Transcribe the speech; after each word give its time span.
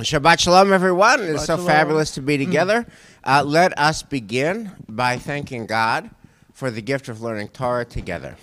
Shabbat 0.00 0.40
Shalom, 0.40 0.72
everyone. 0.72 1.22
it's 1.22 1.42
Shabbat 1.42 1.46
so 1.46 1.56
shalom. 1.56 1.66
fabulous 1.66 2.10
to 2.12 2.20
be 2.20 2.36
together. 2.36 2.86
Uh, 3.24 3.42
let 3.44 3.76
us 3.78 4.02
begin 4.02 4.72
by 4.88 5.16
thanking 5.16 5.66
God 5.66 6.10
for 6.52 6.70
the 6.70 6.82
gift 6.82 7.08
of 7.08 7.22
learning 7.22 7.48
Torah 7.48 7.84
together. 7.84 8.36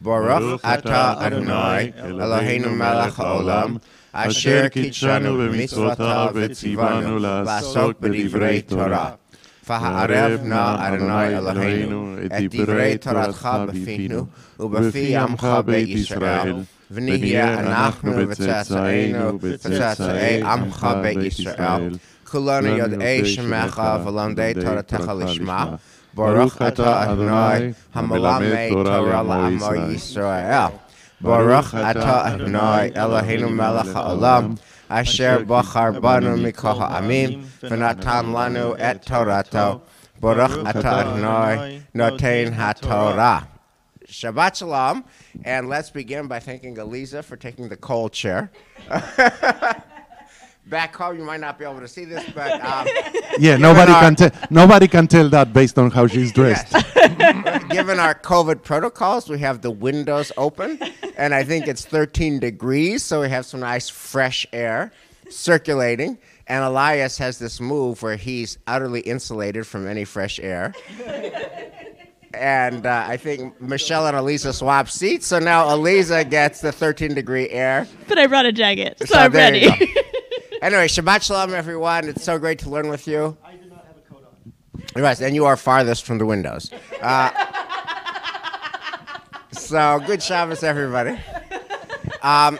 Baruch 0.00 0.60
Baruch 0.60 0.62
atah 0.62 1.16
atah 1.16 1.22
Adonai, 1.22 1.92
Adonai, 1.96 2.58
Eloheinu 2.58 2.76
melech 2.76 3.12
haolam, 3.14 3.80
asher 4.14 4.70
kitshanu 4.70 5.36
b'mitzvotav 5.36 6.32
v'tzivanu 6.32 7.20
la'asok 7.20 7.94
b'divrei 7.94 8.66
Torah. 8.66 9.18
V'ha'arev 9.66 10.44
na 10.44 10.76
Adonai 10.86 11.32
Eloheinu 11.32 12.30
et 12.30 12.50
divrei 12.50 12.98
Toratcha 12.98 13.68
b'finu 13.70 14.28
ובפי 14.58 15.16
עמך 15.16 15.46
בית 15.64 15.88
ישראל, 15.88 16.56
ונהיה 16.91 17.59
אנחנו 17.59 18.11
וצאצאינו 18.27 19.39
וצאצאי 19.41 20.41
עמך 20.41 20.87
בית 21.01 21.17
ישראל, 21.23 21.93
כולנו 22.31 22.67
יודעי 22.67 23.25
שמך 23.25 23.81
ולומדי 24.05 24.53
תורתך 24.61 25.11
לשמה, 25.19 25.65
ברוך 26.13 26.61
אתה 26.61 27.11
אדוני 27.11 27.71
המלמד 27.93 28.69
תורה 28.69 29.23
לעמו 29.23 29.75
ישראל. 29.91 30.67
ברוך 31.21 31.75
אתה 31.75 32.27
אדוני 32.27 32.87
אלוהינו 32.97 33.49
מלך 33.49 33.95
העולם, 33.95 34.53
אשר 34.89 35.37
בחר 35.47 35.91
בנו 36.01 36.37
מכל 36.37 36.73
העמים, 36.79 37.41
ונתן 37.63 38.25
לנו 38.25 38.75
את 38.75 39.05
תורתו. 39.05 39.79
ברוך 40.19 40.51
אתה 40.69 41.01
אדוני 41.01 41.79
נותן 41.95 42.53
התורה. 42.57 43.39
Shabbat 44.11 44.57
Shalom, 44.57 45.05
and 45.45 45.69
let's 45.69 45.89
begin 45.89 46.27
by 46.27 46.39
thanking 46.39 46.75
Eliza 46.77 47.23
for 47.23 47.37
taking 47.37 47.69
the 47.69 47.77
cold 47.77 48.11
chair. 48.11 48.51
Back 50.67 50.95
home, 50.95 51.17
you 51.17 51.23
might 51.23 51.39
not 51.39 51.57
be 51.57 51.65
able 51.65 51.79
to 51.79 51.87
see 51.87 52.05
this, 52.05 52.23
but 52.35 52.63
um, 52.63 52.87
Yeah, 53.39 53.57
nobody 53.57 53.91
our- 53.91 54.01
can 54.01 54.15
tell. 54.15 54.31
Nobody 54.49 54.87
can 54.87 55.07
tell 55.07 55.27
that 55.29 55.53
based 55.53 55.79
on 55.79 55.89
how 55.91 56.07
she's 56.07 56.31
dressed. 56.31 56.71
yes. 56.71 57.63
given 57.71 57.99
our 57.99 58.13
COVID 58.13 58.63
protocols, 58.63 59.27
we 59.29 59.39
have 59.39 59.61
the 59.61 59.71
windows 59.71 60.31
open, 60.37 60.79
and 61.17 61.33
I 61.33 61.43
think 61.43 61.67
it's 61.67 61.83
13 61.85 62.39
degrees, 62.39 63.03
so 63.03 63.21
we 63.21 63.29
have 63.29 63.45
some 63.45 63.61
nice 63.61 63.89
fresh 63.89 64.45
air 64.53 64.91
circulating. 65.29 66.17
And 66.47 66.63
Elias 66.65 67.17
has 67.17 67.39
this 67.39 67.61
move 67.61 68.03
where 68.03 68.17
he's 68.17 68.57
utterly 68.67 68.99
insulated 69.01 69.65
from 69.65 69.87
any 69.87 70.03
fresh 70.05 70.37
air. 70.39 70.73
And 72.33 72.85
uh, 72.85 73.05
I 73.07 73.17
think 73.17 73.59
Michelle 73.59 74.07
and 74.07 74.15
Eliza 74.15 74.53
swap 74.53 74.89
seats, 74.89 75.27
so 75.27 75.39
now 75.39 75.69
Eliza 75.71 76.23
gets 76.23 76.61
the 76.61 76.71
13 76.71 77.13
degree 77.13 77.49
air. 77.49 77.87
But 78.07 78.17
I 78.17 78.27
brought 78.27 78.45
a 78.45 78.51
jacket, 78.51 78.97
so, 78.99 79.05
So 79.05 79.17
I'm 79.17 79.31
ready. 79.31 79.69
Anyway, 80.61 80.87
Shabbat 80.87 81.23
Shalom, 81.23 81.55
everyone. 81.55 82.07
It's 82.07 82.23
so 82.23 82.37
great 82.37 82.59
to 82.59 82.69
learn 82.69 82.87
with 82.87 83.07
you. 83.07 83.35
I 83.43 83.55
do 83.55 83.67
not 83.67 83.83
have 83.83 83.97
a 83.97 84.01
coat 84.01 84.23
on. 84.95 85.01
Yes, 85.01 85.19
and 85.19 85.33
you 85.33 85.45
are 85.45 85.57
farthest 85.57 86.05
from 86.05 86.19
the 86.19 86.25
windows. 86.27 86.69
Uh, 87.01 87.31
so 89.51 89.99
good 90.05 90.21
Shabbos, 90.21 90.61
everybody. 90.61 91.17
Um, 92.21 92.59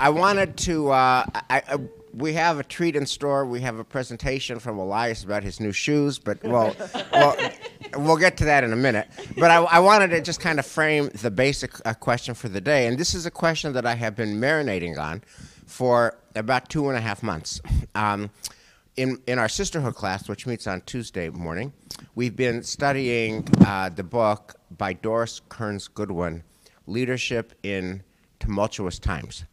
I 0.00 0.10
wanted 0.10 0.56
to. 0.56 0.90
Uh, 0.90 1.24
I, 1.32 1.62
I, 1.68 1.78
we 2.12 2.32
have 2.32 2.58
a 2.58 2.64
treat 2.64 2.96
in 2.96 3.06
store. 3.06 3.46
We 3.46 3.60
have 3.60 3.78
a 3.78 3.84
presentation 3.84 4.58
from 4.58 4.78
Elias 4.78 5.22
about 5.22 5.44
his 5.44 5.60
new 5.60 5.70
shoes, 5.70 6.18
but 6.18 6.42
well, 6.42 6.74
well 7.12 7.36
we'll 7.96 8.16
get 8.16 8.36
to 8.38 8.44
that 8.46 8.64
in 8.64 8.72
a 8.72 8.76
minute. 8.76 9.08
But 9.36 9.50
I, 9.50 9.56
I 9.56 9.78
wanted 9.80 10.08
to 10.08 10.20
just 10.20 10.40
kind 10.40 10.58
of 10.58 10.66
frame 10.66 11.10
the 11.22 11.30
basic 11.30 11.72
uh, 11.86 11.94
question 11.94 12.34
for 12.34 12.48
the 12.48 12.60
day, 12.60 12.86
and 12.86 12.98
this 12.98 13.14
is 13.14 13.26
a 13.26 13.30
question 13.30 13.72
that 13.74 13.86
I 13.86 13.94
have 13.94 14.16
been 14.16 14.40
marinating 14.40 14.98
on 14.98 15.22
for 15.66 16.18
about 16.34 16.68
two 16.68 16.88
and 16.88 16.96
a 16.96 17.00
half 17.00 17.22
months. 17.22 17.60
Um, 17.94 18.30
in, 18.96 19.20
in 19.26 19.38
our 19.38 19.48
sisterhood 19.48 19.94
class, 19.94 20.28
which 20.28 20.46
meets 20.46 20.66
on 20.66 20.80
Tuesday 20.82 21.28
morning, 21.28 21.72
we've 22.14 22.36
been 22.36 22.62
studying 22.62 23.46
uh, 23.66 23.88
the 23.88 24.04
book 24.04 24.54
by 24.70 24.92
Doris 24.92 25.40
Kearns 25.48 25.88
Goodwin, 25.88 26.44
Leadership 26.86 27.54
in 27.62 28.02
Tumultuous 28.38 28.98
Times. 28.98 29.44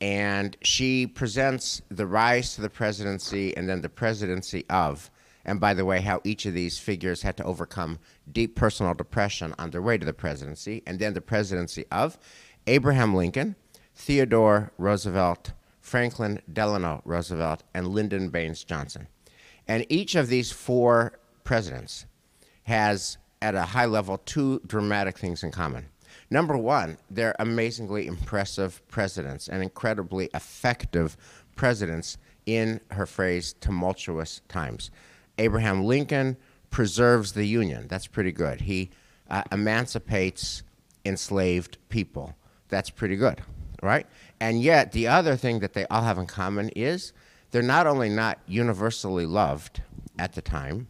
And 0.00 0.56
she 0.62 1.06
presents 1.06 1.80
the 1.88 2.06
rise 2.06 2.56
to 2.56 2.60
the 2.60 2.70
presidency 2.70 3.56
and 3.56 3.68
then 3.68 3.82
the 3.82 3.88
presidency 3.88 4.64
of, 4.68 5.10
and 5.44 5.60
by 5.60 5.74
the 5.74 5.84
way, 5.84 6.00
how 6.00 6.20
each 6.24 6.46
of 6.46 6.54
these 6.54 6.78
figures 6.78 7.22
had 7.22 7.36
to 7.36 7.44
overcome 7.44 7.98
deep 8.30 8.54
personal 8.54 8.94
depression 8.94 9.54
on 9.58 9.70
their 9.70 9.82
way 9.82 9.98
to 9.98 10.06
the 10.06 10.12
presidency, 10.12 10.82
and 10.86 10.98
then 10.98 11.14
the 11.14 11.20
presidency 11.20 11.84
of 11.90 12.18
Abraham 12.66 13.14
Lincoln, 13.14 13.56
Theodore 13.94 14.72
Roosevelt, 14.78 15.52
Franklin 15.80 16.40
Delano 16.52 17.02
Roosevelt, 17.04 17.64
and 17.74 17.88
Lyndon 17.88 18.28
Baines 18.28 18.64
Johnson. 18.64 19.08
And 19.66 19.84
each 19.88 20.14
of 20.14 20.28
these 20.28 20.52
four 20.52 21.18
presidents 21.44 22.06
has, 22.64 23.18
at 23.40 23.54
a 23.54 23.62
high 23.62 23.86
level, 23.86 24.18
two 24.18 24.60
dramatic 24.66 25.18
things 25.18 25.42
in 25.42 25.50
common. 25.50 25.86
Number 26.30 26.56
one, 26.56 26.98
they're 27.10 27.36
amazingly 27.38 28.06
impressive 28.06 28.86
presidents 28.88 29.48
and 29.48 29.62
incredibly 29.62 30.30
effective 30.34 31.16
presidents 31.56 32.16
in 32.46 32.80
her 32.90 33.06
phrase, 33.06 33.54
tumultuous 33.60 34.40
times. 34.48 34.90
Abraham 35.38 35.84
Lincoln 35.84 36.36
preserves 36.70 37.32
the 37.32 37.46
Union. 37.46 37.86
That's 37.88 38.06
pretty 38.06 38.32
good. 38.32 38.62
He 38.62 38.90
uh, 39.30 39.42
emancipates 39.50 40.62
enslaved 41.04 41.78
people. 41.88 42.34
That's 42.68 42.90
pretty 42.90 43.16
good, 43.16 43.42
right? 43.82 44.06
And 44.40 44.62
yet, 44.62 44.92
the 44.92 45.08
other 45.08 45.36
thing 45.36 45.60
that 45.60 45.72
they 45.72 45.86
all 45.86 46.02
have 46.02 46.18
in 46.18 46.26
common 46.26 46.70
is 46.70 47.12
they're 47.50 47.62
not 47.62 47.86
only 47.86 48.08
not 48.08 48.38
universally 48.46 49.26
loved 49.26 49.82
at 50.18 50.32
the 50.32 50.42
time, 50.42 50.88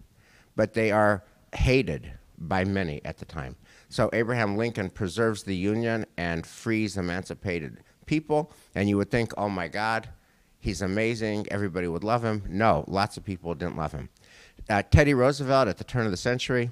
but 0.55 0.75
they 0.75 0.91
are 0.91 1.25
hated 1.55 2.13
by 2.39 2.65
many 2.65 3.01
at 3.05 3.19
the 3.19 3.25
time. 3.25 3.57
So 3.89 4.09
Abraham 4.13 4.57
Lincoln 4.57 4.91
preserves 4.91 5.43
the 5.43 5.57
Union 5.57 6.07
and 6.17 6.47
frees 6.47 6.97
emancipated 6.97 7.79
people, 8.07 8.53
and 8.75 8.89
you 8.89 8.97
would 8.97 9.11
think, 9.11 9.33
oh 9.37 9.49
my 9.49 9.69
God, 9.69 10.09
he's 10.59 10.83
amazing, 10.83 11.47
everybody 11.51 11.89
would 11.89 12.05
love 12.05 12.25
him. 12.25 12.43
No, 12.49 12.85
lots 12.89 13.17
of 13.17 13.25
people 13.25 13.55
didn't 13.55 13.77
love 13.77 13.93
him. 13.93 14.09
Uh, 14.73 14.83
Teddy 14.91 15.13
Roosevelt 15.13 15.69
at 15.69 15.77
the 15.77 15.85
turn 15.85 16.07
of 16.07 16.13
the 16.13 16.17
century 16.17 16.71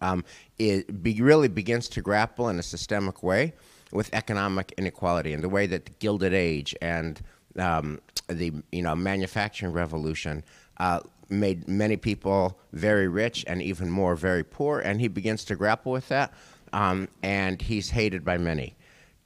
um, 0.00 0.24
it 0.60 1.02
be, 1.02 1.20
really 1.20 1.48
begins 1.48 1.88
to 1.88 2.02
grapple 2.02 2.48
in 2.48 2.56
a 2.60 2.62
systemic 2.62 3.24
way 3.24 3.52
with 3.90 4.08
economic 4.12 4.72
inequality 4.78 5.32
and 5.32 5.42
the 5.42 5.48
way 5.48 5.66
that 5.66 5.86
the 5.86 5.90
Gilded 5.98 6.32
Age 6.32 6.72
and 6.80 7.20
um, 7.58 8.00
the 8.28 8.52
you 8.70 8.82
know 8.82 8.94
manufacturing 8.94 9.72
revolution 9.72 10.44
uh, 10.76 11.00
made 11.28 11.66
many 11.66 11.96
people 11.96 12.56
very 12.72 13.08
rich 13.08 13.44
and 13.48 13.60
even 13.60 13.90
more 13.90 14.14
very 14.14 14.44
poor, 14.44 14.78
and 14.78 15.00
he 15.00 15.08
begins 15.08 15.44
to 15.46 15.56
grapple 15.56 15.90
with 15.90 16.06
that, 16.10 16.32
um, 16.72 17.08
and 17.24 17.60
he's 17.60 17.90
hated 17.90 18.24
by 18.24 18.38
many. 18.38 18.76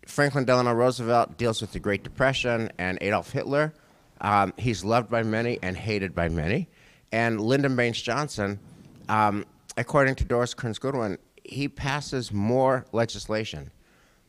Franklin 0.06 0.46
Delano 0.46 0.72
Roosevelt 0.72 1.36
deals 1.36 1.60
with 1.60 1.72
the 1.72 1.80
Great 1.80 2.02
Depression 2.02 2.70
and 2.78 2.96
Adolf 3.02 3.30
Hitler. 3.30 3.74
Um, 4.22 4.54
he's 4.56 4.84
loved 4.84 5.10
by 5.10 5.22
many 5.22 5.58
and 5.62 5.76
hated 5.76 6.14
by 6.14 6.30
many. 6.30 6.68
And 7.14 7.40
Lyndon 7.40 7.76
Baines 7.76 8.02
Johnson, 8.02 8.58
um, 9.08 9.46
according 9.76 10.16
to 10.16 10.24
Doris 10.24 10.52
Kearns 10.52 10.80
Goodwin, 10.80 11.16
he 11.44 11.68
passes 11.68 12.32
more 12.32 12.86
legislation 12.90 13.70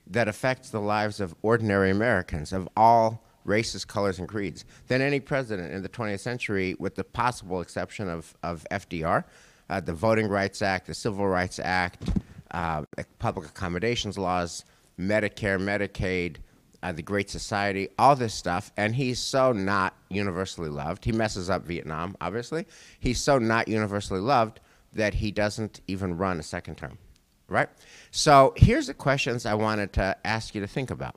that 0.05 0.27
affects 0.27 0.69
the 0.69 0.79
lives 0.79 1.19
of 1.19 1.33
ordinary 1.41 1.89
Americans 1.89 2.53
of 2.53 2.69
all 2.77 3.25
races, 3.43 3.85
colors, 3.85 4.19
and 4.19 4.27
creeds 4.27 4.65
than 4.87 5.01
any 5.01 5.19
president 5.19 5.73
in 5.73 5.81
the 5.81 5.89
20th 5.89 6.19
century, 6.19 6.75
with 6.77 6.93
the 6.93 7.03
possible 7.03 7.59
exception 7.59 8.07
of, 8.07 8.35
of 8.43 8.67
FDR. 8.69 9.23
Uh, 9.67 9.79
the 9.79 9.93
Voting 9.93 10.27
Rights 10.27 10.61
Act, 10.61 10.85
the 10.85 10.93
Civil 10.93 11.27
Rights 11.27 11.57
Act, 11.57 12.07
uh, 12.51 12.83
public 13.17 13.47
accommodations 13.47 14.15
laws, 14.15 14.63
Medicare, 14.99 15.59
Medicaid, 15.59 16.35
uh, 16.85 16.91
the 16.91 17.01
Great 17.01 17.31
Society, 17.31 17.89
all 17.97 18.15
this 18.15 18.35
stuff. 18.35 18.71
And 18.77 18.93
he's 18.93 19.17
so 19.17 19.51
not 19.51 19.95
universally 20.09 20.69
loved. 20.69 21.03
He 21.03 21.11
messes 21.11 21.49
up 21.49 21.65
Vietnam, 21.65 22.15
obviously. 22.21 22.67
He's 22.99 23.19
so 23.19 23.39
not 23.39 23.67
universally 23.67 24.19
loved 24.19 24.59
that 24.93 25.15
he 25.15 25.31
doesn't 25.31 25.81
even 25.87 26.15
run 26.15 26.39
a 26.39 26.43
second 26.43 26.75
term, 26.75 26.99
right? 27.47 27.69
So 28.11 28.53
here's 28.55 28.85
the 28.85 28.93
questions 28.93 29.47
I 29.47 29.55
wanted 29.55 29.93
to 29.93 30.15
ask 30.23 30.53
you 30.53 30.61
to 30.61 30.67
think 30.67 30.91
about. 30.91 31.15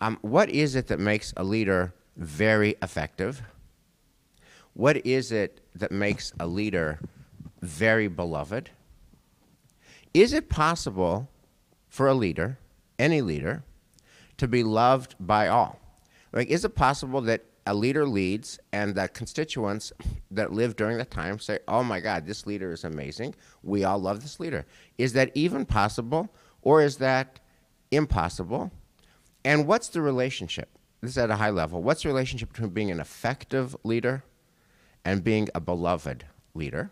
Um, 0.00 0.18
what 0.22 0.50
is 0.50 0.74
it 0.74 0.88
that 0.88 0.98
makes 0.98 1.32
a 1.36 1.44
leader 1.44 1.94
very 2.16 2.74
effective? 2.82 3.42
What 4.74 5.06
is 5.06 5.30
it 5.30 5.60
that 5.76 5.92
makes 5.92 6.32
a 6.40 6.48
leader 6.48 6.98
very 7.62 8.08
beloved? 8.08 8.70
Is 10.12 10.32
it 10.32 10.48
possible 10.48 11.30
for 11.88 12.08
a 12.08 12.14
leader, 12.14 12.58
any 12.98 13.22
leader, 13.22 13.62
to 14.38 14.48
be 14.48 14.62
loved 14.62 15.14
by 15.20 15.48
all? 15.48 15.80
Like, 16.32 16.48
is 16.48 16.64
it 16.64 16.74
possible 16.74 17.20
that 17.22 17.44
a 17.66 17.74
leader 17.74 18.06
leads 18.06 18.58
and 18.72 18.94
the 18.94 19.08
constituents 19.08 19.92
that 20.30 20.52
live 20.52 20.76
during 20.76 20.98
that 20.98 21.10
time 21.10 21.38
say, 21.38 21.58
oh 21.66 21.82
my 21.82 22.00
God, 22.00 22.26
this 22.26 22.46
leader 22.46 22.72
is 22.72 22.84
amazing. 22.84 23.34
We 23.62 23.84
all 23.84 23.98
love 23.98 24.22
this 24.22 24.38
leader. 24.38 24.66
Is 24.98 25.14
that 25.14 25.32
even 25.34 25.64
possible 25.64 26.32
or 26.62 26.82
is 26.82 26.98
that 26.98 27.40
impossible? 27.90 28.70
And 29.44 29.66
what's 29.66 29.88
the 29.88 30.00
relationship 30.00 30.76
this 31.00 31.12
is 31.12 31.18
at 31.18 31.30
a 31.30 31.36
high 31.36 31.50
level. 31.50 31.82
What's 31.82 32.02
the 32.02 32.08
relationship 32.08 32.52
between 32.52 32.70
being 32.70 32.90
an 32.90 33.00
effective 33.00 33.76
leader 33.84 34.24
and 35.04 35.22
being 35.22 35.48
a 35.54 35.60
beloved 35.60 36.24
leader? 36.54 36.90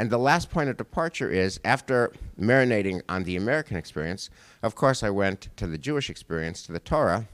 And 0.00 0.08
the 0.08 0.16
last 0.16 0.48
point 0.48 0.70
of 0.70 0.78
departure 0.78 1.28
is 1.28 1.60
after 1.62 2.10
marinating 2.40 3.02
on 3.10 3.24
the 3.24 3.36
American 3.36 3.76
experience, 3.76 4.30
of 4.62 4.74
course, 4.74 5.02
I 5.02 5.10
went 5.10 5.54
to 5.58 5.66
the 5.66 5.76
Jewish 5.76 6.08
experience, 6.08 6.62
to 6.62 6.72
the 6.72 6.80
Torah. 6.80 7.28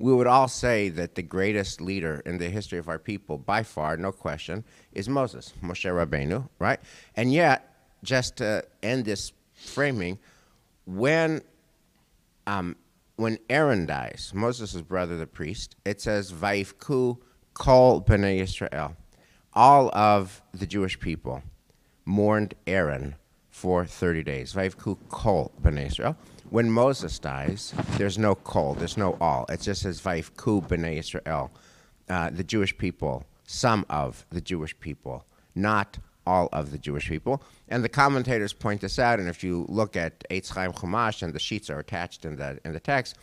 We 0.00 0.12
would 0.12 0.26
all 0.26 0.48
say 0.48 0.88
that 0.88 1.14
the 1.14 1.22
greatest 1.22 1.80
leader 1.80 2.20
in 2.26 2.38
the 2.38 2.50
history 2.50 2.80
of 2.80 2.88
our 2.88 2.98
people, 2.98 3.38
by 3.38 3.62
far, 3.62 3.96
no 3.96 4.10
question, 4.10 4.64
is 4.92 5.08
Moses, 5.08 5.52
Moshe 5.62 5.88
Rabbeinu, 5.88 6.48
right? 6.58 6.80
And 7.14 7.32
yet, 7.32 7.72
just 8.02 8.38
to 8.38 8.64
end 8.82 9.04
this 9.04 9.32
framing, 9.54 10.18
when 10.84 11.42
um, 12.48 12.74
when 13.14 13.38
Aaron 13.48 13.86
dies, 13.86 14.32
Moses' 14.34 14.80
brother, 14.80 15.16
the 15.16 15.28
priest, 15.28 15.76
it 15.84 16.00
says, 16.00 16.32
Vaifku 16.32 17.18
kol 17.54 18.02
b'nei 18.02 18.40
Yisrael. 18.40 18.96
All 19.54 19.90
of 19.94 20.42
the 20.52 20.66
Jewish 20.66 20.98
people 20.98 21.42
mourned 22.04 22.54
Aaron 22.66 23.16
for 23.50 23.84
30 23.84 24.22
days. 24.22 24.54
When 26.50 26.70
Moses 26.70 27.18
dies, 27.18 27.74
there's 27.96 28.18
no 28.18 28.34
kol, 28.34 28.74
there's 28.74 28.96
no 28.96 29.16
all. 29.20 29.44
It 29.48 29.60
just 29.60 29.82
says 29.82 30.00
Vaifku 30.00 30.66
b'nei 30.66 30.98
Yisrael. 30.98 31.50
Uh, 32.08 32.30
the 32.30 32.44
Jewish 32.44 32.76
people, 32.76 33.24
some 33.46 33.86
of 33.88 34.26
the 34.30 34.40
Jewish 34.40 34.78
people, 34.80 35.24
not 35.54 35.98
all 36.26 36.48
of 36.52 36.70
the 36.70 36.78
Jewish 36.78 37.08
people. 37.08 37.42
And 37.68 37.84
the 37.84 37.88
commentators 37.88 38.52
point 38.52 38.80
this 38.80 38.98
out, 38.98 39.18
and 39.18 39.28
if 39.28 39.44
you 39.44 39.66
look 39.68 39.96
at 39.96 40.24
Eitz 40.30 40.50
Chaim 40.50 40.72
Chumash, 40.72 41.22
and 41.22 41.32
the 41.32 41.38
sheets 41.38 41.68
are 41.70 41.78
attached 41.78 42.24
in 42.24 42.36
the, 42.36 42.58
in 42.64 42.72
the 42.72 42.80
text, 42.80 43.16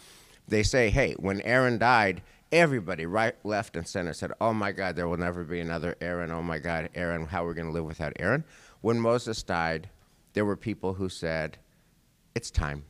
they 0.48 0.64
say, 0.64 0.90
hey, 0.90 1.14
when 1.14 1.42
Aaron 1.42 1.78
died, 1.78 2.22
everybody, 2.52 3.06
right, 3.06 3.36
left, 3.44 3.76
and 3.76 3.88
center, 3.88 4.14
said, 4.14 4.32
oh 4.42 4.54
my 4.54 4.72
God, 4.72 4.96
there 4.96 5.08
will 5.08 5.18
never 5.18 5.44
be 5.44 5.60
another 5.60 5.96
Aaron. 6.02 6.32
Oh 6.32 6.42
my 6.42 6.60
God, 6.60 6.90
Aaron, 6.96 7.26
how 7.26 7.46
are 7.46 7.50
we 7.50 7.54
going 7.54 7.68
to 7.68 7.74
live 7.74 7.86
without 7.86 8.14
Aaron? 8.20 8.44
When 8.82 9.00
Moses 9.00 9.44
died, 9.44 9.90
there 10.34 10.46
were 10.46 10.56
people 10.56 10.94
who 10.94 11.10
said, 11.10 11.58
it's 12.36 12.52
time. 12.52 12.86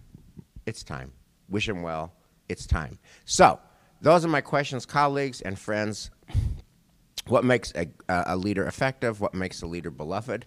It's 0.66 0.84
time. 0.84 1.12
Wish 1.50 1.68
him 1.68 1.82
well. 1.82 2.14
It's 2.48 2.66
time. 2.66 3.00
So, 3.26 3.60
those 4.02 4.24
are 4.24 4.30
my 4.30 4.42
questions, 4.42 4.86
colleagues 4.86 5.42
and 5.42 5.60
friends 5.60 6.10
what 7.30 7.44
makes 7.44 7.72
a, 7.76 7.88
a 8.08 8.36
leader 8.36 8.66
effective, 8.66 9.22
what 9.22 9.34
makes 9.34 9.62
a 9.62 9.68
leader 9.68 9.92
beloved, 9.92 10.46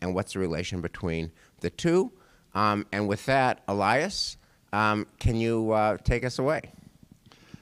and 0.00 0.14
what's 0.14 0.34
the 0.34 0.38
relation 0.38 0.80
between 0.80 1.30
the 1.60 1.70
two. 1.70 2.12
Um, 2.54 2.86
and 2.92 3.08
with 3.08 3.24
that, 3.26 3.62
Elias, 3.68 4.36
um, 4.72 5.06
can 5.18 5.36
you 5.36 5.70
uh, 5.72 5.96
take 5.98 6.24
us 6.24 6.38
away? 6.38 6.72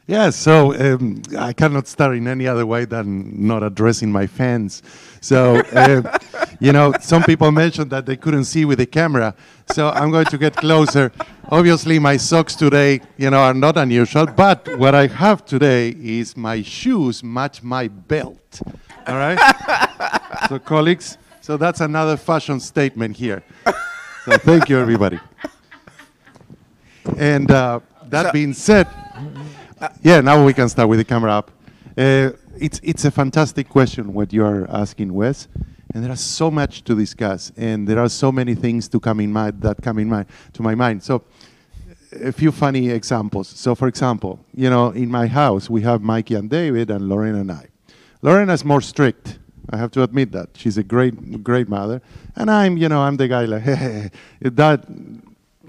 Yes, 0.07 0.35
so 0.35 0.75
um, 0.75 1.23
I 1.39 1.53
cannot 1.53 1.87
start 1.87 2.17
in 2.17 2.27
any 2.27 2.49
other 2.49 2.67
way 2.67 2.85
than 2.85 3.47
not 3.47 3.63
addressing 3.63 4.11
my 4.11 4.27
fans. 4.27 4.83
So, 5.21 5.61
uh, 5.73 6.19
you 6.61 6.73
know, 6.73 6.93
some 7.01 7.23
people 7.23 7.53
mentioned 7.53 7.91
that 7.93 8.05
they 8.07 8.17
couldn't 8.17 8.45
see 8.47 8.65
with 8.65 8.79
the 8.79 8.87
camera, 8.87 9.35
so 9.73 9.91
I'm 9.91 10.11
going 10.11 10.25
to 10.27 10.39
get 10.39 10.57
closer. 10.57 11.13
Obviously, 11.51 12.01
my 12.01 12.17
socks 12.17 12.57
today, 12.57 13.01
you 13.17 13.31
know, 13.31 13.39
are 13.39 13.55
not 13.55 13.77
unusual, 13.77 14.27
but 14.27 14.77
what 14.77 14.95
I 14.97 15.07
have 15.07 15.45
today 15.45 15.91
is 15.91 16.37
my 16.37 16.63
shoes 16.63 17.23
match 17.23 17.63
my 17.63 17.87
belt. 17.87 18.61
All 19.07 19.15
right? 19.15 19.39
so, 20.49 20.59
colleagues, 20.59 21.17
so 21.41 21.57
that's 21.57 21.81
another 21.81 22.17
fashion 22.17 22.59
statement 22.59 23.17
here. 23.17 23.45
So, 24.25 24.37
thank 24.39 24.69
you, 24.69 24.81
everybody. 24.81 25.21
And 27.17 27.49
uh, 27.53 27.79
that 28.07 28.27
So- 28.27 28.33
being 28.33 28.53
said, 28.53 28.89
yeah, 30.03 30.21
now 30.21 30.45
we 30.45 30.53
can 30.53 30.69
start 30.69 30.89
with 30.89 30.99
the 30.99 31.05
camera 31.05 31.33
up. 31.33 31.51
Uh, 31.97 32.31
it's 32.57 32.81
it's 32.83 33.05
a 33.05 33.11
fantastic 33.11 33.69
question 33.69 34.13
what 34.13 34.33
you 34.33 34.45
are 34.45 34.69
asking, 34.71 35.13
Wes, 35.13 35.49
and 35.95 36.05
there 36.05 36.13
is 36.13 36.21
so 36.21 36.51
much 36.51 36.85
to 36.85 36.95
discuss, 36.95 37.53
and 37.57 37.87
there 37.89 37.99
are 37.99 38.09
so 38.09 38.31
many 38.31 38.55
things 38.55 38.89
to 38.89 39.01
come 39.01 39.21
in 39.21 39.33
mind 39.33 39.61
that 39.63 39.83
come 39.83 39.99
in 39.99 40.09
mind 40.09 40.27
to 40.53 40.63
my 40.63 40.75
mind. 40.75 41.03
So, 41.03 41.25
a 42.21 42.33
few 42.33 42.53
funny 42.53 42.91
examples. 42.91 43.49
So, 43.49 43.75
for 43.75 43.89
example, 43.89 44.39
you 44.55 44.71
know, 44.71 44.91
in 44.91 45.11
my 45.11 45.27
house 45.27 45.69
we 45.69 45.83
have 45.83 46.03
Mikey 46.03 46.35
and 46.35 46.49
David, 46.49 46.91
and 46.91 47.09
Lorena 47.09 47.41
and 47.41 47.53
I. 47.53 47.67
Lorena 48.23 48.53
is 48.53 48.65
more 48.65 48.81
strict. 48.81 49.39
I 49.71 49.77
have 49.77 49.91
to 49.93 50.03
admit 50.03 50.33
that 50.33 50.51
she's 50.55 50.77
a 50.77 50.83
great, 50.83 51.43
great 51.43 51.69
mother, 51.69 52.01
and 52.37 52.51
I'm, 52.51 52.77
you 52.77 52.89
know, 52.89 53.01
I'm 53.01 53.17
the 53.17 53.29
guy 53.29 53.47
like, 53.47 53.63
hey, 53.63 54.11
Dad, 54.55 54.87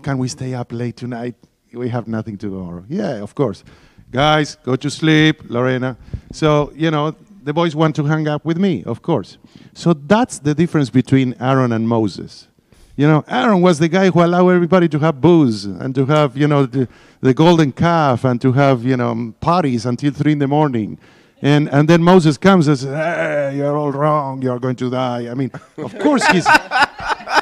can 0.01 0.17
we 0.17 0.27
stay 0.27 0.53
up 0.53 0.71
late 0.71 0.97
tonight? 0.97 1.35
We 1.71 1.89
have 1.89 2.07
nothing 2.07 2.37
to 2.37 2.49
tomorrow. 2.49 2.85
Yeah, 2.87 3.23
of 3.23 3.33
course. 3.33 3.63
Guys, 4.13 4.57
go 4.57 4.75
to 4.75 4.91
sleep, 4.91 5.41
Lorena. 5.49 5.97
So, 6.31 6.71
you 6.75 6.91
know, 6.91 7.15
the 7.43 7.51
boys 7.51 7.75
want 7.75 7.95
to 7.95 8.05
hang 8.05 8.27
out 8.27 8.45
with 8.45 8.59
me, 8.59 8.83
of 8.83 9.01
course. 9.01 9.39
So 9.73 9.93
that's 9.93 10.37
the 10.37 10.53
difference 10.53 10.91
between 10.91 11.33
Aaron 11.39 11.71
and 11.71 11.89
Moses. 11.89 12.47
You 12.95 13.07
know, 13.07 13.25
Aaron 13.27 13.61
was 13.61 13.79
the 13.79 13.87
guy 13.87 14.11
who 14.11 14.23
allowed 14.23 14.49
everybody 14.49 14.87
to 14.89 14.99
have 14.99 15.19
booze 15.19 15.65
and 15.65 15.95
to 15.95 16.05
have, 16.05 16.37
you 16.37 16.47
know, 16.47 16.67
the, 16.67 16.87
the 17.21 17.33
golden 17.33 17.71
calf 17.71 18.23
and 18.23 18.39
to 18.41 18.51
have, 18.51 18.83
you 18.83 18.97
know, 18.97 19.33
parties 19.41 19.87
until 19.87 20.13
three 20.13 20.33
in 20.33 20.37
the 20.37 20.47
morning. 20.47 20.99
And, 21.41 21.67
and 21.69 21.89
then 21.89 22.03
Moses 22.03 22.37
comes 22.37 22.67
and 22.67 22.77
says, 22.77 22.89
hey, 22.89 23.57
you're 23.57 23.75
all 23.75 23.91
wrong, 23.91 24.43
you're 24.43 24.59
going 24.59 24.75
to 24.75 24.91
die. 24.91 25.27
I 25.27 25.33
mean, 25.33 25.49
of 25.77 25.97
course 26.05 26.23
he's, 26.27 26.45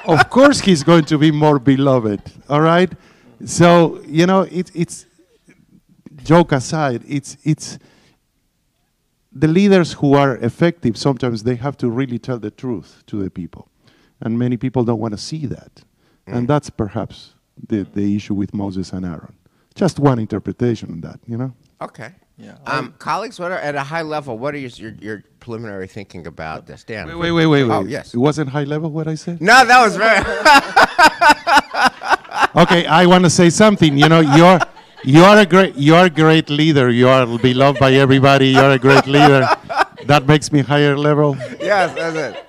of 0.06 0.29
course 0.29 0.62
he's 0.62 0.83
going 0.83 1.03
to 1.03 1.17
be 1.17 1.31
more 1.31 1.59
beloved, 1.59 2.21
all 2.47 2.62
right? 2.62 2.89
So, 3.44 4.01
you 4.07 4.25
know, 4.25 4.44
it, 4.44 4.71
it's, 4.74 5.06
joke 6.23 6.51
aside, 6.51 7.03
it's, 7.07 7.38
it's, 7.44 7.79
the 9.31 9.47
leaders 9.47 9.94
who 9.94 10.13
are 10.13 10.35
effective, 10.38 10.97
sometimes 10.97 11.44
they 11.44 11.56
have 11.56 11.77
to 11.77 11.89
really 11.89 12.19
tell 12.19 12.38
the 12.38 12.51
truth 12.51 13.03
to 13.07 13.23
the 13.23 13.29
people. 13.29 13.69
And 14.19 14.38
many 14.38 14.57
people 14.57 14.83
don't 14.83 15.00
want 15.00 15.13
to 15.13 15.18
see 15.18 15.45
that. 15.47 15.83
And 16.27 16.47
that's 16.47 16.69
perhaps 16.69 17.33
the, 17.68 17.83
the 17.83 18.15
issue 18.15 18.33
with 18.33 18.53
Moses 18.53 18.94
and 18.94 19.06
Aaron. 19.06 19.35
Just 19.75 20.00
one 20.00 20.19
interpretation 20.19 20.91
of 20.91 21.01
that, 21.01 21.19
you 21.27 21.38
know? 21.38 21.53
Okay. 21.81 22.12
Yeah. 22.38 22.57
Um, 22.65 22.94
colleagues, 22.97 23.39
what 23.39 23.51
are, 23.51 23.57
at 23.57 23.75
a 23.75 23.83
high 23.83 24.01
level, 24.01 24.38
what 24.38 24.53
are 24.53 24.57
your, 24.57 24.69
your, 24.69 24.91
your 25.01 25.24
preliminary 25.39 25.88
thinking 25.88 26.27
about 26.27 26.65
this? 26.67 26.83
Dan? 26.83 27.07
Wait, 27.07 27.15
wait, 27.15 27.31
wait, 27.31 27.47
wait. 27.47 27.63
Oh, 27.63 27.81
wait. 27.81 27.89
yes. 27.89 28.13
It 28.13 28.17
wasn't 28.17 28.50
high 28.50 28.63
level 28.63 28.91
what 28.91 29.07
I 29.07 29.15
said? 29.15 29.41
No, 29.41 29.65
that 29.65 29.83
was 29.83 29.95
very. 29.97 30.19
okay, 32.63 32.85
I 32.85 33.06
want 33.06 33.24
to 33.25 33.29
say 33.29 33.50
something. 33.50 33.98
You 33.98 34.10
know, 34.10 34.19
you're 34.22 34.60
you 35.03 35.24
are 35.24 35.38
a 35.39 35.46
great 35.46 35.75
you 35.75 35.96
are 35.96 36.05
a 36.05 36.10
great 36.10 36.50
leader. 36.50 36.89
You 36.89 37.08
are 37.10 37.25
beloved 37.38 37.79
by 37.79 37.93
everybody. 37.93 38.50
You're 38.50 38.72
a 38.72 38.79
great 38.79 39.08
leader. 39.08 39.48
That 40.05 40.25
makes 40.27 40.51
me 40.51 40.60
higher 40.62 40.98
level. 40.98 41.36
yes, 41.60 41.93
that's 41.96 42.15
it. 42.15 42.46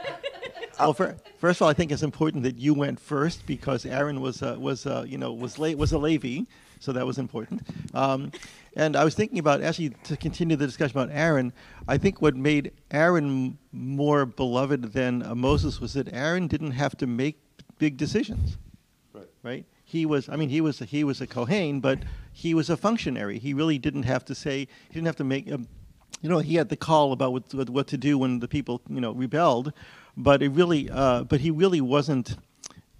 Well, 0.78 0.94
fir- 0.94 1.16
first 1.38 1.59
of 1.59 1.62
all, 1.62 1.68
I 1.68 1.75
think 1.75 1.92
it's 1.92 2.02
important 2.02 2.42
that 2.44 2.56
you 2.59 2.75
went 2.75 2.99
first 2.99 3.47
because 3.47 3.87
Aaron 3.87 4.21
was 4.21 4.42
uh, 4.42 4.56
was 4.59 4.87
uh, 4.87 5.04
you 5.06 5.18
know 5.18 5.32
was 5.32 5.59
la- 5.59 5.73
was 5.73 5.92
a 5.92 5.99
Levi, 5.99 6.44
so 6.80 6.92
that 6.92 7.06
was 7.06 7.18
important. 7.18 7.62
Um, 7.94 8.32
and 8.75 8.97
I 8.97 9.04
was 9.04 9.14
thinking 9.14 9.38
about 9.38 9.62
actually 9.62 9.90
to 10.04 10.16
continue 10.16 10.56
the 10.56 10.66
discussion 10.66 10.99
about 10.99 11.14
Aaron. 11.14 11.52
I 11.87 11.99
think 11.99 12.23
what 12.23 12.35
made 12.35 12.73
Aaron 12.90 13.59
more 13.71 14.25
beloved 14.26 14.92
than 14.92 15.23
uh, 15.23 15.35
Moses 15.35 15.80
was 15.80 15.92
that 15.92 16.12
Aaron 16.12 16.47
didn't 16.49 16.73
have 16.73 16.97
to 16.97 17.06
make 17.06 17.38
big 17.78 17.97
decisions. 17.97 18.56
Right. 19.12 19.28
Right. 19.42 19.66
He 19.92 20.06
was. 20.06 20.30
I 20.30 20.37
mean, 20.37 20.49
he 20.49 20.62
was. 20.62 20.78
He 20.78 21.04
was 21.04 21.20
a 21.20 21.26
Kohen, 21.26 21.80
but 21.80 21.99
he 22.32 22.54
was 22.54 22.70
a 22.70 22.78
functionary. 22.78 23.38
He 23.38 23.52
really 23.52 23.76
didn't 23.76 24.04
have 24.04 24.25
to 24.25 24.34
say. 24.34 24.61
He 24.88 24.94
didn't 24.94 25.04
have 25.04 25.16
to 25.16 25.25
make. 25.25 25.52
Um, 25.52 25.68
you 26.22 26.30
know, 26.30 26.38
he 26.38 26.54
had 26.54 26.70
the 26.70 26.76
call 26.76 27.12
about 27.12 27.32
what, 27.32 27.52
what, 27.52 27.68
what 27.68 27.87
to 27.88 27.99
do 27.99 28.16
when 28.16 28.38
the 28.38 28.49
people, 28.49 28.80
you 28.88 29.02
know, 29.02 29.12
rebelled, 29.12 29.75
but 30.16 30.42
it 30.42 30.49
really, 30.49 30.88
uh, 30.88 31.25
but 31.25 31.40
he 31.40 31.50
really 31.50 31.82
wasn't, 31.82 32.37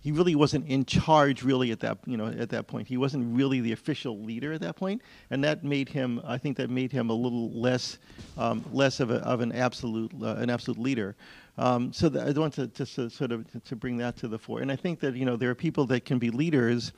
he 0.01 0.13
really 0.13 0.35
wasn't 0.35 0.67
in 0.67 0.85
charge 0.85 1.43
really 1.43 1.71
at 1.71 1.81
that, 1.81 1.99
you 2.05 2.19
know, 2.19 2.27
at 2.27 2.51
that 2.51 2.67
point. 2.67 2.89
He 2.89 2.99
wasn't 2.99 3.35
really 3.35 3.61
the 3.61 3.73
official 3.73 4.19
leader 4.23 4.53
at 4.53 4.61
that 4.61 4.77
point, 4.77 5.01
and 5.31 5.43
that 5.45 5.65
made 5.65 5.89
him, 5.89 6.21
I 6.25 6.37
think, 6.37 6.59
that 6.59 6.69
made 6.69 6.93
him 6.93 7.09
a 7.09 7.15
little 7.15 7.51
less, 7.53 7.99
um, 8.37 8.65
less 8.71 9.01
of, 9.01 9.11
a, 9.11 9.19
of 9.19 9.41
an 9.41 9.53
absolute, 9.53 10.13
uh, 10.21 10.35
an 10.35 10.51
absolute 10.51 10.79
leader. 10.79 11.17
Um, 11.59 11.93
so 11.93 12.09
I 12.09 12.33
want 12.33 12.55
to 12.55 12.67
just 12.69 12.95
to 12.97 13.11
sort 13.11 13.33
of 13.33 13.47
to 13.65 13.77
bring 13.77 13.99
that 13.99 14.17
to 14.19 14.29
the 14.29 14.39
fore, 14.39 14.61
and 14.61 14.73
I 14.73 14.77
think 14.77 15.01
that 15.01 15.15
you 15.15 15.25
know 15.25 15.37
there 15.37 15.51
are 15.51 15.55
people 15.55 15.87
that 15.87 16.05
can 16.05 16.19
be 16.19 16.31
leaders 16.31 16.93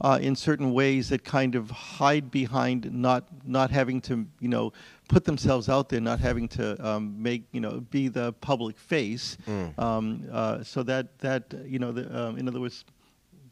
uh, 0.00 0.18
in 0.20 0.34
certain 0.34 0.72
ways 0.72 1.08
that 1.10 1.24
kind 1.24 1.54
of 1.54 1.70
hide 1.70 2.30
behind 2.30 2.92
not 2.92 3.28
not 3.46 3.70
having 3.70 4.00
to 4.02 4.26
you 4.40 4.48
know 4.48 4.72
put 5.08 5.24
themselves 5.24 5.68
out 5.68 5.88
there, 5.88 6.00
not 6.00 6.18
having 6.18 6.48
to 6.48 6.86
um, 6.86 7.22
make 7.22 7.44
you 7.52 7.60
know 7.60 7.80
be 7.90 8.08
the 8.08 8.32
public 8.34 8.76
face. 8.76 9.36
Um, 9.78 10.26
uh, 10.32 10.64
so 10.64 10.82
that 10.82 11.18
that 11.20 11.54
you 11.64 11.78
know 11.78 11.92
the, 11.92 12.26
um, 12.26 12.36
in 12.36 12.48
other 12.48 12.60
words, 12.60 12.84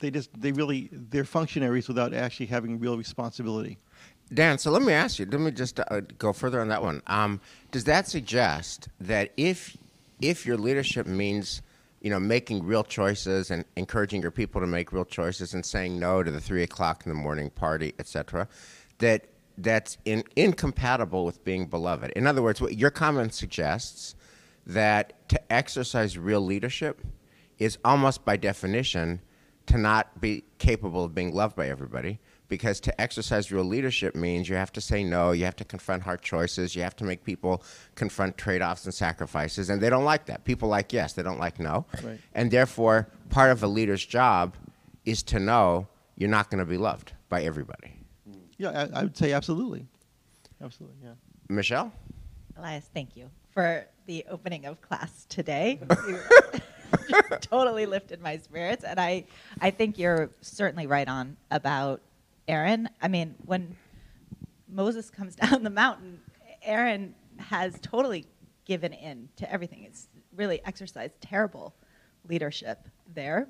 they 0.01 0.11
just 0.11 0.31
they 0.41 0.51
really 0.51 0.89
they're 0.93 1.25
functionaries 1.25 1.87
without 1.87 2.13
actually 2.13 2.47
having 2.47 2.81
real 2.81 2.99
responsibility. 2.99 3.79
Dan, 4.33 4.57
so 4.59 4.71
let 4.71 4.83
me 4.83 4.93
ask 4.95 5.19
you. 5.19 5.27
Let 5.27 5.41
me 5.41 5.51
just 5.51 5.79
uh, 5.79 6.01
go 6.19 6.33
further 6.33 6.61
on 6.61 6.69
that 6.69 6.83
one. 6.83 7.03
Um, 7.07 7.41
does 7.71 7.85
that 7.85 8.09
suggest 8.09 8.89
that 8.99 9.33
if 9.37 9.77
if 10.23 10.47
your 10.47 10.57
leadership 10.57 11.07
means 11.07 11.61
you 12.01 12.09
know 12.11 12.19
making 12.19 12.65
real 12.65 12.85
choices 12.85 13.51
and 13.51 13.65
encouraging 13.77 14.23
your 14.23 14.31
people 14.31 14.61
to 14.61 14.67
make 14.67 14.93
real 14.93 15.05
choices 15.05 15.53
and 15.53 15.67
saying 15.67 15.99
no 15.99 16.23
to 16.23 16.31
the 16.31 16.41
three 16.41 16.63
o'clock 16.63 17.05
in 17.05 17.11
the 17.11 17.15
morning 17.15 17.51
party, 17.51 17.95
etc., 17.99 18.49
that 18.99 19.27
that's 19.59 19.99
in, 20.07 20.25
incompatible 20.35 21.27
with 21.27 21.45
being 21.45 21.67
beloved. 21.67 22.11
In 22.13 22.27
other 22.27 22.43
words, 22.43 22.61
what 22.61 22.79
your 22.79 22.91
comment 22.91 23.35
suggests 23.35 24.15
that 24.67 25.29
to 25.29 25.53
exercise 25.53 26.17
real 26.17 26.41
leadership 26.41 27.03
is 27.59 27.77
almost 27.85 28.25
by 28.25 28.37
definition 28.37 29.21
to 29.67 29.77
not 29.77 30.21
be 30.21 30.45
capable 30.59 31.05
of 31.05 31.15
being 31.15 31.35
loved 31.35 31.55
by 31.55 31.69
everybody 31.69 32.19
because 32.53 32.81
to 32.81 33.01
exercise 33.01 33.51
real 33.51 33.65
leadership 33.65 34.15
means 34.15 34.47
you 34.47 34.57
have 34.57 34.71
to 34.71 34.79
say 34.83 35.03
no, 35.03 35.33
you 35.33 35.43
have 35.47 35.57
to 35.57 35.65
confront 35.65 36.03
hard 36.03 36.21
choices, 36.21 36.77
you 36.77 36.83
have 36.83 36.95
to 36.95 37.03
make 37.03 37.25
people 37.25 37.63
confront 37.95 38.37
trade-offs 38.37 38.85
and 38.85 38.93
sacrifices, 38.93 39.71
and 39.71 39.81
they 39.81 39.89
don't 39.89 40.05
like 40.05 40.27
that. 40.27 40.45
People 40.45 40.69
like 40.69 40.93
yes, 40.93 41.15
they 41.15 41.23
don't 41.23 41.39
like 41.39 41.59
no. 41.59 41.87
Right. 42.05 42.21
And 42.35 42.51
therefore, 42.51 43.09
part 43.31 43.53
of 43.53 43.63
a 43.63 43.67
leader's 43.67 44.05
job 44.05 44.55
is 45.07 45.23
to 45.23 45.41
know 45.41 45.87
you're 46.15 46.29
not 46.29 46.51
going 46.51 46.59
to 46.59 46.67
be 46.67 46.77
loved 46.77 47.15
by 47.31 47.43
everybody. 47.43 47.95
Yeah, 48.59 48.69
I, 48.69 49.01
I 49.01 49.03
would 49.05 49.17
say 49.17 49.33
absolutely, 49.33 49.87
absolutely. 50.63 50.99
Yeah. 51.03 51.15
Michelle? 51.49 51.91
Elias, 52.59 52.85
thank 52.93 53.17
you 53.17 53.31
for 53.55 53.87
the 54.05 54.27
opening 54.29 54.67
of 54.67 54.79
class 54.83 55.25
today. 55.31 55.81
You 57.09 57.23
totally 57.41 57.87
lifted 57.87 58.21
my 58.21 58.37
spirits, 58.37 58.85
and 58.85 59.01
I, 59.01 59.25
I 59.63 59.71
think 59.71 59.99
you're 59.99 60.29
certainly 60.43 60.87
right 60.87 61.09
on 61.09 61.39
about 61.51 62.03
Aaron. 62.49 62.89
I 63.01 63.09
mean, 63.09 63.35
when 63.45 63.77
Moses 64.69 65.11
comes 65.11 65.37
down 65.37 65.63
the 65.63 65.71
mountain, 65.71 66.21
Aaron 66.63 67.15
has 67.39 67.79
totally 67.81 68.27
given 68.65 68.93
in 68.93 69.29
to 69.37 69.51
everything. 69.53 69.85
It's 69.85 70.09
really 70.35 70.61
exercised 70.65 71.21
terrible 71.21 71.75
leadership 72.29 72.89
there. 73.13 73.49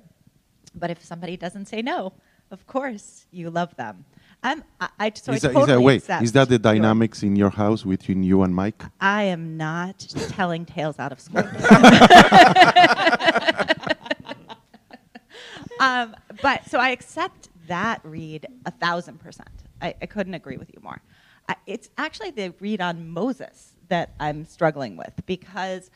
But 0.75 0.89
if 0.89 1.03
somebody 1.03 1.37
doesn't 1.37 1.67
say 1.67 1.81
no, 1.81 2.13
of 2.51 2.65
course 2.67 3.25
you 3.31 3.49
love 3.49 3.75
them. 3.75 4.05
I'm, 4.41 4.63
I, 4.79 4.89
I, 4.99 5.11
so 5.15 5.31
I 5.31 5.35
is, 5.35 5.41
that, 5.43 5.53
totally 5.53 5.61
is 5.61 5.67
that 5.67 5.81
wait? 5.81 5.95
accept 5.97 6.23
Is 6.23 6.31
that 6.33 6.47
the 6.49 6.55
your- 6.55 6.59
dynamics 6.59 7.23
in 7.23 7.35
your 7.35 7.51
house 7.51 7.83
between 7.83 8.23
you 8.23 8.43
and 8.43 8.53
Mike? 8.53 8.83
I 8.99 9.23
am 9.23 9.57
not 9.57 9.99
telling 10.29 10.65
tales 10.65 10.99
out 10.99 11.11
of 11.11 11.19
school. 11.19 11.43
um, 15.79 16.15
but 16.41 16.69
so 16.69 16.79
I 16.79 16.89
accept 16.89 17.49
that 17.67 18.01
read 18.03 18.47
a 18.65 18.71
thousand 18.71 19.19
percent. 19.19 19.49
I, 19.81 19.95
I 20.01 20.05
couldn't 20.05 20.33
agree 20.33 20.57
with 20.57 20.69
you 20.73 20.79
more. 20.81 21.01
I, 21.47 21.55
it's 21.65 21.89
actually 21.97 22.31
the 22.31 22.53
read 22.59 22.81
on 22.81 23.09
Moses 23.09 23.73
that 23.89 24.13
I'm 24.19 24.45
struggling 24.45 24.95
with 24.97 25.13
because 25.25 25.91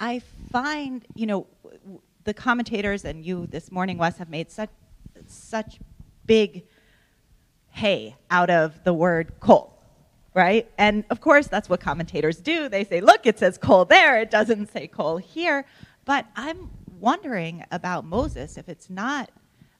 I 0.00 0.20
find, 0.50 1.06
you 1.14 1.26
know, 1.26 1.46
the 2.24 2.34
commentators 2.34 3.04
and 3.04 3.24
you 3.24 3.46
this 3.46 3.70
morning, 3.70 3.98
Wes, 3.98 4.18
have 4.18 4.30
made 4.30 4.50
such 4.50 4.70
such 5.26 5.78
big 6.26 6.64
hay 7.70 8.16
out 8.30 8.50
of 8.50 8.82
the 8.84 8.92
word 8.92 9.32
kol, 9.40 9.82
right? 10.34 10.70
And 10.76 11.04
of 11.10 11.20
course, 11.20 11.46
that's 11.46 11.68
what 11.68 11.80
commentators 11.80 12.38
do. 12.38 12.68
They 12.68 12.84
say, 12.84 13.00
look, 13.00 13.26
it 13.26 13.38
says 13.38 13.58
kol 13.58 13.84
there, 13.84 14.20
it 14.20 14.30
doesn't 14.30 14.72
say 14.72 14.86
kol 14.86 15.18
here. 15.18 15.64
But 16.04 16.26
I'm 16.36 16.70
wondering 16.98 17.64
about 17.70 18.04
Moses 18.04 18.56
if 18.56 18.68
it's 18.68 18.88
not 18.88 19.30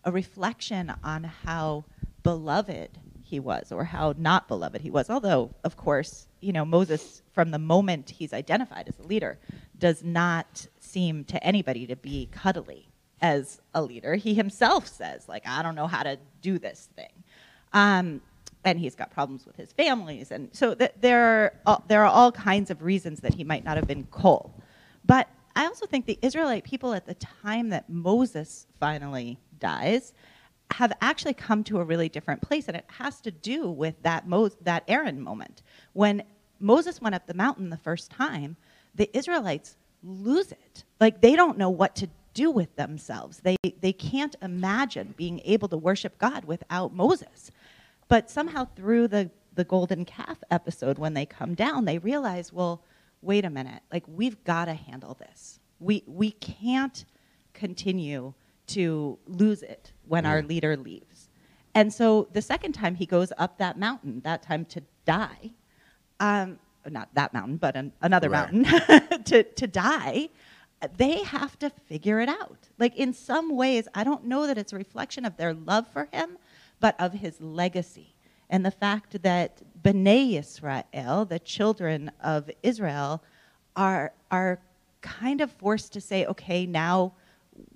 a 0.06 0.12
reflection 0.12 0.94
on 1.04 1.24
how 1.24 1.84
beloved 2.22 2.98
he 3.22 3.40
was 3.40 3.72
or 3.72 3.84
how 3.84 4.14
not 4.16 4.46
beloved 4.48 4.80
he 4.80 4.90
was. 4.90 5.10
Although, 5.10 5.50
of 5.64 5.76
course, 5.76 6.28
you 6.40 6.52
know, 6.52 6.64
Moses, 6.64 7.22
from 7.32 7.50
the 7.50 7.58
moment 7.58 8.08
he's 8.10 8.32
identified 8.32 8.88
as 8.88 8.98
a 8.98 9.06
leader, 9.06 9.38
does 9.78 10.02
not 10.04 10.68
seem 10.78 11.24
to 11.24 11.42
anybody 11.44 11.86
to 11.88 11.96
be 11.96 12.28
cuddly 12.30 12.88
as 13.20 13.60
a 13.74 13.82
leader. 13.82 14.14
He 14.14 14.34
himself 14.34 14.86
says, 14.86 15.28
like, 15.28 15.46
I 15.46 15.62
don't 15.62 15.74
know 15.74 15.88
how 15.88 16.04
to 16.04 16.18
do 16.40 16.58
this 16.58 16.88
thing. 16.94 17.10
Um, 17.72 18.22
and 18.64 18.78
he's 18.78 18.94
got 18.94 19.10
problems 19.10 19.44
with 19.44 19.56
his 19.56 19.72
families. 19.72 20.30
And 20.30 20.48
so 20.52 20.74
th- 20.74 20.92
there, 21.00 21.24
are, 21.24 21.52
all- 21.66 21.84
there 21.88 22.02
are 22.02 22.10
all 22.10 22.30
kinds 22.30 22.70
of 22.70 22.82
reasons 22.82 23.20
that 23.20 23.34
he 23.34 23.42
might 23.42 23.64
not 23.64 23.76
have 23.76 23.86
been 23.88 24.04
kol. 24.04 24.54
But 25.04 25.28
I 25.56 25.66
also 25.66 25.86
think 25.86 26.06
the 26.06 26.18
Israelite 26.22 26.64
people 26.64 26.92
at 26.94 27.06
the 27.06 27.14
time 27.14 27.70
that 27.70 27.88
Moses 27.88 28.66
finally 28.78 29.38
dies 29.58 30.12
have 30.72 30.92
actually 31.00 31.34
come 31.34 31.62
to 31.64 31.78
a 31.78 31.84
really 31.84 32.08
different 32.08 32.42
place. 32.42 32.68
And 32.68 32.76
it 32.76 32.84
has 32.98 33.20
to 33.20 33.30
do 33.30 33.70
with 33.70 34.02
that, 34.02 34.26
Mo- 34.26 34.50
that 34.62 34.84
Aaron 34.88 35.20
moment. 35.20 35.62
When 35.92 36.22
Moses 36.58 37.00
went 37.00 37.14
up 37.14 37.26
the 37.26 37.34
mountain 37.34 37.70
the 37.70 37.76
first 37.76 38.10
time, 38.10 38.56
the 38.94 39.14
Israelites 39.16 39.76
lose 40.02 40.52
it. 40.52 40.84
Like 41.00 41.20
they 41.20 41.36
don't 41.36 41.58
know 41.58 41.70
what 41.70 41.94
to 41.96 42.08
do 42.34 42.50
with 42.50 42.74
themselves. 42.76 43.40
They, 43.40 43.56
they 43.80 43.92
can't 43.92 44.36
imagine 44.42 45.14
being 45.16 45.40
able 45.44 45.68
to 45.68 45.76
worship 45.76 46.18
God 46.18 46.44
without 46.44 46.94
Moses. 46.94 47.50
But 48.08 48.30
somehow 48.30 48.68
through 48.76 49.08
the, 49.08 49.30
the 49.54 49.64
golden 49.64 50.04
calf 50.04 50.38
episode, 50.50 50.98
when 50.98 51.14
they 51.14 51.26
come 51.26 51.54
down, 51.54 51.84
they 51.84 51.98
realize, 51.98 52.52
well, 52.52 52.82
wait 53.22 53.44
a 53.44 53.50
minute, 53.50 53.82
like 53.92 54.04
we've 54.06 54.42
got 54.44 54.66
to 54.66 54.74
handle 54.74 55.14
this. 55.14 55.60
We, 55.80 56.04
we 56.06 56.32
can't 56.32 57.04
continue 57.54 58.34
to 58.68 59.18
lose 59.26 59.62
it 59.62 59.92
when 60.08 60.26
our 60.26 60.42
leader 60.42 60.76
leaves. 60.76 61.28
And 61.74 61.92
so 61.92 62.28
the 62.32 62.42
second 62.42 62.72
time 62.72 62.94
he 62.94 63.06
goes 63.06 63.32
up 63.38 63.58
that 63.58 63.78
mountain, 63.78 64.20
that 64.24 64.42
time 64.42 64.64
to 64.66 64.82
die, 65.04 65.50
um, 66.20 66.58
not 66.88 67.08
that 67.14 67.32
mountain, 67.34 67.56
but 67.56 67.76
an, 67.76 67.92
another 68.00 68.30
Right. 68.30 68.52
mountain, 68.52 69.22
to, 69.24 69.42
to 69.42 69.66
die, 69.66 70.28
they 70.96 71.22
have 71.24 71.58
to 71.58 71.70
figure 71.70 72.20
it 72.20 72.28
out. 72.28 72.68
Like 72.78 72.96
in 72.96 73.12
some 73.12 73.50
ways, 73.56 73.88
I 73.94 74.04
don't 74.04 74.24
know 74.24 74.46
that 74.46 74.58
it's 74.58 74.72
a 74.72 74.76
reflection 74.76 75.24
of 75.24 75.36
their 75.36 75.52
love 75.54 75.86
for 75.88 76.08
him, 76.12 76.38
but 76.80 76.94
of 77.00 77.12
his 77.14 77.40
legacy. 77.40 78.14
And 78.48 78.64
the 78.64 78.70
fact 78.70 79.22
that 79.22 79.62
B'nai 79.82 80.38
Israel, 80.38 81.24
the 81.24 81.38
children 81.40 82.10
of 82.22 82.50
Israel, 82.62 83.22
are, 83.74 84.12
are 84.30 84.60
kind 85.02 85.40
of 85.40 85.50
forced 85.52 85.92
to 85.94 86.00
say, 86.00 86.26
okay, 86.26 86.66
now 86.66 87.12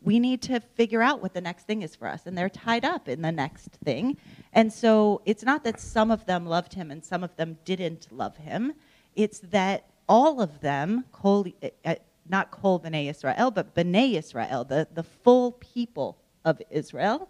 we 0.02 0.18
need 0.18 0.42
to 0.42 0.60
figure 0.60 1.02
out 1.02 1.22
what 1.22 1.34
the 1.34 1.40
next 1.40 1.66
thing 1.66 1.82
is 1.82 1.94
for 1.94 2.08
us. 2.08 2.22
And 2.26 2.37
they're 2.37 2.49
tied 2.49 2.84
up 2.84 3.08
in 3.08 3.22
the 3.22 3.32
next 3.32 3.70
thing. 3.84 4.16
And 4.52 4.72
so 4.72 5.22
it's 5.25 5.42
not 5.42 5.64
that 5.64 5.80
some 5.80 6.10
of 6.10 6.26
them 6.26 6.46
loved 6.46 6.75
him 6.75 6.90
and 6.90 7.04
some 7.04 7.22
of 7.22 7.34
them 7.37 7.58
didn't 7.64 8.08
love 8.10 8.37
him. 8.37 8.72
It's 9.14 9.40
that 9.40 9.87
all 10.08 10.40
of 10.40 10.60
them, 10.60 11.04
Kol, 11.12 11.46
uh, 11.84 11.94
not 12.28 12.50
Kol 12.50 12.80
B'nai 12.80 13.08
Israel, 13.10 13.50
but 13.50 13.75
B'nai 13.75 14.16
Israel, 14.16 14.64
the, 14.64 14.88
the 14.92 15.02
full 15.02 15.52
people 15.52 16.18
of 16.44 16.60
Israel, 16.70 17.28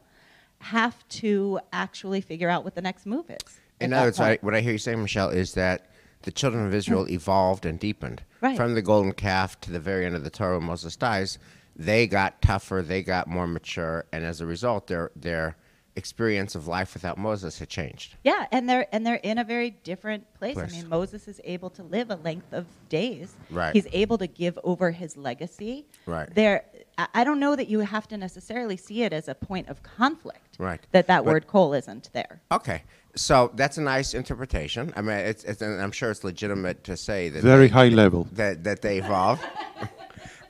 have 0.58 1.06
to 1.08 1.58
actually 1.72 2.20
figure 2.20 2.48
out 2.48 2.64
what 2.64 2.74
the 2.74 2.82
next 2.82 3.06
move 3.06 3.30
is. 3.30 3.60
In 3.80 3.92
other 3.92 4.08
words, 4.08 4.20
I, 4.20 4.38
what 4.42 4.54
I 4.54 4.60
hear 4.60 4.72
you 4.72 4.78
saying, 4.78 5.00
Michelle, 5.00 5.30
is 5.30 5.54
that 5.54 5.86
the 6.22 6.30
children 6.30 6.66
of 6.66 6.74
Israel 6.74 7.08
evolved 7.08 7.64
and 7.64 7.78
deepened. 7.78 8.22
Right. 8.40 8.56
From 8.56 8.74
the 8.74 8.82
golden 8.82 9.12
calf 9.12 9.60
to 9.62 9.70
the 9.70 9.80
very 9.80 10.04
end 10.04 10.16
of 10.16 10.24
the 10.24 10.30
Torah 10.30 10.58
when 10.58 10.66
Moses 10.66 10.96
dies, 10.96 11.38
they 11.76 12.06
got 12.06 12.40
tougher, 12.42 12.82
they 12.86 13.02
got 13.02 13.26
more 13.28 13.46
mature, 13.46 14.04
and 14.12 14.24
as 14.24 14.40
a 14.40 14.46
result, 14.46 14.86
their 14.86 15.10
their 15.16 15.56
experience 15.96 16.54
of 16.54 16.68
life 16.68 16.94
without 16.94 17.18
Moses 17.18 17.58
had 17.58 17.68
changed. 17.68 18.14
Yeah, 18.22 18.46
and 18.52 18.68
they're 18.68 18.86
and 18.92 19.04
they're 19.04 19.16
in 19.16 19.38
a 19.38 19.44
very 19.44 19.70
different 19.70 20.32
place. 20.34 20.54
Place. 20.54 20.72
I 20.72 20.76
mean, 20.76 20.88
Moses 20.88 21.26
is 21.26 21.40
able 21.44 21.68
to 21.70 21.82
live 21.82 22.10
a 22.10 22.14
length 22.16 22.52
of 22.52 22.64
days. 22.88 23.34
Right. 23.50 23.74
He's 23.74 23.88
able 23.92 24.16
to 24.18 24.26
give 24.26 24.58
over 24.62 24.92
his 24.92 25.16
legacy. 25.16 25.86
Right. 26.06 26.32
There, 26.34 26.64
I- 26.96 27.08
I 27.14 27.24
don't 27.24 27.40
know 27.40 27.56
that 27.56 27.68
you 27.68 27.80
have 27.80 28.06
to 28.08 28.16
necessarily 28.16 28.76
see 28.76 29.02
it 29.02 29.12
as 29.12 29.26
a 29.28 29.34
point 29.34 29.68
of 29.68 29.82
conflict. 29.82 30.56
Right. 30.58 30.80
That 30.92 31.06
that 31.08 31.24
But- 31.24 31.32
word 31.32 31.46
kol 31.48 31.74
isn't 31.74 32.10
there. 32.12 32.40
Okay, 32.52 32.82
so 33.16 33.50
that's 33.54 33.76
a 33.76 33.82
nice 33.82 34.14
interpretation. 34.14 34.92
I 34.96 35.02
mean, 35.02 35.16
it's, 35.18 35.42
it's 35.44 35.60
and 35.60 35.82
I'm 35.82 35.92
sure 35.92 36.10
it's 36.12 36.22
legitimate 36.24 36.84
to 36.84 36.96
say 36.96 37.30
that 37.30 37.42
Very 37.42 37.66
they- 37.66 37.72
high 37.74 37.88
level. 37.88 38.28
that 38.32 38.62
that 38.64 38.80
they 38.82 38.98
evolved. 38.98 39.42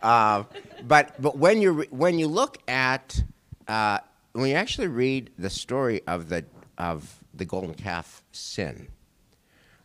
uh, 0.03 0.45
but 0.87 1.21
but 1.21 1.37
when 1.37 1.61
you 1.61 1.87
when 1.91 2.19
you 2.19 2.27
look 2.27 2.59
at 2.69 3.23
uh, 3.69 3.99
when 4.33 4.49
you 4.49 4.55
actually 4.55 4.89
read 4.89 5.31
the 5.39 5.51
story 5.51 6.01
of 6.07 6.29
the 6.29 6.45
of 6.79 7.23
the 7.35 7.45
golden 7.45 7.75
calf 7.75 8.23
sin, 8.33 8.89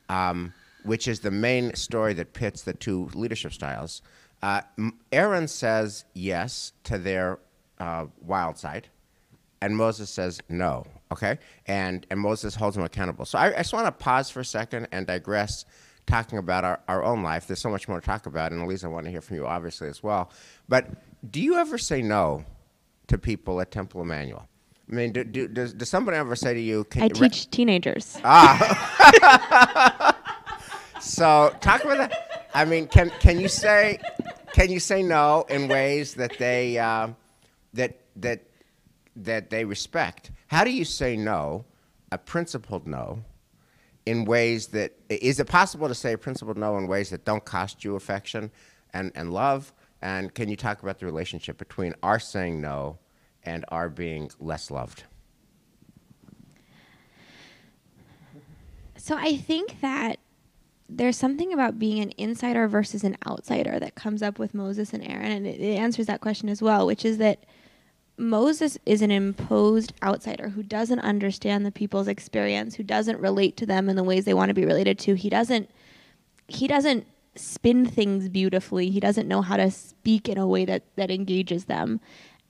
um, 0.09 0.53
which 0.83 1.07
is 1.07 1.19
the 1.19 1.31
main 1.31 1.73
story 1.75 2.13
that 2.13 2.33
pits 2.33 2.61
the 2.63 2.73
two 2.73 3.09
leadership 3.13 3.53
styles, 3.53 4.01
uh, 4.41 4.61
Aaron 5.11 5.47
says 5.47 6.05
yes 6.13 6.73
to 6.83 6.97
their 6.97 7.39
uh, 7.79 8.05
wild 8.21 8.57
side, 8.57 8.87
and 9.61 9.75
Moses 9.75 10.09
says 10.09 10.41
no. 10.49 10.85
Okay, 11.11 11.37
and 11.67 12.05
and 12.09 12.19
Moses 12.19 12.55
holds 12.55 12.77
him 12.77 12.83
accountable. 12.83 13.25
So 13.25 13.37
I, 13.37 13.47
I 13.47 13.57
just 13.57 13.73
want 13.73 13.85
to 13.85 13.91
pause 13.91 14.29
for 14.29 14.39
a 14.39 14.45
second 14.45 14.87
and 14.91 15.05
digress, 15.05 15.65
talking 16.07 16.37
about 16.37 16.63
our, 16.63 16.79
our 16.87 17.03
own 17.03 17.23
life. 17.23 17.47
There's 17.47 17.59
so 17.59 17.69
much 17.69 17.87
more 17.87 17.99
to 17.99 18.05
talk 18.05 18.25
about, 18.25 18.51
and 18.51 18.61
Elise, 18.61 18.83
I 18.83 18.87
want 18.87 19.05
to 19.05 19.11
hear 19.11 19.21
from 19.21 19.37
you, 19.37 19.47
obviously 19.47 19.87
as 19.87 20.03
well. 20.03 20.31
But 20.69 20.87
do 21.31 21.41
you 21.41 21.55
ever 21.55 21.77
say 21.77 22.01
no 22.01 22.45
to 23.07 23.17
people 23.17 23.59
at 23.61 23.71
Temple 23.71 24.01
Emmanuel? 24.01 24.47
I 24.89 24.95
mean, 24.95 25.11
do, 25.13 25.23
do, 25.23 25.47
does, 25.47 25.73
does 25.73 25.89
somebody 25.89 26.17
ever 26.17 26.35
say 26.35 26.53
to 26.53 26.61
you? 26.61 26.83
Can 26.83 27.03
I 27.03 27.07
teach 27.07 27.49
teenagers. 27.49 28.19
So 31.05 31.55
talk 31.61 31.83
about 31.83 31.97
that. 31.97 32.47
I 32.55 32.65
mean, 32.65 32.87
can 32.87 33.11
can 33.19 33.39
you 33.39 33.47
say 33.47 33.99
can 34.53 34.71
you 34.71 34.79
say 34.79 35.03
no 35.03 35.45
in 35.49 35.67
ways 35.67 36.15
that 36.15 36.37
they 36.39 36.79
uh, 36.79 37.09
that 37.73 37.99
that 38.15 38.41
that 39.15 39.51
they 39.51 39.65
respect? 39.65 40.31
How 40.47 40.63
do 40.63 40.71
you 40.71 40.83
say 40.83 41.15
no, 41.15 41.65
a 42.11 42.17
principled 42.17 42.87
no, 42.87 43.23
in 44.05 44.25
ways 44.25 44.67
that 44.67 44.93
is 45.09 45.39
it 45.39 45.47
possible 45.47 45.87
to 45.87 45.95
say 45.95 46.13
a 46.13 46.17
principled 46.17 46.57
no 46.57 46.77
in 46.77 46.87
ways 46.87 47.09
that 47.09 47.25
don't 47.25 47.43
cost 47.43 47.83
you 47.83 47.95
affection 47.95 48.51
and, 48.93 49.11
and 49.15 49.33
love? 49.33 49.73
And 50.01 50.33
can 50.33 50.49
you 50.49 50.55
talk 50.55 50.83
about 50.83 50.99
the 50.99 51.05
relationship 51.05 51.57
between 51.57 51.95
our 52.03 52.19
saying 52.19 52.61
no 52.61 52.99
and 53.43 53.65
our 53.69 53.89
being 53.89 54.29
less 54.39 54.69
loved? 54.69 55.03
So 58.97 59.15
I 59.15 59.37
think 59.37 59.81
that 59.81 60.19
there's 60.87 61.17
something 61.17 61.53
about 61.53 61.79
being 61.79 62.01
an 62.01 62.13
insider 62.17 62.67
versus 62.67 63.03
an 63.03 63.17
outsider 63.27 63.79
that 63.79 63.95
comes 63.95 64.21
up 64.21 64.37
with 64.37 64.53
Moses 64.53 64.93
and 64.93 65.03
Aaron, 65.03 65.31
and 65.31 65.47
it, 65.47 65.59
it 65.59 65.77
answers 65.77 66.05
that 66.05 66.21
question 66.21 66.49
as 66.49 66.61
well, 66.61 66.85
which 66.85 67.05
is 67.05 67.17
that 67.17 67.43
Moses 68.17 68.77
is 68.85 69.01
an 69.01 69.11
imposed 69.11 69.93
outsider 70.01 70.49
who 70.49 70.63
doesn't 70.63 70.99
understand 70.99 71.65
the 71.65 71.71
people's 71.71 72.07
experience, 72.07 72.75
who 72.75 72.83
doesn't 72.83 73.19
relate 73.19 73.57
to 73.57 73.65
them 73.65 73.89
in 73.89 73.95
the 73.95 74.03
ways 74.03 74.25
they 74.25 74.33
want 74.33 74.49
to 74.49 74.53
be 74.53 74.65
related 74.65 74.97
to. 74.99 75.15
He 75.15 75.29
doesn't 75.29 75.69
he 76.47 76.67
doesn't 76.67 77.07
spin 77.35 77.85
things 77.85 78.29
beautifully. 78.29 78.89
He 78.89 78.99
doesn't 78.99 79.27
know 79.27 79.41
how 79.41 79.57
to 79.57 79.69
speak 79.71 80.29
in 80.29 80.37
a 80.37 80.47
way 80.47 80.63
that 80.65 80.83
that 80.95 81.11
engages 81.11 81.65
them. 81.65 81.99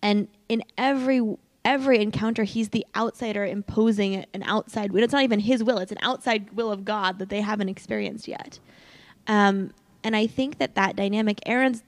And 0.02 0.28
in 0.50 0.64
every 0.78 1.36
every 1.64 2.00
encounter 2.00 2.44
he's 2.44 2.70
the 2.70 2.86
outsider 2.96 3.44
imposing 3.44 4.24
an 4.34 4.44
outside 4.44 4.92
will. 4.92 5.04
It's 5.04 5.14
not 5.14 5.24
even 5.24 5.40
his 5.40 5.64
will, 5.64 5.80
it's 5.80 5.92
an 5.92 5.98
outside 6.04 6.52
will 6.54 6.72
of 6.72 6.86
God 6.86 7.18
that 7.18 7.30
they 7.30 7.42
haven't 7.42 7.70
experienced 7.70 8.28
yet. 8.28 8.60
Um, 9.26 9.72
and 10.04 10.16
I 10.16 10.28
think 10.28 10.60
that 10.60 10.76
that 10.76 10.96
dynamic 10.96 11.40
Aaron's 11.48 11.82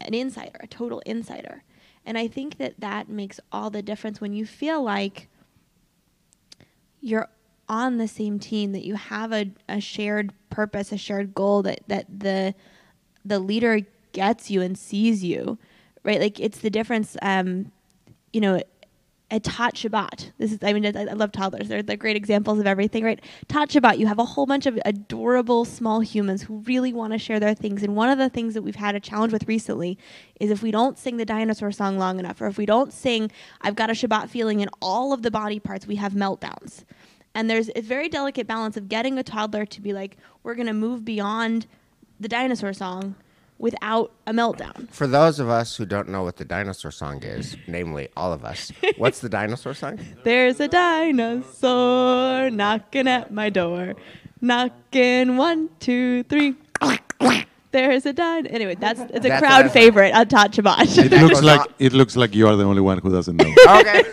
an 0.00 0.14
insider, 0.14 0.58
a 0.60 0.66
total 0.66 1.00
insider. 1.00 1.62
And 2.08 2.16
I 2.16 2.26
think 2.26 2.56
that 2.56 2.80
that 2.80 3.10
makes 3.10 3.38
all 3.52 3.68
the 3.68 3.82
difference 3.82 4.18
when 4.18 4.32
you 4.32 4.46
feel 4.46 4.82
like 4.82 5.28
you're 7.02 7.28
on 7.68 7.98
the 7.98 8.08
same 8.08 8.38
team, 8.38 8.72
that 8.72 8.82
you 8.82 8.94
have 8.94 9.30
a, 9.30 9.50
a 9.68 9.78
shared 9.78 10.32
purpose, 10.48 10.90
a 10.90 10.96
shared 10.96 11.34
goal, 11.34 11.62
that, 11.64 11.80
that 11.88 12.06
the 12.08 12.54
the 13.26 13.38
leader 13.38 13.80
gets 14.12 14.50
you 14.50 14.62
and 14.62 14.78
sees 14.78 15.22
you, 15.22 15.58
right? 16.02 16.18
Like 16.18 16.40
it's 16.40 16.60
the 16.60 16.70
difference. 16.70 17.14
Um, 17.20 17.72
you 18.32 18.40
know, 18.40 18.62
at 19.30 19.44
Tot 19.44 19.74
Shabbat. 19.74 20.32
This 20.38 20.52
is, 20.52 20.58
I 20.62 20.72
mean, 20.72 20.86
I, 20.86 21.02
I 21.02 21.12
love 21.12 21.32
toddlers. 21.32 21.68
They're, 21.68 21.82
they're 21.82 21.96
great 21.96 22.16
examples 22.16 22.58
of 22.58 22.66
everything, 22.66 23.04
right? 23.04 23.20
Tot 23.46 23.68
Shabbat, 23.68 23.98
you 23.98 24.06
have 24.06 24.18
a 24.18 24.24
whole 24.24 24.46
bunch 24.46 24.64
of 24.66 24.78
adorable 24.84 25.64
small 25.64 26.00
humans 26.00 26.42
who 26.42 26.58
really 26.60 26.92
want 26.94 27.12
to 27.12 27.18
share 27.18 27.38
their 27.38 27.54
things. 27.54 27.82
And 27.82 27.94
one 27.94 28.08
of 28.08 28.18
the 28.18 28.30
things 28.30 28.54
that 28.54 28.62
we've 28.62 28.76
had 28.76 28.94
a 28.94 29.00
challenge 29.00 29.32
with 29.32 29.46
recently 29.46 29.98
is 30.40 30.50
if 30.50 30.62
we 30.62 30.70
don't 30.70 30.98
sing 30.98 31.18
the 31.18 31.26
dinosaur 31.26 31.70
song 31.72 31.98
long 31.98 32.18
enough, 32.18 32.40
or 32.40 32.46
if 32.46 32.56
we 32.56 32.64
don't 32.64 32.92
sing, 32.92 33.30
I've 33.60 33.76
got 33.76 33.90
a 33.90 33.92
Shabbat 33.92 34.30
feeling 34.30 34.60
in 34.60 34.70
all 34.80 35.12
of 35.12 35.22
the 35.22 35.30
body 35.30 35.60
parts, 35.60 35.86
we 35.86 35.96
have 35.96 36.14
meltdowns. 36.14 36.84
And 37.34 37.50
there's 37.50 37.70
a 37.76 37.82
very 37.82 38.08
delicate 38.08 38.46
balance 38.46 38.78
of 38.78 38.88
getting 38.88 39.18
a 39.18 39.22
toddler 39.22 39.66
to 39.66 39.80
be 39.82 39.92
like, 39.92 40.16
we're 40.42 40.54
going 40.54 40.66
to 40.66 40.72
move 40.72 41.04
beyond 41.04 41.66
the 42.18 42.28
dinosaur 42.28 42.72
song 42.72 43.14
without 43.58 44.12
a 44.26 44.32
meltdown. 44.32 44.88
For 44.90 45.06
those 45.06 45.40
of 45.40 45.48
us 45.48 45.76
who 45.76 45.84
don't 45.84 46.08
know 46.08 46.22
what 46.22 46.36
the 46.36 46.44
dinosaur 46.44 46.90
song 46.90 47.22
is, 47.22 47.56
namely 47.66 48.08
all 48.16 48.32
of 48.32 48.44
us, 48.44 48.72
what's 48.96 49.20
the 49.20 49.28
dinosaur 49.28 49.74
song? 49.74 49.98
There's 50.24 50.60
a 50.60 50.68
dinosaur 50.68 52.50
knocking 52.50 53.08
at 53.08 53.32
my 53.32 53.50
door. 53.50 53.94
Knocking 54.40 55.36
one, 55.36 55.68
two, 55.80 56.22
three. 56.24 56.54
There's 57.70 58.06
a 58.06 58.12
dinosaur. 58.14 58.54
Anyway, 58.54 58.76
that's 58.76 59.00
it's 59.00 59.26
a 59.26 59.28
That's 59.28 59.40
crowd 59.40 59.64
what 59.64 59.66
I- 59.66 59.68
favorite 59.68 60.14
on 60.14 60.26
Tot 60.28 60.52
Shabbat. 60.52 60.96
It 61.12 61.20
looks 61.22 61.42
like 61.42 61.60
it 61.78 61.92
looks 61.92 62.16
like 62.16 62.34
you 62.34 62.48
are 62.48 62.56
the 62.56 62.64
only 62.64 62.80
one 62.80 62.98
who 62.98 63.10
doesn't 63.10 63.36
know. 63.36 63.44
okay. 63.68 64.04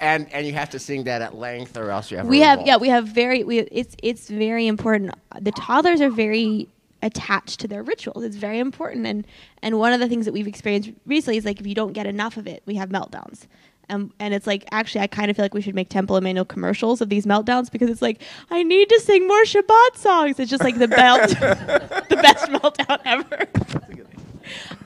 and 0.00 0.26
and 0.32 0.46
you 0.46 0.52
have 0.54 0.70
to 0.70 0.78
sing 0.80 1.04
that 1.04 1.22
at 1.22 1.36
length, 1.36 1.76
or 1.76 1.90
else 1.90 2.10
you 2.10 2.16
have. 2.16 2.26
a 2.26 2.28
we 2.28 2.40
have 2.40 2.66
yeah 2.66 2.76
we 2.76 2.88
have 2.88 3.06
very 3.06 3.44
we 3.44 3.60
it's 3.60 3.94
it's 4.02 4.28
very 4.28 4.66
important 4.66 5.14
the 5.40 5.52
toddlers 5.52 6.00
are 6.00 6.10
very 6.10 6.68
attached 7.02 7.60
to 7.60 7.68
their 7.68 7.82
rituals 7.82 8.24
it's 8.24 8.36
very 8.36 8.58
important 8.58 9.06
and 9.06 9.26
and 9.62 9.78
one 9.78 9.92
of 9.92 10.00
the 10.00 10.08
things 10.08 10.24
that 10.24 10.32
we've 10.32 10.48
experienced 10.48 10.90
recently 11.06 11.36
is 11.36 11.44
like 11.44 11.60
if 11.60 11.66
you 11.66 11.74
don't 11.74 11.92
get 11.92 12.06
enough 12.06 12.36
of 12.36 12.46
it 12.46 12.62
we 12.66 12.74
have 12.76 12.88
meltdowns 12.88 13.46
um, 13.88 14.12
and 14.18 14.34
it's 14.34 14.46
like 14.46 14.64
actually 14.72 15.00
i 15.00 15.06
kind 15.06 15.30
of 15.30 15.36
feel 15.36 15.44
like 15.44 15.54
we 15.54 15.60
should 15.60 15.74
make 15.74 15.88
temple 15.88 16.16
emmanuel 16.16 16.44
commercials 16.44 17.00
of 17.00 17.08
these 17.08 17.26
meltdowns 17.26 17.70
because 17.70 17.90
it's 17.90 18.02
like 18.02 18.22
i 18.50 18.62
need 18.62 18.88
to 18.88 19.00
sing 19.00 19.26
more 19.28 19.44
shabbat 19.44 19.96
songs 19.96 20.40
it's 20.40 20.50
just 20.50 20.64
like 20.64 20.78
the 20.78 20.88
belt 20.88 21.28
the 21.30 22.18
best 22.22 22.46
meltdown 22.46 23.00
ever 23.04 23.46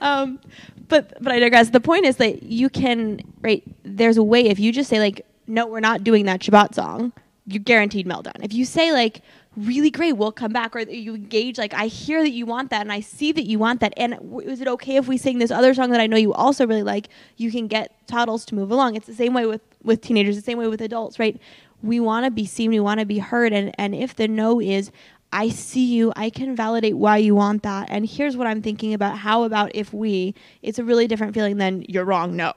um, 0.00 0.40
but 0.88 1.14
but 1.22 1.32
I 1.32 1.38
digress. 1.38 1.70
The 1.70 1.80
point 1.80 2.04
is 2.06 2.16
that 2.16 2.42
you 2.42 2.68
can 2.68 3.20
right. 3.40 3.62
There's 3.84 4.16
a 4.16 4.22
way 4.22 4.46
if 4.46 4.58
you 4.58 4.72
just 4.72 4.90
say 4.90 4.98
like, 4.98 5.26
no, 5.46 5.66
we're 5.66 5.80
not 5.80 6.04
doing 6.04 6.26
that 6.26 6.40
Shabbat 6.40 6.74
song. 6.74 7.12
You're 7.46 7.62
guaranteed 7.62 8.06
meltdown. 8.06 8.44
If 8.44 8.52
you 8.52 8.64
say 8.64 8.92
like, 8.92 9.22
really 9.56 9.90
great, 9.90 10.12
we'll 10.12 10.32
come 10.32 10.52
back, 10.52 10.74
or 10.76 10.80
you 10.80 11.14
engage 11.14 11.58
like, 11.58 11.74
I 11.74 11.86
hear 11.86 12.22
that 12.22 12.30
you 12.30 12.46
want 12.46 12.70
that, 12.70 12.82
and 12.82 12.92
I 12.92 13.00
see 13.00 13.32
that 13.32 13.46
you 13.46 13.58
want 13.58 13.80
that, 13.80 13.92
and 13.96 14.14
w- 14.14 14.48
is 14.48 14.60
it 14.60 14.68
okay 14.68 14.96
if 14.96 15.08
we 15.08 15.18
sing 15.18 15.38
this 15.38 15.50
other 15.50 15.74
song 15.74 15.90
that 15.90 16.00
I 16.00 16.06
know 16.06 16.16
you 16.16 16.32
also 16.32 16.66
really 16.66 16.82
like? 16.82 17.08
You 17.36 17.50
can 17.50 17.66
get 17.66 18.06
toddles 18.06 18.44
to 18.46 18.54
move 18.54 18.70
along. 18.70 18.96
It's 18.96 19.06
the 19.06 19.14
same 19.14 19.34
way 19.34 19.46
with 19.46 19.62
with 19.82 20.00
teenagers. 20.00 20.36
The 20.36 20.42
same 20.42 20.58
way 20.58 20.68
with 20.68 20.80
adults, 20.80 21.18
right? 21.18 21.40
We 21.82 21.98
want 22.00 22.26
to 22.26 22.30
be 22.30 22.46
seen. 22.46 22.70
We 22.70 22.80
want 22.80 23.00
to 23.00 23.06
be 23.06 23.18
heard, 23.18 23.52
and 23.52 23.74
and 23.78 23.94
if 23.94 24.14
the 24.14 24.28
no 24.28 24.60
is 24.60 24.90
I 25.32 25.48
see 25.48 25.84
you. 25.84 26.12
I 26.16 26.30
can 26.30 26.56
validate 26.56 26.96
why 26.96 27.18
you 27.18 27.34
want 27.34 27.62
that. 27.62 27.88
And 27.90 28.04
here's 28.04 28.36
what 28.36 28.46
I'm 28.46 28.62
thinking 28.62 28.94
about. 28.94 29.18
How 29.18 29.44
about 29.44 29.70
if 29.74 29.92
we? 29.92 30.34
It's 30.62 30.78
a 30.78 30.84
really 30.84 31.06
different 31.06 31.34
feeling 31.34 31.58
than 31.58 31.84
you're 31.88 32.04
wrong, 32.04 32.36
no. 32.36 32.52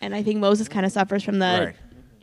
And 0.00 0.14
I 0.14 0.22
think 0.22 0.38
Moses 0.38 0.68
kind 0.68 0.86
of 0.86 0.92
suffers 0.92 1.24
from 1.24 1.38
the 1.38 1.66
Right. 1.66 1.76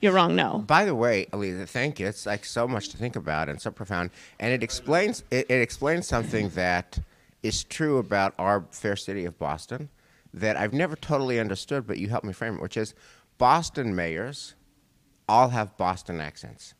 You're 0.05 0.13
wrong, 0.13 0.35
no. 0.35 0.59
By 0.59 0.85
the 0.85 0.95
way, 0.95 1.25
Alisa, 1.33 1.67
thank 1.67 1.99
you. 1.99 2.07
It's 2.07 2.25
like 2.25 2.45
so 2.45 2.67
much 2.67 2.89
to 2.89 2.97
think 2.97 3.15
about 3.15 3.49
and 3.49 3.59
so 3.59 3.71
profound, 3.71 4.11
and 4.39 4.53
it 4.53 4.63
explains 4.63 5.23
it, 5.31 5.47
it 5.49 5.61
explains 5.61 6.07
something 6.07 6.49
that 6.49 6.99
is 7.43 7.63
true 7.63 7.97
about 7.97 8.33
our 8.39 8.65
fair 8.71 8.95
city 8.95 9.25
of 9.25 9.37
Boston 9.37 9.89
that 10.33 10.57
I've 10.57 10.73
never 10.73 10.95
totally 10.95 11.39
understood, 11.39 11.87
but 11.87 11.97
you 11.97 12.09
helped 12.09 12.25
me 12.25 12.33
frame 12.33 12.55
it, 12.55 12.61
which 12.61 12.77
is 12.77 12.93
Boston 13.37 13.95
mayors 13.95 14.55
all 15.27 15.49
have 15.49 15.75
Boston 15.77 16.21
accents. 16.21 16.73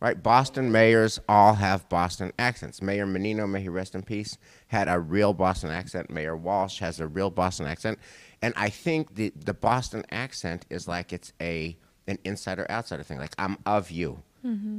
Right? 0.00 0.22
Boston 0.22 0.70
mayors 0.70 1.18
all 1.28 1.54
have 1.54 1.88
Boston 1.88 2.32
accents. 2.38 2.80
Mayor 2.80 3.04
Menino, 3.04 3.48
may 3.48 3.60
he 3.62 3.68
rest 3.68 3.96
in 3.96 4.02
peace, 4.02 4.38
had 4.68 4.86
a 4.86 5.00
real 5.00 5.32
Boston 5.32 5.70
accent. 5.70 6.08
Mayor 6.08 6.36
Walsh 6.36 6.78
has 6.78 7.00
a 7.00 7.08
real 7.08 7.30
Boston 7.30 7.66
accent. 7.66 7.98
And 8.40 8.54
I 8.56 8.70
think 8.70 9.16
the, 9.16 9.32
the 9.34 9.54
Boston 9.54 10.04
accent 10.12 10.66
is 10.70 10.86
like 10.86 11.12
it's 11.12 11.32
a 11.40 11.76
an 12.08 12.18
insider 12.24 12.66
outsider 12.70 13.04
thing. 13.04 13.18
Like 13.18 13.34
I'm 13.38 13.56
of 13.64 13.90
you 13.90 14.22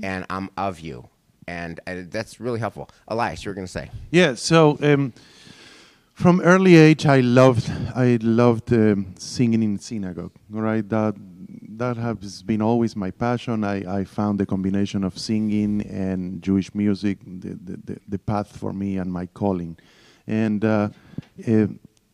and 0.03 0.25
I'm 0.29 0.49
of 0.57 0.79
you. 0.79 1.07
And, 1.47 1.79
and 1.87 2.11
that's 2.11 2.39
really 2.39 2.59
helpful. 2.59 2.89
Elias, 3.07 3.43
you 3.43 3.49
were 3.49 3.55
going 3.55 3.65
to 3.65 3.71
say. 3.71 3.89
Yeah. 4.11 4.35
So 4.35 4.77
um, 4.83 5.13
from 6.13 6.41
early 6.41 6.75
age, 6.75 7.05
I 7.05 7.21
loved 7.21 7.71
I 7.95 8.19
loved 8.21 8.73
um, 8.73 9.15
singing 9.17 9.63
in 9.63 9.79
synagogue. 9.79 10.33
All 10.53 10.61
right, 10.61 10.87
that 10.89 11.15
that 11.77 11.95
has 11.95 12.43
been 12.43 12.61
always 12.61 12.95
my 12.95 13.09
passion. 13.09 13.63
I, 13.63 13.99
I 13.99 14.03
found 14.03 14.37
the 14.37 14.45
combination 14.45 15.05
of 15.05 15.17
singing 15.17 15.81
and 15.87 16.41
Jewish 16.41 16.75
music 16.75 17.19
the, 17.25 17.57
the, 17.63 17.79
the, 17.85 17.99
the 18.09 18.19
path 18.19 18.57
for 18.57 18.73
me 18.73 18.97
and 18.97 19.11
my 19.11 19.27
calling, 19.27 19.77
and 20.27 20.65
uh, 20.65 20.89
uh, 21.47 21.67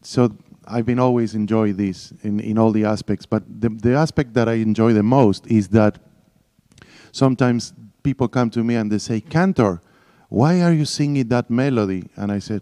so 0.04 0.30
I've 0.68 0.86
been 0.86 1.00
always 1.00 1.36
enjoy 1.36 1.74
this 1.74 2.14
in, 2.24 2.40
in 2.40 2.58
all 2.58 2.72
the 2.72 2.86
aspects. 2.86 3.26
But 3.26 3.44
the 3.62 3.70
the 3.70 3.96
aspect 3.96 4.34
that 4.34 4.48
I 4.48 4.54
enjoy 4.54 4.94
the 4.94 5.04
most 5.04 5.48
is 5.48 5.68
that 5.70 6.00
sometimes 7.12 7.74
people 8.04 8.28
come 8.28 8.50
to 8.52 8.64
me 8.64 8.76
and 8.76 8.92
they 8.92 9.00
say, 9.00 9.22
Cantor, 9.22 9.82
why 10.30 10.62
are 10.62 10.74
you 10.74 10.86
singing 10.86 11.28
that 11.30 11.50
melody? 11.50 12.10
And 12.16 12.32
I 12.32 12.40
said, 12.40 12.62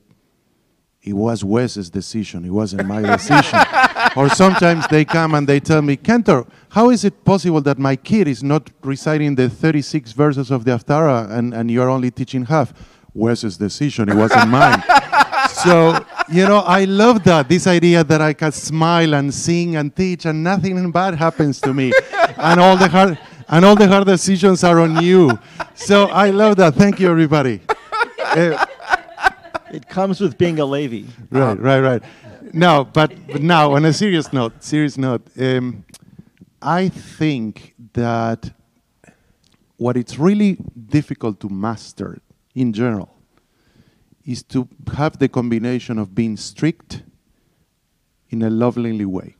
it 1.04 1.14
was 1.14 1.44
Wes's 1.44 1.90
decision. 1.90 2.46
It 2.46 2.52
wasn't 2.52 2.88
my 2.88 3.02
decision. 3.02 3.60
or 4.16 4.30
sometimes 4.30 4.88
they 4.88 5.04
come 5.04 5.36
and 5.36 5.46
they 5.46 5.60
tell 5.60 5.82
me, 5.82 5.98
Cantor, 5.98 6.46
how 6.70 6.90
is 6.92 7.04
it 7.04 7.26
possible 7.26 7.60
that 7.62 7.78
my 7.78 7.98
kid 7.98 8.28
is 8.28 8.42
not 8.42 8.70
reciting 8.82 9.36
the 9.36 9.50
36 9.50 10.14
verses 10.14 10.50
of 10.50 10.64
the 10.64 10.72
Haftarah 10.72 11.30
and, 11.30 11.54
and 11.54 11.70
you're 11.70 11.90
only 11.90 12.10
teaching 12.10 12.46
half? 12.46 12.74
Wes's 13.14 13.58
decision. 13.58 14.10
It 14.10 14.16
wasn't 14.16 14.50
mine. 14.50 14.82
so, 15.64 16.06
you 16.30 16.46
know, 16.48 16.60
I 16.60 16.86
love 16.86 17.24
that. 17.24 17.48
This 17.50 17.68
idea 17.68 18.04
that 18.04 18.22
I 18.22 18.34
can 18.34 18.52
smile 18.52 19.14
and 19.14 19.34
sing 19.34 19.76
and 19.76 19.96
teach 19.96 20.26
and 20.26 20.44
nothing 20.44 20.92
bad 20.92 21.16
happens 21.16 21.60
to 21.62 21.74
me. 21.74 21.92
and 22.38 22.60
all 22.60 22.78
the 22.78 22.88
hard 22.88 23.18
and 23.50 23.66
all 23.66 23.76
the 23.76 23.88
hard 23.88 24.06
decisions 24.08 24.64
are 24.64 24.80
on 24.80 25.02
you. 25.04 25.38
So 25.76 26.06
I 26.06 26.30
love 26.30 26.56
that. 26.58 26.76
Thank 26.76 27.00
you, 27.00 27.10
everybody. 27.10 27.62
Uh, 28.20 28.66
It 29.72 29.90
comes 29.90 30.20
with 30.22 30.38
being 30.38 30.60
a 30.60 30.66
Levi. 30.66 31.08
right, 31.32 31.60
right, 31.60 31.80
right. 31.80 32.04
No, 32.54 32.86
but, 32.86 33.12
but 33.28 33.42
now 33.42 33.74
on 33.74 33.86
a 33.86 33.92
serious 33.94 34.32
note, 34.32 34.64
serious 34.64 34.98
note, 35.00 35.24
um, 35.40 35.84
I 36.62 36.90
think 36.90 37.74
that 37.94 38.52
what 39.78 39.98
it's 39.98 40.20
really 40.20 40.58
difficult 40.90 41.40
to 41.40 41.50
master 41.50 42.22
in 42.54 42.72
general 42.72 43.13
is 44.26 44.44
to 44.44 44.68
have 44.96 45.20
the 45.20 45.28
combination 45.28 45.98
of 45.98 46.16
being 46.16 46.38
strict 46.38 47.04
in 48.30 48.42
a 48.42 48.50
lovingly 48.50 49.06
way. 49.06 49.36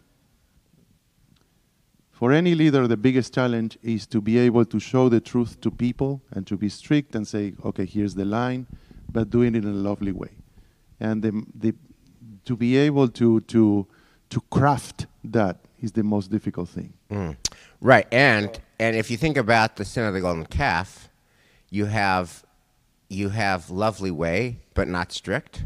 for 2.24 2.32
any 2.32 2.56
leader, 2.56 2.88
the 2.88 2.96
biggest 2.96 3.34
challenge 3.34 3.78
is 3.84 4.08
to 4.08 4.22
be 4.22 4.38
able 4.38 4.64
to 4.64 4.80
show 4.80 5.10
the 5.10 5.20
truth 5.20 5.60
to 5.60 5.70
people 5.70 6.22
and 6.32 6.48
to 6.48 6.56
be 6.56 6.70
strict 6.70 7.16
and 7.16 7.28
say, 7.28 7.54
okay, 7.66 7.86
here's 7.86 8.16
the 8.16 8.24
line, 8.24 8.66
but 9.12 9.30
doing 9.30 9.56
it 9.56 9.66
in 9.66 9.70
a 9.70 9.74
lovely 9.74 10.14
way. 10.14 10.30
And 11.02 11.22
the, 11.22 11.44
the, 11.54 11.76
to 12.46 12.56
be 12.56 12.78
able 12.78 13.10
to, 13.10 13.42
to, 13.42 13.86
to 14.30 14.42
craft 14.50 15.08
that 15.26 15.58
is 15.82 15.92
the 15.92 16.04
most 16.04 16.32
difficult 16.32 16.70
thing. 16.70 16.94
Mm. 17.12 17.36
Right, 17.82 18.08
and 18.10 18.58
and 18.80 18.96
if 18.96 19.12
you 19.12 19.18
think 19.18 19.36
about 19.36 19.76
the 19.76 19.84
sin 19.84 20.06
of 20.06 20.14
the 20.14 20.22
golden 20.22 20.46
calf, 20.46 21.10
you 21.70 21.86
have 21.88 22.43
you 23.14 23.30
have 23.30 23.70
lovely 23.70 24.12
way 24.12 24.58
but 24.74 24.88
not 24.88 25.12
strict, 25.12 25.66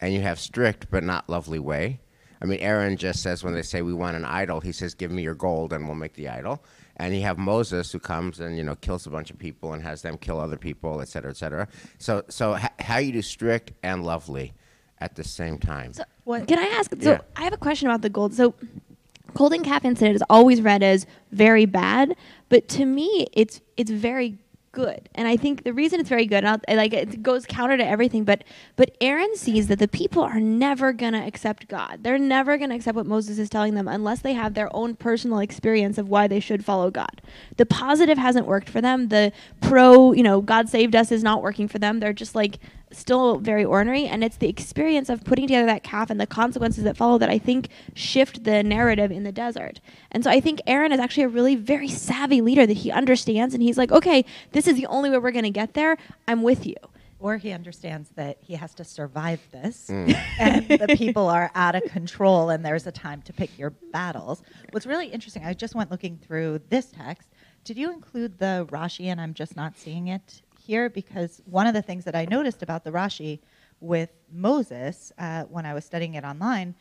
and 0.00 0.14
you 0.14 0.20
have 0.22 0.38
strict 0.40 0.90
but 0.90 1.04
not 1.04 1.28
lovely 1.28 1.58
way. 1.58 2.00
I 2.42 2.46
mean, 2.46 2.60
Aaron 2.60 2.96
just 2.96 3.22
says 3.22 3.44
when 3.44 3.52
they 3.52 3.62
say 3.62 3.82
we 3.82 3.92
want 3.92 4.16
an 4.16 4.24
idol, 4.24 4.60
he 4.60 4.72
says, 4.72 4.94
"Give 4.94 5.10
me 5.10 5.22
your 5.22 5.34
gold, 5.34 5.72
and 5.72 5.86
we'll 5.86 5.94
make 5.94 6.14
the 6.14 6.28
idol." 6.28 6.62
And 6.96 7.14
you 7.14 7.22
have 7.22 7.38
Moses 7.38 7.92
who 7.92 7.98
comes 7.98 8.40
and 8.40 8.56
you 8.56 8.64
know 8.64 8.76
kills 8.76 9.06
a 9.06 9.10
bunch 9.10 9.30
of 9.30 9.38
people 9.38 9.72
and 9.74 9.82
has 9.82 10.02
them 10.02 10.16
kill 10.16 10.40
other 10.40 10.56
people, 10.56 11.00
et 11.00 11.08
cetera, 11.08 11.30
et 11.30 11.36
cetera. 11.36 11.68
So, 11.98 12.24
so 12.28 12.56
h- 12.56 12.64
how 12.80 12.98
you 12.98 13.12
do 13.12 13.22
strict 13.22 13.72
and 13.82 14.04
lovely 14.04 14.52
at 14.98 15.16
the 15.16 15.24
same 15.24 15.58
time? 15.58 15.92
So, 15.94 16.04
can 16.46 16.58
I 16.58 16.66
ask? 16.78 16.90
So, 17.00 17.12
Yeah. 17.12 17.20
I 17.36 17.42
have 17.44 17.52
a 17.52 17.58
question 17.58 17.88
about 17.88 18.02
the 18.02 18.10
gold. 18.10 18.34
So, 18.34 18.54
golden 19.34 19.62
calf 19.62 19.84
incident 19.84 20.16
is 20.16 20.22
always 20.30 20.60
read 20.62 20.82
as 20.82 21.06
very 21.32 21.66
bad, 21.66 22.16
but 22.48 22.68
to 22.68 22.84
me, 22.86 23.26
it's 23.32 23.60
it's 23.76 23.90
very 23.90 24.38
good. 24.72 25.08
And 25.14 25.26
I 25.26 25.36
think 25.36 25.64
the 25.64 25.72
reason 25.72 26.00
it's 26.00 26.08
very 26.08 26.26
good, 26.26 26.44
and 26.44 26.48
I'll, 26.48 26.76
like 26.76 26.92
it 26.92 27.22
goes 27.22 27.46
counter 27.46 27.76
to 27.76 27.86
everything, 27.86 28.24
but 28.24 28.44
but 28.76 28.96
Aaron 29.00 29.34
sees 29.36 29.66
that 29.68 29.78
the 29.78 29.88
people 29.88 30.22
are 30.22 30.40
never 30.40 30.92
gonna 30.92 31.26
accept 31.26 31.68
God. 31.68 32.00
They're 32.02 32.18
never 32.18 32.56
gonna 32.58 32.74
accept 32.74 32.96
what 32.96 33.06
Moses 33.06 33.38
is 33.38 33.50
telling 33.50 33.74
them 33.74 33.88
unless 33.88 34.20
they 34.20 34.34
have 34.34 34.54
their 34.54 34.74
own 34.74 34.96
personal 34.96 35.38
experience 35.40 35.98
of 35.98 36.08
why 36.08 36.28
they 36.28 36.40
should 36.40 36.64
follow 36.64 36.90
God. 36.90 37.20
The 37.56 37.66
positive 37.66 38.18
hasn't 38.18 38.46
worked 38.46 38.68
for 38.68 38.80
them. 38.80 39.08
The 39.08 39.32
pro, 39.60 40.12
you 40.12 40.22
know, 40.22 40.40
God 40.40 40.68
saved 40.68 40.94
us 40.94 41.10
is 41.12 41.22
not 41.22 41.42
working 41.42 41.68
for 41.68 41.78
them. 41.78 42.00
They're 42.00 42.12
just 42.12 42.34
like 42.34 42.58
still 42.92 43.38
very 43.38 43.64
ornery 43.64 44.06
and 44.06 44.24
it's 44.24 44.36
the 44.36 44.48
experience 44.48 45.08
of 45.08 45.24
putting 45.24 45.46
together 45.46 45.66
that 45.66 45.82
calf 45.82 46.10
and 46.10 46.20
the 46.20 46.26
consequences 46.26 46.84
that 46.84 46.96
follow 46.96 47.18
that 47.18 47.30
I 47.30 47.38
think 47.38 47.68
shift 47.94 48.44
the 48.44 48.62
narrative 48.62 49.10
in 49.10 49.22
the 49.22 49.32
desert. 49.32 49.80
And 50.10 50.24
so 50.24 50.30
I 50.30 50.40
think 50.40 50.60
Aaron 50.66 50.92
is 50.92 51.00
actually 51.00 51.24
a 51.24 51.28
really 51.28 51.56
very 51.56 51.88
savvy 51.88 52.40
leader 52.40 52.66
that 52.66 52.78
he 52.78 52.90
understands 52.90 53.54
and 53.54 53.62
he's 53.62 53.78
like, 53.78 53.92
"Okay, 53.92 54.24
this 54.52 54.66
is 54.66 54.76
the 54.76 54.86
only 54.86 55.10
way 55.10 55.18
we're 55.18 55.30
going 55.30 55.44
to 55.44 55.50
get 55.50 55.74
there. 55.74 55.96
I'm 56.26 56.42
with 56.42 56.66
you." 56.66 56.76
Or 57.20 57.36
he 57.36 57.52
understands 57.52 58.08
that 58.16 58.38
he 58.40 58.54
has 58.54 58.74
to 58.74 58.84
survive 58.84 59.40
this 59.52 59.88
mm. 59.90 60.14
and 60.38 60.66
the 60.66 60.88
people 60.96 61.28
are 61.28 61.50
out 61.54 61.74
of 61.74 61.82
control 61.84 62.48
and 62.48 62.64
there's 62.64 62.86
a 62.86 62.92
time 62.92 63.22
to 63.22 63.32
pick 63.32 63.56
your 63.58 63.70
battles. 63.92 64.42
What's 64.70 64.86
really 64.86 65.08
interesting, 65.08 65.44
I 65.44 65.52
just 65.52 65.74
went 65.74 65.90
looking 65.90 66.16
through 66.16 66.62
this 66.70 66.86
text. 66.86 67.28
Did 67.62 67.76
you 67.76 67.92
include 67.92 68.38
the 68.38 68.66
Rashi 68.70 69.06
and 69.06 69.20
I'm 69.20 69.34
just 69.34 69.54
not 69.54 69.76
seeing 69.76 70.08
it 70.08 70.40
here? 70.60 70.88
Because 70.88 71.42
one 71.44 71.66
of 71.66 71.74
the 71.74 71.82
things 71.82 72.04
that 72.04 72.14
I 72.14 72.24
noticed 72.26 72.62
about 72.62 72.84
the 72.84 72.90
Rashi 72.90 73.40
with 73.80 74.10
Moses 74.32 75.12
uh, 75.18 75.44
when 75.44 75.66
I 75.66 75.74
was 75.74 75.84
studying 75.84 76.14
it 76.14 76.24
online 76.24 76.74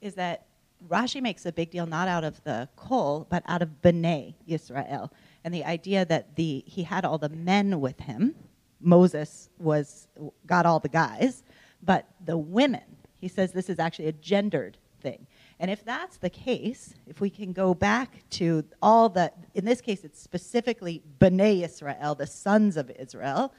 is 0.00 0.14
that 0.14 0.46
Rashi 0.86 1.20
makes 1.20 1.44
a 1.44 1.52
big 1.52 1.70
deal 1.70 1.86
not 1.86 2.08
out 2.08 2.24
of 2.24 2.42
the 2.44 2.68
kol, 2.76 3.26
but 3.28 3.42
out 3.46 3.62
of 3.62 3.68
B'nai 3.82 4.34
Yisrael. 4.48 5.10
And 5.44 5.52
the 5.52 5.64
idea 5.64 6.04
that 6.04 6.36
the 6.36 6.62
he 6.66 6.82
had 6.82 7.04
all 7.04 7.18
the 7.18 7.28
men 7.28 7.80
with 7.80 7.98
him, 8.00 8.34
Moses 8.80 9.50
was 9.58 10.08
got 10.46 10.66
all 10.66 10.78
the 10.78 10.88
guys, 10.88 11.42
but 11.82 12.06
the 12.24 12.38
women, 12.38 12.84
he 13.16 13.28
says 13.28 13.52
this 13.52 13.68
is 13.68 13.78
actually 13.78 14.06
a 14.06 14.12
gendered 14.12 14.78
thing. 15.00 15.26
And 15.60 15.70
if 15.70 15.84
that's 15.84 16.18
the 16.18 16.30
case, 16.30 16.94
if 17.06 17.20
we 17.20 17.30
can 17.30 17.52
go 17.52 17.74
back 17.74 18.22
to 18.30 18.64
all 18.80 19.08
the, 19.08 19.32
in 19.54 19.64
this 19.64 19.80
case, 19.80 20.04
it's 20.04 20.20
specifically 20.20 21.02
B'nai 21.18 21.64
Israel, 21.64 22.14
the 22.14 22.26
sons 22.26 22.76
of 22.76 22.90
Israel, 22.90 23.52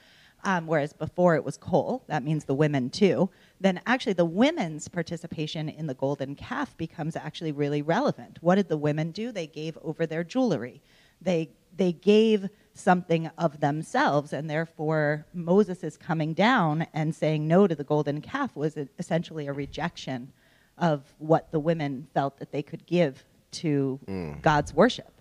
um, 0.46 0.68
whereas 0.68 0.94
before 0.94 1.36
it 1.36 1.44
was 1.44 1.58
Kol, 1.58 2.04
that 2.08 2.24
means 2.24 2.46
the 2.46 2.54
women 2.54 2.90
too, 2.90 3.30
then 3.60 3.82
actually 3.86 4.14
the 4.14 4.24
women's 4.24 4.88
participation 4.88 5.68
in 5.68 5.88
the 5.88 5.94
golden 5.94 6.36
calf 6.36 6.78
becomes 6.78 7.18
actually 7.18 7.52
really 7.52 7.82
relevant. 7.82 8.38
What 8.40 8.56
did 8.56 8.70
the 8.70 8.78
women 8.78 9.12
do? 9.12 9.34
They 9.34 9.48
gave 9.48 9.78
over 9.82 10.06
their 10.06 10.24
jewelry. 10.24 10.82
They, 11.22 11.50
they 11.76 11.92
gave 11.92 12.48
something 12.74 13.30
of 13.38 13.60
themselves, 13.60 14.32
and 14.32 14.50
therefore 14.50 15.26
Moses 15.34 15.84
is 15.84 15.98
coming 15.98 16.34
down 16.34 16.88
and 16.94 17.14
saying 17.14 17.46
no 17.46 17.68
to 17.68 17.76
the 17.76 17.84
golden 17.84 18.22
calf 18.22 18.56
was 18.56 18.78
essentially 18.98 19.48
a 19.48 19.54
rejection 19.54 20.32
of 20.80 21.04
what 21.18 21.52
the 21.52 21.60
women 21.60 22.08
felt 22.13 22.39
that 22.39 22.52
they 22.52 22.63
could 22.63 22.86
give 22.86 23.24
to 23.52 24.00
God's 24.42 24.74
worship. 24.74 25.12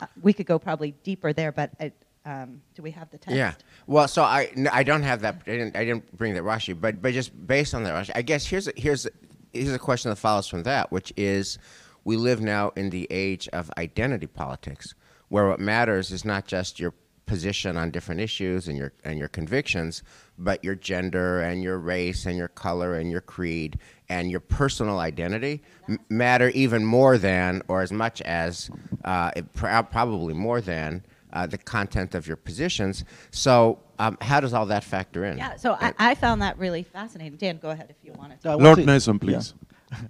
Uh, 0.00 0.06
we 0.22 0.32
could 0.32 0.46
go 0.46 0.58
probably 0.58 0.92
deeper 1.02 1.32
there, 1.32 1.50
but 1.50 1.70
it, 1.80 1.92
um, 2.24 2.60
do 2.74 2.82
we 2.82 2.90
have 2.90 3.10
the 3.10 3.18
text? 3.18 3.36
Yeah. 3.36 3.54
Well, 3.86 4.06
so 4.06 4.22
I 4.22 4.52
I 4.70 4.82
don't 4.82 5.02
have 5.02 5.22
that. 5.22 5.42
I 5.46 5.50
didn't, 5.50 5.76
I 5.76 5.84
didn't 5.84 6.16
bring 6.16 6.34
that 6.34 6.42
Rashi, 6.42 6.78
but 6.78 7.02
but 7.02 7.12
just 7.14 7.32
based 7.46 7.74
on 7.74 7.82
that 7.84 7.94
Rashi, 7.94 8.10
I 8.14 8.22
guess 8.22 8.46
here's 8.46 8.68
a, 8.68 8.72
here's 8.76 9.06
a, 9.06 9.10
here's 9.52 9.72
a 9.72 9.78
question 9.78 10.10
that 10.10 10.16
follows 10.16 10.46
from 10.46 10.62
that, 10.64 10.92
which 10.92 11.12
is, 11.16 11.58
we 12.04 12.16
live 12.16 12.40
now 12.40 12.70
in 12.76 12.90
the 12.90 13.06
age 13.10 13.48
of 13.52 13.70
identity 13.76 14.26
politics, 14.26 14.94
where 15.28 15.48
what 15.48 15.58
matters 15.58 16.10
is 16.12 16.24
not 16.24 16.46
just 16.46 16.78
your 16.78 16.92
position 17.28 17.76
on 17.76 17.90
different 17.92 18.20
issues 18.20 18.66
and 18.66 18.76
your 18.76 18.92
and 19.04 19.18
your 19.18 19.28
convictions, 19.28 20.02
but 20.38 20.64
your 20.64 20.74
gender 20.74 21.40
and 21.42 21.62
your 21.62 21.78
race 21.78 22.26
and 22.26 22.36
your 22.36 22.48
color 22.48 22.94
and 22.96 23.10
your 23.10 23.20
creed 23.20 23.78
and 24.08 24.30
your 24.30 24.40
personal 24.40 24.98
identity 24.98 25.62
m- 25.88 25.98
matter 26.08 26.48
even 26.50 26.84
more 26.84 27.16
than 27.18 27.62
or 27.68 27.82
as 27.82 27.92
much 27.92 28.20
as 28.22 28.70
uh, 29.04 29.30
it 29.36 29.52
pr- 29.52 29.82
probably 29.82 30.34
more 30.34 30.60
than 30.60 31.04
uh, 31.32 31.46
the 31.46 31.58
content 31.58 32.14
of 32.14 32.26
your 32.26 32.36
positions. 32.36 33.04
So 33.30 33.78
um, 33.98 34.16
how 34.20 34.40
does 34.40 34.54
all 34.54 34.66
that 34.66 34.82
factor 34.82 35.24
in? 35.26 35.36
Yeah, 35.38 35.56
so 35.56 35.74
I, 35.74 35.92
I 35.98 36.14
found 36.14 36.40
that 36.42 36.58
really 36.58 36.82
fascinating. 36.82 37.36
Dan, 37.36 37.58
go 37.58 37.70
ahead 37.70 37.86
if 37.90 37.96
you 38.02 38.12
wanted 38.14 38.40
to. 38.42 38.48
Want 38.48 38.62
Lord 38.62 38.78
to- 38.78 38.86
Nelson, 38.86 39.20
yeah. 39.22 39.42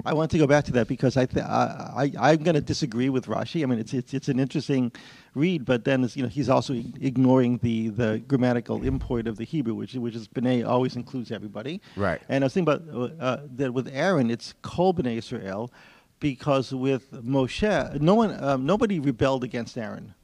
I 0.04 0.12
want 0.12 0.30
to 0.32 0.38
go 0.38 0.46
back 0.46 0.64
to 0.64 0.72
that 0.72 0.88
because 0.88 1.16
I, 1.16 1.26
th- 1.26 1.44
I, 1.44 2.10
I 2.16 2.32
I'm 2.32 2.42
going 2.42 2.54
to 2.54 2.60
disagree 2.60 3.08
with 3.08 3.26
Rashi. 3.26 3.62
I 3.62 3.66
mean, 3.66 3.78
it's, 3.78 3.94
it's 3.94 4.12
it's 4.12 4.28
an 4.28 4.40
interesting 4.40 4.92
read, 5.34 5.64
but 5.64 5.84
then 5.84 6.04
it's, 6.04 6.16
you 6.16 6.22
know 6.22 6.28
he's 6.28 6.48
also 6.48 6.74
ignoring 7.00 7.58
the, 7.58 7.88
the 7.90 8.22
grammatical 8.26 8.82
import 8.82 9.26
of 9.28 9.36
the 9.36 9.44
Hebrew, 9.44 9.74
which 9.74 9.94
which 9.94 10.14
is 10.14 10.26
B'nai 10.26 10.66
always 10.66 10.96
includes 10.96 11.30
everybody. 11.30 11.80
Right. 11.96 12.20
And 12.28 12.42
I 12.42 12.46
was 12.46 12.54
thinking 12.54 12.74
about 12.74 13.12
uh, 13.20 13.38
that 13.56 13.72
with 13.72 13.88
Aaron, 13.92 14.30
it's 14.30 14.54
Kol 14.62 14.94
B'nai 14.94 15.18
Israel, 15.18 15.72
because 16.18 16.72
with 16.72 17.12
Moshe, 17.12 18.00
no 18.00 18.14
one 18.14 18.42
um, 18.42 18.66
nobody 18.66 18.98
rebelled 18.98 19.44
against 19.44 19.78
Aaron. 19.78 20.14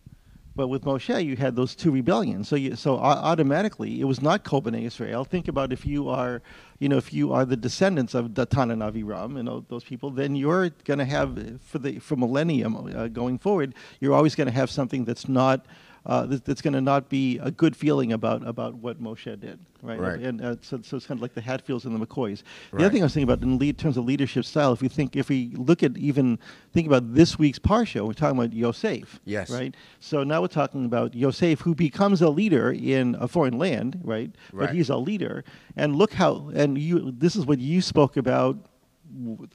But 0.57 0.69
with 0.69 0.85
Moshe, 0.85 1.25
you 1.25 1.35
had 1.35 1.57
those 1.57 1.75
two 1.75 1.91
rebellions. 1.91 2.47
So, 2.47 2.55
you, 2.55 2.77
so 2.77 2.95
au- 2.95 3.01
automatically, 3.01 4.01
it 4.01 4.05
was 4.05 4.23
not 4.23 4.45
Kol 4.45 4.63
B'nai 4.63 4.83
Israel. 4.87 5.25
Think 5.25 5.49
about 5.49 5.73
if 5.73 5.85
you 5.85 6.09
are, 6.09 6.43
you 6.79 6.89
know, 6.89 6.97
if 6.97 7.13
you 7.13 7.33
are 7.33 7.45
the 7.45 7.57
descendants 7.57 8.15
of 8.15 8.31
Datan 8.31 8.73
and 8.73 8.83
Aviram 8.83 9.49
all 9.49 9.65
those 9.69 9.85
people, 9.85 10.11
then 10.11 10.35
you're 10.35 10.71
going 10.85 10.99
to 10.99 11.05
have 11.05 11.61
for 11.63 11.79
the 11.79 11.99
for 11.99 12.17
millennium 12.17 12.77
uh, 12.77 13.09
going 13.09 13.39
forward, 13.39 13.75
you're 14.01 14.15
always 14.15 14.35
going 14.35 14.49
to 14.49 14.53
have 14.53 14.71
something 14.71 15.05
that's 15.05 15.29
not. 15.29 15.67
Uh, 16.07 16.27
that, 16.27 16.45
that's 16.45 16.61
going 16.61 16.75
to 16.75 16.83
not 16.83 17.09
be 17.09 17.39
a 17.39 17.51
good 17.51 17.75
feeling 17.75 18.13
about 18.13 18.47
about 18.47 18.75
what 18.75 19.03
Moshe 19.03 19.25
did, 19.41 19.59
right? 19.83 19.99
Right. 19.99 20.21
And 20.21 20.41
uh, 20.45 20.57
so, 20.61 20.81
so 20.83 20.99
it's 20.99 21.07
kind 21.07 21.17
of 21.17 21.23
like 21.23 21.33
the 21.33 21.41
Hatfields 21.41 21.87
and 21.87 21.99
the 21.99 22.07
McCoys. 22.07 22.43
The 22.73 22.77
Right. 22.77 22.85
other 22.85 22.93
thing 22.93 23.03
I 23.03 23.07
was 23.07 23.15
thinking 23.15 23.31
about 23.33 23.43
in 23.43 23.59
lead, 23.59 23.79
terms 23.79 23.97
of 23.97 24.05
leadership 24.05 24.45
style, 24.45 24.75
if 24.75 24.83
we 24.83 24.89
think, 24.89 25.17
if 25.17 25.31
we 25.31 25.53
look 25.57 25.83
at 25.83 25.97
even 25.97 26.39
think 26.75 26.87
about 26.87 27.15
this 27.15 27.39
week's 27.39 27.59
parsha, 27.59 28.07
we're 28.07 28.13
talking 28.13 28.37
about 28.39 28.53
Yosef, 28.53 29.19
Yes. 29.25 29.49
right? 29.51 29.75
So 29.99 30.25
now 30.25 30.43
we're 30.43 30.49
talking 30.49 30.85
about 30.85 31.15
Yosef, 31.15 31.61
who 31.63 31.75
becomes 31.75 32.21
a 32.21 32.29
leader 32.29 32.71
in 32.71 33.17
a 33.19 33.27
foreign 33.27 33.57
land, 33.59 33.99
right? 34.05 34.31
Right. 34.53 34.67
But 34.67 34.75
he's 34.75 34.91
a 34.91 34.97
leader, 34.99 35.43
and 35.75 35.97
look 35.97 36.13
how, 36.13 36.51
and 36.55 36.77
you, 36.77 37.13
this 37.17 37.35
is 37.35 37.47
what 37.47 37.61
you 37.61 37.81
spoke 37.81 38.19
about 38.19 38.59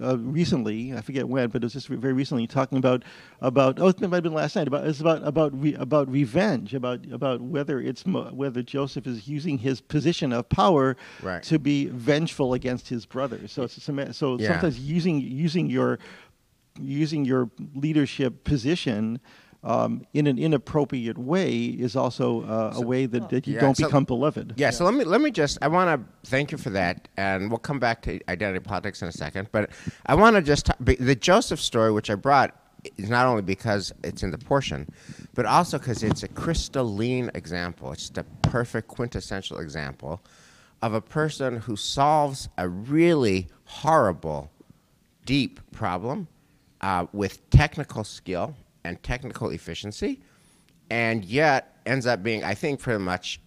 uh, 0.02 0.18
recently. 0.18 0.94
I 0.94 1.02
forget 1.02 1.28
when, 1.28 1.50
but 1.50 1.62
it 1.64 1.66
was 1.66 1.74
just 1.74 1.88
very 1.88 2.14
recently 2.14 2.48
talking 2.48 2.78
about 2.78 3.04
about. 3.42 3.80
Oh, 3.80 3.88
it 3.88 4.00
might 4.02 4.14
have 4.18 4.24
been 4.24 4.34
last 4.34 4.56
night. 4.56 4.68
About 4.68 4.86
it's 4.88 5.00
about 5.00 5.26
about 5.28 5.60
re, 5.60 5.74
about 5.76 6.10
revenge. 6.10 6.74
About 6.74 7.06
about 7.12 7.42
whether 7.42 7.80
it's 7.80 8.06
mo- 8.06 8.32
whether 8.34 8.62
Joseph 8.62 9.08
is 9.08 9.28
using 9.28 9.58
his 9.58 9.82
position 9.82 10.32
of 10.34 10.48
power 10.50 10.96
Right. 11.22 11.44
to 11.44 11.60
be 11.60 11.88
vengeful 11.88 12.54
against 12.54 12.90
his 12.90 13.06
brothers. 13.06 13.52
So 13.52 13.64
it's 13.64 13.82
so 14.18 14.38
Yeah. 14.40 14.48
sometimes 14.54 14.80
using 14.80 15.20
using 15.22 15.70
your 15.70 16.00
using 16.80 17.26
your 17.26 17.50
leadership 17.76 18.44
position 18.44 19.20
um, 19.64 20.06
in 20.14 20.28
an 20.28 20.38
inappropriate 20.40 21.18
way 21.18 21.58
is 21.66 21.96
also 21.96 22.44
uh, 22.44 22.74
a 22.76 22.82
way 22.82 23.06
that, 23.06 23.30
that 23.30 23.46
you 23.46 23.56
Yeah, 23.56 23.62
don't 23.62 23.76
so- 23.76 23.88
become 23.88 24.06
beloved. 24.06 24.54
Yeah, 24.56 24.70
so 24.70 24.86
let 24.86 24.94
me 24.94 25.04
let 25.04 25.22
me 25.22 25.32
just 25.32 25.58
I 25.62 25.68
want 25.68 26.02
to 26.02 26.30
thank 26.30 26.52
you 26.52 26.58
for 26.58 26.70
that, 26.72 27.08
and 27.18 27.50
we'll 27.50 27.58
come 27.60 27.80
back 27.80 28.02
to 28.04 28.20
identity 28.30 28.60
politics 28.64 29.02
in 29.02 29.08
a 29.08 29.12
second. 29.12 29.50
But 29.52 29.70
I 30.06 30.16
want 30.16 30.36
to 30.38 30.42
just 30.42 30.68
t- 30.68 30.96
the 30.96 31.16
Joseph 31.16 31.60
story, 31.60 31.92
which 31.92 32.10
I 32.10 32.16
brought, 32.16 32.56
is 32.98 33.10
not 33.10 33.26
only 33.26 33.42
because 33.42 33.92
it's 34.04 34.24
in 34.24 34.32
the 34.32 34.38
portion, 34.38 34.88
but 35.34 35.46
also 35.46 35.78
because 35.78 36.04
it's 36.04 36.24
a 36.24 36.30
crystalline 36.30 37.30
example. 37.34 37.92
It's 37.92 38.04
just 38.04 38.18
a 38.18 38.24
perfect 38.42 38.88
quintessential 38.88 39.58
example 39.60 40.22
of 40.82 40.94
a 40.94 41.02
person 41.02 41.58
who 41.58 41.76
solves 41.76 42.48
a 42.58 42.70
really 42.70 43.50
horrible, 43.66 44.50
deep 45.26 45.60
problem 45.72 46.30
uh, 46.80 47.06
with 47.12 47.50
technical 47.50 48.06
skill 48.06 48.56
and 48.84 49.02
technical 49.04 49.50
efficiency, 49.50 50.20
and 50.90 51.26
yet 51.26 51.78
ends 51.86 52.06
up 52.06 52.24
being, 52.24 52.44
I 52.44 52.54
think, 52.54 52.80
pretty 52.80 53.04
much 53.04 53.40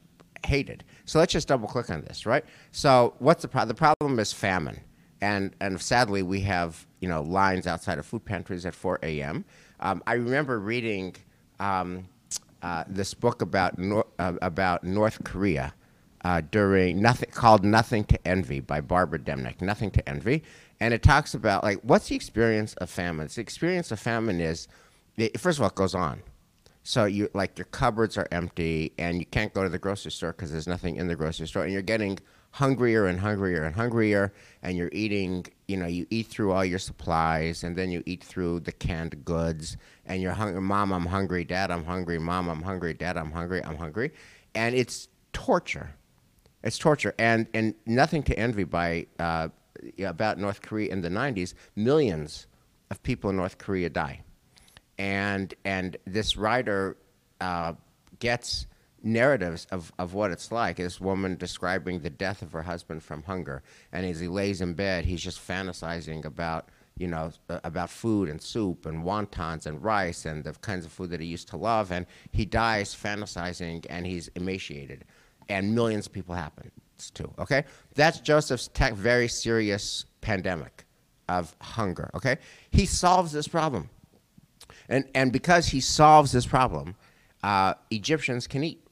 hated. 0.47 0.85
So 1.05 1.19
let's 1.19 1.33
just 1.33 1.49
double 1.49 1.69
click 1.69 1.91
on 1.91 2.03
this, 2.03 2.27
right? 2.27 2.45
So 2.71 3.15
what's 3.19 3.43
the 3.43 3.49
problem? 3.49 3.69
The 3.69 3.75
problem 3.75 4.19
is 4.19 4.33
famine, 4.33 4.81
and 5.21 5.55
and 5.61 5.81
sadly 5.81 6.23
we 6.23 6.41
have 6.41 6.87
you 7.01 7.09
know 7.09 7.23
lines 7.23 7.67
outside 7.67 7.99
of 7.99 8.07
food 8.07 8.25
pantries 8.25 8.67
at 8.67 8.75
4 8.75 9.01
a.m. 9.03 9.45
Um, 9.81 10.03
I 10.07 10.15
remember 10.15 10.59
reading 10.59 11.17
um, 11.59 12.09
uh, 12.63 12.85
this 12.87 13.15
book 13.15 13.43
about 13.43 13.79
Nor- 13.79 14.07
uh, 14.19 14.35
about 14.41 14.85
North 14.85 15.23
Korea 15.25 15.75
uh, 16.25 16.43
during 16.51 17.01
nothing 17.01 17.31
called 17.31 17.65
Nothing 17.65 18.05
to 18.05 18.27
Envy 18.27 18.61
by 18.61 18.81
Barbara 18.81 19.19
Demick. 19.19 19.61
Nothing 19.61 19.91
to 19.93 20.09
Envy, 20.09 20.43
and 20.81 20.95
it 20.95 21.03
talks 21.03 21.35
about 21.35 21.65
like 21.65 21.81
what's 21.83 22.09
the 22.09 22.17
experience 22.17 22.75
of 22.75 22.91
famine. 22.91 23.29
The 23.33 23.41
experience 23.41 23.91
of 23.91 24.01
famine 24.01 24.41
is, 24.41 24.69
first 25.39 25.59
of 25.59 25.63
all, 25.63 25.69
it 25.69 25.75
goes 25.75 25.95
on. 25.95 26.23
So 26.85 27.05
you 27.05 27.29
like 27.33 27.59
your 27.59 27.67
cupboards 27.67 28.19
are 28.19 28.27
empty 28.33 28.93
and 28.99 29.21
you 29.21 29.27
can't 29.27 29.55
go 29.55 29.63
to 29.63 29.69
the 29.69 29.79
grocery 29.79 30.11
store 30.11 30.33
because 30.33 30.51
there's 30.51 30.67
nothing 30.67 30.97
in 30.97 31.07
the 31.07 31.15
grocery 31.15 31.47
store, 31.47 31.63
and 31.63 31.73
you're 31.73 31.83
getting 31.83 32.19
hungrier 32.53 33.07
and 33.07 33.21
hungrier 33.21 33.63
and 33.63 33.75
hungrier, 33.75 34.33
and 34.63 34.77
you're 34.77 34.91
eating. 34.93 35.47
You 35.69 35.77
know, 35.77 35.87
you 35.87 36.07
eat 36.11 36.27
through 36.27 36.53
all 36.53 36.65
your 36.65 36.81
supplies, 36.81 37.63
and 37.63 37.77
then 37.77 37.91
you 37.91 38.03
eat 38.05 38.25
through 38.25 38.61
the 38.61 38.73
canned 38.73 39.25
goods, 39.25 39.77
and 40.07 40.21
you're 40.21 40.33
hungry. 40.33 40.61
Mom, 40.61 40.93
I'm 40.93 41.07
hungry. 41.07 41.45
Dad, 41.45 41.71
I'm 41.71 41.85
hungry. 41.85 42.19
Mom, 42.19 42.49
I'm 42.49 42.63
hungry. 42.63 42.95
Dad, 42.95 43.17
I'm 43.17 43.31
hungry. 43.31 43.65
I'm 43.65 43.77
hungry, 43.77 44.13
and 44.55 44.75
it's 44.75 45.09
torture. 45.33 45.95
It's 46.65 46.79
torture, 46.79 47.15
and 47.17 47.47
and 47.55 47.75
nothing 47.87 48.25
to 48.25 48.37
envy 48.37 48.65
by 48.65 49.07
uh, 49.21 49.49
about 50.01 50.39
North 50.39 50.63
Korea 50.63 50.91
in 50.91 51.01
the 51.01 51.11
'90s. 51.11 51.55
Millions 51.77 52.49
of 52.91 53.01
people 53.05 53.31
in 53.31 53.37
North 53.37 53.59
Korea 53.59 53.89
die 53.89 54.25
and 55.03 55.53
and 55.65 55.97
this 56.05 56.37
writer 56.37 56.97
uh, 57.41 57.73
gets 58.21 58.69
narratives 59.03 59.67
of, 59.73 59.93
of 59.99 60.15
what 60.15 60.31
it's 60.31 60.53
like. 60.53 60.77
This 60.77 61.01
woman 61.01 61.35
describing 61.35 61.99
the 61.99 62.11
death 62.11 62.41
of 62.41 62.53
her 62.53 62.63
husband 62.63 63.03
from 63.03 63.25
hunger, 63.25 63.65
and 63.91 64.07
as 64.07 64.21
he 64.21 64.29
lays 64.29 64.61
in 64.61 64.75
bed, 64.75 65.05
he's 65.05 65.21
just 65.21 65.41
fantasizing 65.41 66.25
about 66.25 66.69
you 66.97 67.09
know 67.09 67.33
about 67.49 67.91
food 67.91 68.29
and 68.29 68.41
soup 68.41 68.87
and 68.87 69.03
wontons 69.03 69.67
and 69.67 69.83
rice 69.83 70.25
and 70.25 70.45
the 70.45 70.53
kinds 70.53 70.87
of 70.87 70.93
food 70.93 71.11
that 71.11 71.19
he 71.19 71.27
used 71.27 71.49
to 71.49 71.57
love, 71.57 71.91
and 71.91 72.07
he 72.31 72.45
dies 72.45 72.95
fantasizing, 72.95 73.85
and 73.91 74.07
he's 74.07 74.29
emaciated, 74.37 75.05
and 75.49 75.75
millions 75.75 76.07
of 76.07 76.13
people 76.13 76.37
happen 76.37 76.71
too. 77.13 77.29
Okay, 77.41 77.65
that's 77.97 78.21
Joseph's 78.21 78.71
very 78.95 79.27
serious 79.27 80.05
pandemic 80.21 80.85
of 81.29 81.57
hunger. 81.61 82.09
Okay, 82.15 82.37
he 82.71 82.87
solves 82.87 83.33
this 83.33 83.49
problem. 83.49 83.91
And, 84.89 85.05
and 85.15 85.33
because 85.33 85.69
he 85.69 85.81
solves 85.81 86.33
this 86.33 86.47
problem, 86.47 86.97
uh, 87.43 87.75
Egyptians 87.91 88.47
can 88.47 88.65
eat. 88.65 88.87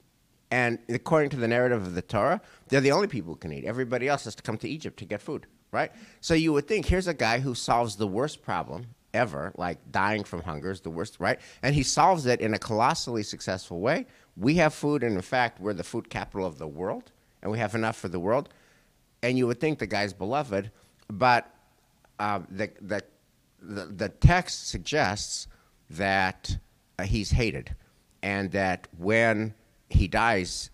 And 0.51 0.79
according 0.89 1.31
to 1.31 1.37
the 1.37 1.47
narrative 1.49 1.83
of 1.83 1.95
the 1.95 2.03
Torah, 2.03 2.41
they're 2.69 2.81
the 2.81 2.93
only 2.93 3.07
people 3.07 3.35
who 3.35 3.39
can 3.39 3.53
eat. 3.53 3.65
Everybody 3.65 4.09
else 4.09 4.25
has 4.25 4.35
to 4.35 4.43
come 4.43 4.57
to 4.59 4.69
Egypt 4.69 4.99
to 4.99 5.05
get 5.05 5.23
food, 5.23 5.47
right? 5.71 5.93
So 6.21 6.35
you 6.35 6.53
would 6.53 6.67
think 6.67 6.87
here's 6.87 7.07
a 7.07 7.15
guy 7.15 7.39
who 7.39 7.55
solves 7.55 7.97
the 7.97 8.09
worst 8.09 8.43
problem 8.43 8.87
ever, 9.15 9.53
like 9.57 9.79
dying 9.91 10.25
from 10.25 10.43
hunger 10.43 10.71
is 10.71 10.81
the 10.81 10.91
worst, 10.91 11.19
right? 11.21 11.39
And 11.63 11.75
he 11.75 11.83
solves 11.83 12.27
it 12.27 12.41
in 12.41 12.55
a 12.55 12.59
colossally 12.59 13.23
successful 13.23 13.81
way. 13.81 14.07
We 14.37 14.57
have 14.57 14.75
food, 14.75 15.03
and 15.03 15.15
in 15.15 15.23
fact, 15.23 15.61
we're 15.61 15.75
the 15.75 15.85
food 15.85 16.11
capital 16.11 16.47
of 16.47 16.59
the 16.59 16.67
world, 16.69 17.13
and 17.43 17.51
we 17.51 17.59
have 17.59 17.75
enough 17.75 17.97
for 17.97 18.09
the 18.09 18.21
world. 18.21 18.49
And 19.23 19.37
you 19.37 19.47
would 19.47 19.61
think 19.61 19.79
the 19.79 19.87
guy's 19.87 20.13
beloved, 20.13 20.71
but 21.09 21.53
uh, 22.19 22.41
the, 22.51 22.71
the, 22.81 23.03
the, 23.61 23.87
the 23.87 24.09
text 24.09 24.69
suggests 24.69 25.47
that 25.91 26.59
uh, 26.99 27.05
he's 27.05 27.31
hated, 27.31 27.75
and 28.23 28.51
that 28.53 28.89
when 28.97 29.55
he 29.89 30.09
dies 30.09 30.71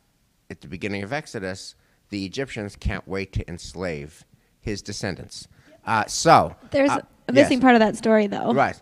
at 0.51 0.61
the 0.61 0.69
beginning 0.69 1.03
of 1.03 1.13
Exodus, 1.13 1.75
the 2.11 2.25
Egyptians 2.25 2.77
can't 2.77 3.07
wait 3.09 3.33
to 3.33 3.49
enslave 3.49 4.25
his 4.61 4.83
descendants. 4.83 5.49
Uh, 5.85 6.05
so 6.07 6.55
There's 6.71 6.91
uh, 6.91 7.01
a 7.29 7.33
missing 7.33 7.59
yes. 7.59 7.63
part 7.63 7.75
of 7.75 7.81
that 7.81 7.97
story, 7.97 8.27
though. 8.27 8.53
Right. 8.53 8.81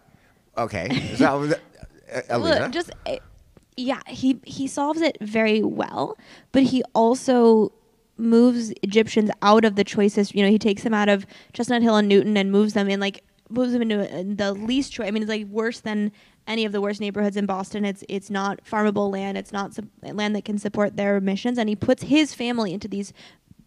Okay. 0.57 1.14
So, 1.16 1.53
uh, 2.31 2.37
Look, 2.37 2.70
just 2.73 2.90
uh, 3.07 3.16
yeah, 3.77 4.01
he 4.07 4.40
he 4.44 4.66
solves 4.66 5.01
it 5.01 5.16
very 5.20 5.62
well, 5.62 6.16
but 6.53 6.64
he 6.64 6.83
also 6.94 7.73
moves 8.16 8.73
Egyptians 8.83 9.31
out 9.42 9.64
of 9.64 9.77
the 9.77 9.85
choices. 9.85 10.35
You 10.35 10.42
know, 10.42 10.51
he 10.51 10.59
takes 10.59 10.83
them 10.83 10.94
out 10.94 11.09
of 11.09 11.27
Chestnut 11.53 11.83
Hill 11.83 11.97
and 11.97 12.09
Newton 12.09 12.37
and 12.37 12.53
moves 12.53 12.75
them 12.75 12.88
in 12.88 13.01
like 13.01 13.23
into 13.51 14.03
uh, 14.03 14.23
the 14.27 14.53
least 14.53 14.93
choice. 14.93 15.09
I 15.09 15.11
mean, 15.11 15.23
it's 15.23 15.31
like 15.31 15.47
worse 15.47 15.81
than 15.81 16.13
any 16.47 16.65
of 16.65 16.73
the 16.73 16.81
worst 16.81 17.01
neighborhoods 17.01 17.37
in 17.37 17.47
Boston. 17.47 17.85
It's 17.85 18.05
it's 18.09 18.31
not 18.31 18.65
farmable 18.65 19.11
land. 19.11 19.39
It's 19.39 19.53
not 19.53 19.77
land 20.03 20.37
that 20.37 20.45
can 20.45 20.59
support 20.59 20.97
their 20.97 21.21
missions. 21.21 21.59
And 21.59 21.69
he 21.69 21.77
puts 21.77 22.05
his 22.05 22.35
family 22.35 22.73
into 22.73 22.89
these 22.89 23.13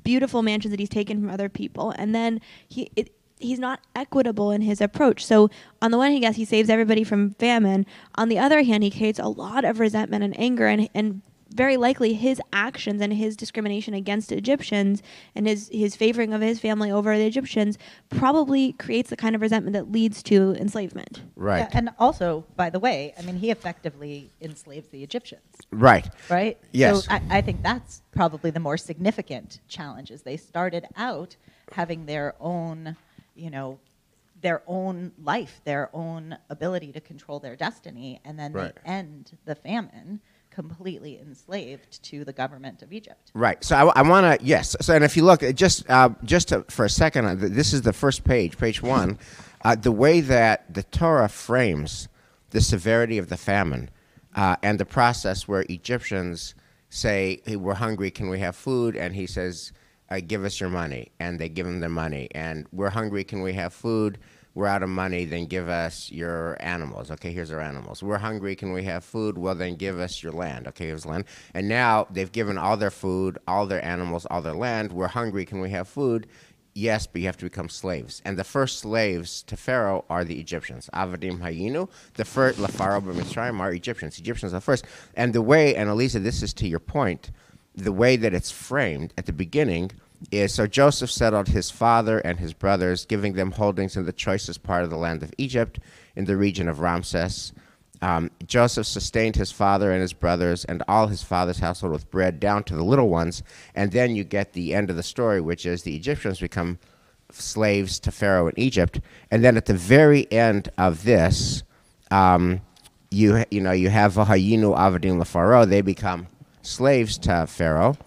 beautiful 0.04 0.42
mansions 0.42 0.72
that 0.72 0.80
he's 0.80 0.90
taken 0.90 1.20
from 1.20 1.30
other 1.30 1.50
people. 1.50 1.94
And 1.98 2.14
then 2.14 2.42
he 2.68 2.90
it, 2.96 3.14
he's 3.40 3.60
not 3.60 3.82
equitable 3.96 4.52
in 4.52 4.62
his 4.62 4.82
approach. 4.82 5.26
So 5.26 5.50
on 5.82 5.92
the 5.92 5.98
one 5.98 6.12
hand, 6.12 6.24
yes, 6.24 6.36
he 6.36 6.46
saves 6.46 6.70
everybody 6.70 7.04
from 7.04 7.32
famine. 7.32 7.86
On 8.16 8.30
the 8.30 8.40
other 8.40 8.64
hand, 8.64 8.84
he 8.84 8.92
creates 8.92 9.20
a 9.20 9.28
lot 9.28 9.66
of 9.66 9.80
resentment 9.80 10.24
and 10.24 10.40
anger 10.40 10.68
and 10.68 10.90
and 10.94 11.22
very 11.58 11.76
likely 11.76 12.14
his 12.14 12.40
actions 12.54 13.02
and 13.02 13.12
his 13.12 13.36
discrimination 13.36 13.94
against 13.94 14.32
Egyptians 14.32 15.02
and 15.36 15.48
his 15.48 15.70
his 15.74 15.96
favoring 15.96 16.34
of 16.34 16.42
his 16.42 16.60
family 16.60 16.92
over 16.92 17.18
the 17.18 17.26
Egyptians 17.26 17.78
probably 18.10 18.74
creates 18.74 19.10
the 19.10 19.18
kind 19.18 19.36
of 19.36 19.42
resentment 19.42 19.74
that 19.74 19.92
leads 19.92 20.22
to 20.24 20.56
enslavement. 20.60 21.24
right. 21.36 21.60
Yeah, 21.60 21.70
and 21.78 21.90
also, 21.98 22.46
by 22.56 22.70
the 22.70 22.80
way, 22.80 23.14
I 23.18 23.24
mean, 23.24 23.36
he 23.38 23.50
effectively 23.52 24.30
enslaves 24.40 24.88
the 24.90 25.04
Egyptians, 25.04 25.42
right. 25.72 26.08
right? 26.30 26.58
Yes. 26.72 27.06
So 27.06 27.12
I, 27.12 27.22
I 27.38 27.42
think 27.42 27.64
that's 27.64 28.02
probably 28.12 28.52
the 28.52 28.60
more 28.60 28.78
significant 28.78 29.60
challenge 29.68 30.12
is 30.12 30.22
they 30.22 30.38
started 30.38 30.86
out 30.96 31.36
having 31.72 32.06
their 32.06 32.36
own, 32.40 32.96
you 33.36 33.50
know, 33.50 33.80
their 34.42 34.62
own 34.68 35.12
life, 35.24 35.62
their 35.64 35.90
own 35.94 36.38
ability 36.50 36.92
to 36.92 37.02
control 37.02 37.40
their 37.40 37.56
destiny, 37.56 38.22
and 38.24 38.38
then 38.38 38.54
Right. 38.54 38.76
they 38.76 38.92
end 38.92 39.36
the 39.46 39.56
famine 39.56 40.22
completely 40.58 41.20
enslaved 41.20 42.02
to 42.02 42.26
the 42.26 42.34
government 42.34 42.82
of 42.82 42.92
Egypt. 42.92 43.30
Right. 43.36 43.64
So 43.64 43.76
I, 43.76 44.02
want 44.02 44.26
to 44.26 44.44
yes. 44.44 44.76
So 44.82 44.96
and 44.96 45.04
if 45.04 45.16
you 45.16 45.24
look, 45.24 45.42
just 45.54 45.88
uh, 45.88 46.10
just 46.24 46.48
to, 46.48 46.66
for 46.68 46.84
a 46.84 46.90
second, 46.90 47.26
uh, 47.26 47.36
this 47.38 47.74
is 47.74 47.84
the 47.84 47.94
first 47.94 48.24
page, 48.24 48.58
page 48.58 48.82
one. 48.82 49.20
Uh, 49.66 49.74
the 49.74 49.92
way 49.92 50.22
that 50.22 50.72
the 50.72 50.84
Torah 50.84 51.28
frames 51.28 52.08
the 52.52 52.62
severity 52.62 53.18
of 53.18 53.28
the 53.28 53.36
famine 53.36 53.90
uh, 54.36 54.56
and 54.62 54.80
the 54.80 54.86
process 54.86 55.48
where 55.48 55.66
Egyptians 55.68 56.54
say, 56.92 57.42
hey, 57.44 57.56
"We're 57.56 57.74
hungry. 57.74 58.12
Can 58.12 58.30
we 58.30 58.38
have 58.40 58.56
food?" 58.56 58.96
and 58.96 59.16
he 59.16 59.26
says, 59.26 59.74
uh, 60.12 60.20
"Give 60.26 60.46
us 60.46 60.60
your 60.62 60.70
money," 60.70 61.12
and 61.20 61.40
they 61.40 61.50
give 61.50 61.66
him 61.66 61.80
their 61.80 61.90
money. 61.90 62.28
And 62.36 62.68
we're 62.72 62.92
hungry. 62.92 63.24
Can 63.24 63.42
we 63.42 63.54
have 63.54 63.74
food? 63.74 64.20
We're 64.58 64.66
out 64.66 64.82
of 64.82 64.90
money, 64.90 65.26
then 65.26 65.46
give 65.46 65.70
us 65.70 66.12
your 66.12 66.58
animals. 66.60 67.12
Okay, 67.12 67.32
here's 67.32 67.52
our 67.52 67.62
animals. 67.62 68.02
We're 68.02 68.18
hungry, 68.18 68.56
can 68.56 68.74
we 68.74 68.86
have 68.86 69.04
food? 69.04 69.38
Well, 69.38 69.54
then 69.54 69.76
give 69.76 70.00
us 70.00 70.24
your 70.24 70.32
land. 70.32 70.68
Okay, 70.70 70.88
here's 70.88 71.06
land. 71.06 71.26
And 71.54 71.70
now 71.70 72.08
they've 72.10 72.32
given 72.32 72.58
all 72.58 72.76
their 72.76 72.90
food, 72.90 73.38
all 73.48 73.68
their 73.68 73.86
animals, 73.86 74.26
all 74.26 74.42
their 74.42 74.56
land. 74.56 74.92
We're 74.92 75.10
hungry, 75.10 75.46
can 75.46 75.60
we 75.60 75.70
have 75.70 75.88
food? 75.88 76.26
Yes, 76.74 77.06
but 77.06 77.22
you 77.22 77.28
have 77.28 77.38
to 77.38 77.46
become 77.46 77.70
slaves. 77.70 78.24
And 78.26 78.36
the 78.36 78.44
first 78.44 78.80
slaves 78.80 79.44
to 79.44 79.56
Pharaoh 79.56 80.06
are 80.10 80.26
the 80.26 80.40
Egyptians. 80.40 80.90
Avadim 80.92 81.38
Hayinu, 81.38 81.88
the 82.16 82.26
first, 82.26 82.58
Lafaro 82.58 83.00
B'Mitzrayim 83.00 83.60
are 83.60 83.72
Egyptians. 83.72 84.18
Egyptians 84.18 84.54
are 84.54 84.58
the 84.58 84.62
first. 84.62 84.86
And 85.14 85.34
the 85.34 85.44
way, 85.44 85.76
and 85.76 85.88
Elisa, 85.88 86.18
this 86.18 86.42
is 86.42 86.52
to 86.56 86.68
your 86.68 86.80
point, 86.80 87.30
the 87.76 87.94
way 87.94 88.16
that 88.16 88.34
it's 88.34 88.50
framed 88.50 89.14
at 89.20 89.28
the 89.28 89.34
beginning 89.34 89.92
is 90.32 90.54
so 90.54 90.68
Joseph 90.68 91.12
settled 91.12 91.50
his 91.50 91.70
father 91.70 92.20
and 92.20 92.40
his 92.40 92.54
brothers, 92.54 93.06
giving 93.06 93.34
them 93.34 93.52
holdings 93.52 93.96
in 93.96 94.06
the 94.06 94.14
choicest 94.14 94.64
part 94.64 94.84
of 94.84 94.90
the 94.90 94.98
land 94.98 95.24
of 95.24 95.34
Egypt, 95.38 95.80
in 96.16 96.26
the 96.26 96.38
region 96.38 96.68
of 96.68 96.80
Ramses. 96.80 97.54
Um, 98.02 98.30
Joseph 98.46 98.86
sustained 98.86 99.36
his 99.36 99.52
father 99.52 99.92
and 99.92 100.02
his 100.02 100.14
brothers 100.14 100.66
and 100.66 100.84
all 100.88 101.08
his 101.08 101.24
father's 101.24 101.60
household 101.60 101.94
with 101.94 102.12
bread 102.12 102.40
down 102.40 102.64
to 102.66 102.76
the 102.76 102.84
little 102.84 103.10
ones. 103.10 103.42
And 103.74 103.92
then 103.92 104.16
you 104.16 104.24
get 104.24 104.54
the 104.54 104.74
end 104.74 104.90
of 104.90 104.96
the 104.96 105.04
story, 105.04 105.42
which 105.42 105.66
is 105.66 105.84
the 105.84 105.96
Egyptians 105.96 106.40
become 106.40 106.78
slaves 107.32 108.00
to 108.02 108.12
Pharaoh 108.12 108.48
in 108.48 108.54
Egypt. 108.58 109.00
And 109.32 109.44
then 109.44 109.58
at 109.58 109.66
the 109.66 109.74
very 109.74 110.32
end 110.32 110.70
of 110.78 111.04
this, 111.04 111.64
um, 112.12 112.62
you 113.10 113.46
you 113.52 113.62
know 113.62 113.72
you 113.72 113.90
have 113.90 114.14
Vahayinu 114.14 114.76
Avadim 114.78 115.22
LaFaro. 115.22 115.68
They 115.68 115.82
become 115.82 116.28
slaves 116.62 117.18
to 117.20 117.48
Pharaoh. 117.48 117.98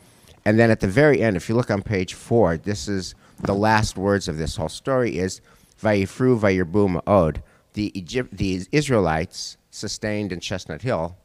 And 0.44 0.58
then 0.58 0.70
at 0.70 0.80
the 0.80 0.88
very 0.88 1.20
end, 1.20 1.36
if 1.36 1.48
you 1.48 1.54
look 1.54 1.70
on 1.70 1.82
page 1.82 2.14
four, 2.14 2.56
this 2.56 2.88
is 2.88 3.14
the 3.42 3.54
last 3.54 3.96
words 3.96 4.28
of 4.28 4.38
this 4.38 4.56
whole 4.56 4.68
story 4.68 5.18
is 5.18 5.40
Vayifru 5.82 6.38
Vayirbu 6.38 7.00
Ma'od. 7.00 7.42
The, 7.74 7.96
Egypt, 7.98 8.36
the 8.36 8.66
Israelites 8.72 9.56
sustained 9.70 10.32
in 10.32 10.40
Chestnut 10.40 10.82
Hill 10.82 11.16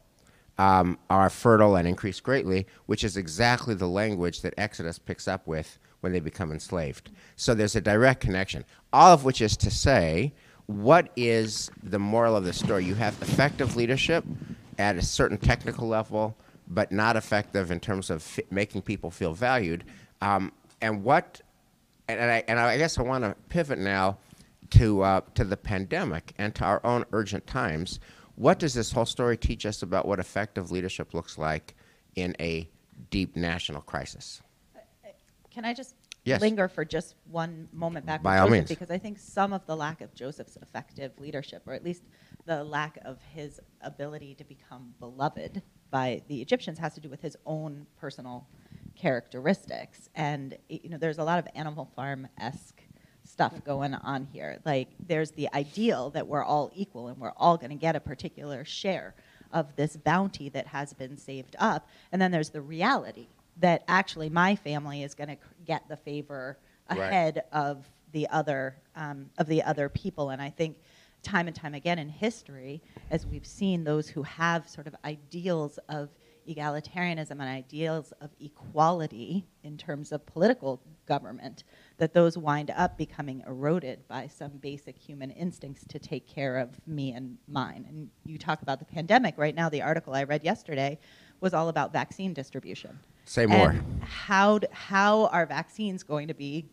um, 0.58 0.98
are 1.10 1.28
fertile 1.28 1.76
and 1.76 1.88
increase 1.88 2.20
greatly, 2.20 2.66
which 2.86 3.04
is 3.04 3.16
exactly 3.16 3.74
the 3.74 3.88
language 3.88 4.42
that 4.42 4.54
Exodus 4.56 4.98
picks 4.98 5.28
up 5.28 5.46
with 5.46 5.78
when 6.00 6.12
they 6.12 6.20
become 6.20 6.52
enslaved. 6.52 7.10
So 7.36 7.54
there's 7.54 7.76
a 7.76 7.80
direct 7.80 8.20
connection. 8.20 8.64
All 8.92 9.12
of 9.12 9.24
which 9.24 9.40
is 9.40 9.56
to 9.58 9.70
say, 9.70 10.32
what 10.66 11.10
is 11.16 11.70
the 11.82 11.98
moral 11.98 12.36
of 12.36 12.44
the 12.44 12.52
story? 12.52 12.84
You 12.84 12.94
have 12.94 13.20
effective 13.22 13.76
leadership 13.76 14.24
at 14.78 14.96
a 14.96 15.02
certain 15.02 15.38
technical 15.38 15.88
level, 15.88 16.36
but 16.68 16.90
not 16.92 17.16
effective 17.16 17.70
in 17.70 17.80
terms 17.80 18.10
of 18.10 18.22
fi- 18.22 18.44
making 18.50 18.82
people 18.82 19.10
feel 19.10 19.32
valued. 19.32 19.84
Um, 20.20 20.52
and 20.80 21.02
what, 21.04 21.40
and, 22.08 22.18
and 22.18 22.30
I, 22.30 22.44
and 22.48 22.58
I 22.58 22.76
guess 22.78 22.98
I 22.98 23.02
want 23.02 23.24
to 23.24 23.34
pivot 23.48 23.78
now 23.78 24.18
to 24.70 25.02
uh, 25.02 25.20
to 25.34 25.44
the 25.44 25.56
pandemic 25.56 26.32
and 26.38 26.54
to 26.56 26.64
our 26.64 26.84
own 26.84 27.04
urgent 27.12 27.46
times. 27.46 28.00
What 28.34 28.58
does 28.58 28.74
this 28.74 28.92
whole 28.92 29.06
story 29.06 29.36
teach 29.36 29.64
us 29.64 29.82
about 29.82 30.06
what 30.06 30.18
effective 30.18 30.70
leadership 30.70 31.14
looks 31.14 31.38
like 31.38 31.74
in 32.16 32.36
a 32.40 32.68
deep 33.10 33.36
national 33.36 33.80
crisis? 33.82 34.42
Can 35.50 35.64
I 35.64 35.72
just 35.72 35.94
Yes. 36.24 36.40
linger 36.40 36.66
for 36.66 36.84
just 36.84 37.14
one 37.30 37.68
moment 37.72 38.04
back 38.04 38.20
By 38.20 38.38
all 38.38 38.48
Joseph? 38.48 38.52
means. 38.58 38.68
Because 38.68 38.90
I 38.90 38.98
think 38.98 39.16
some 39.16 39.52
of 39.52 39.64
the 39.66 39.76
lack 39.76 40.00
of 40.00 40.12
Joseph's 40.12 40.56
effective 40.60 41.12
leadership, 41.20 41.62
or 41.68 41.72
at 41.72 41.84
least 41.84 42.02
the 42.46 42.64
lack 42.64 42.98
of 43.04 43.22
his 43.32 43.60
ability 43.80 44.34
to 44.34 44.44
become 44.44 44.92
beloved 44.98 45.62
by 45.90 46.22
the 46.28 46.40
Egyptians, 46.42 46.78
has 46.78 46.94
to 46.94 47.00
do 47.00 47.08
with 47.08 47.20
his 47.22 47.36
own 47.46 47.86
personal 48.00 48.46
characteristics. 48.94 50.08
And 50.14 50.56
you 50.68 50.88
know, 50.90 50.98
there's 50.98 51.18
a 51.18 51.24
lot 51.24 51.38
of 51.38 51.46
Animal 51.54 51.88
Farm 51.96 52.28
esque 52.38 52.82
stuff 53.24 53.64
going 53.64 53.94
on 53.94 54.26
here. 54.32 54.58
Like 54.64 54.88
there's 55.06 55.30
the 55.32 55.48
ideal 55.52 56.10
that 56.10 56.26
we're 56.26 56.44
all 56.44 56.70
equal 56.74 57.08
and 57.08 57.18
we're 57.18 57.32
all 57.36 57.56
going 57.56 57.70
to 57.70 57.76
get 57.76 57.96
a 57.96 58.00
particular 58.00 58.64
share 58.64 59.14
of 59.52 59.74
this 59.76 59.96
bounty 59.96 60.48
that 60.50 60.66
has 60.66 60.92
been 60.92 61.16
saved 61.16 61.54
up, 61.58 61.88
and 62.12 62.20
then 62.20 62.30
there's 62.32 62.50
the 62.50 62.60
reality 62.60 63.28
that 63.58 63.84
actually 63.88 64.28
my 64.28 64.54
family 64.56 65.02
is 65.02 65.14
going 65.14 65.28
to 65.28 65.36
get 65.64 65.88
the 65.88 65.96
favor 65.96 66.58
Right. 66.88 67.00
ahead 67.00 67.42
of 67.50 67.84
the 68.12 68.28
other 68.28 68.76
um, 68.94 69.28
of 69.38 69.48
the 69.48 69.60
other 69.64 69.88
people. 69.88 70.30
And 70.30 70.40
I 70.40 70.50
think 70.50 70.76
time 71.26 71.48
and 71.48 71.56
time 71.56 71.74
again 71.74 71.98
in 71.98 72.08
history, 72.08 72.80
as 73.10 73.26
we've 73.26 73.46
seen 73.46 73.84
those 73.84 74.08
who 74.08 74.22
have 74.22 74.68
sort 74.68 74.86
of 74.86 74.94
ideals 75.04 75.78
of 75.88 76.08
egalitarianism 76.48 77.32
and 77.32 77.42
ideals 77.42 78.12
of 78.20 78.30
equality 78.40 79.44
in 79.64 79.76
terms 79.76 80.12
of 80.12 80.24
political 80.26 80.80
government, 81.04 81.64
that 81.98 82.14
those 82.14 82.38
wind 82.38 82.70
up 82.76 82.96
becoming 82.96 83.42
eroded 83.48 84.06
by 84.06 84.28
some 84.28 84.52
basic 84.58 84.96
human 84.96 85.32
instincts 85.32 85.84
to 85.88 85.98
take 85.98 86.28
care 86.28 86.58
of 86.58 86.68
me 86.86 87.12
and 87.12 87.36
mine. 87.48 87.84
And 87.88 88.08
you 88.24 88.38
talk 88.38 88.62
about 88.62 88.78
the 88.78 88.84
pandemic. 88.84 89.36
Right 89.36 89.56
now, 89.56 89.68
the 89.68 89.82
article 89.82 90.14
I 90.14 90.22
read 90.22 90.44
yesterday 90.44 90.98
was 91.40 91.52
all 91.52 91.68
about 91.68 91.92
vaccine 91.92 92.32
distribution. 92.32 92.96
Say 93.24 93.46
more. 93.46 93.70
And 93.70 94.02
how, 94.04 94.60
how 94.70 95.26
are 95.26 95.44
vaccines 95.44 96.04
going 96.04 96.28
to 96.28 96.34
be 96.34 96.66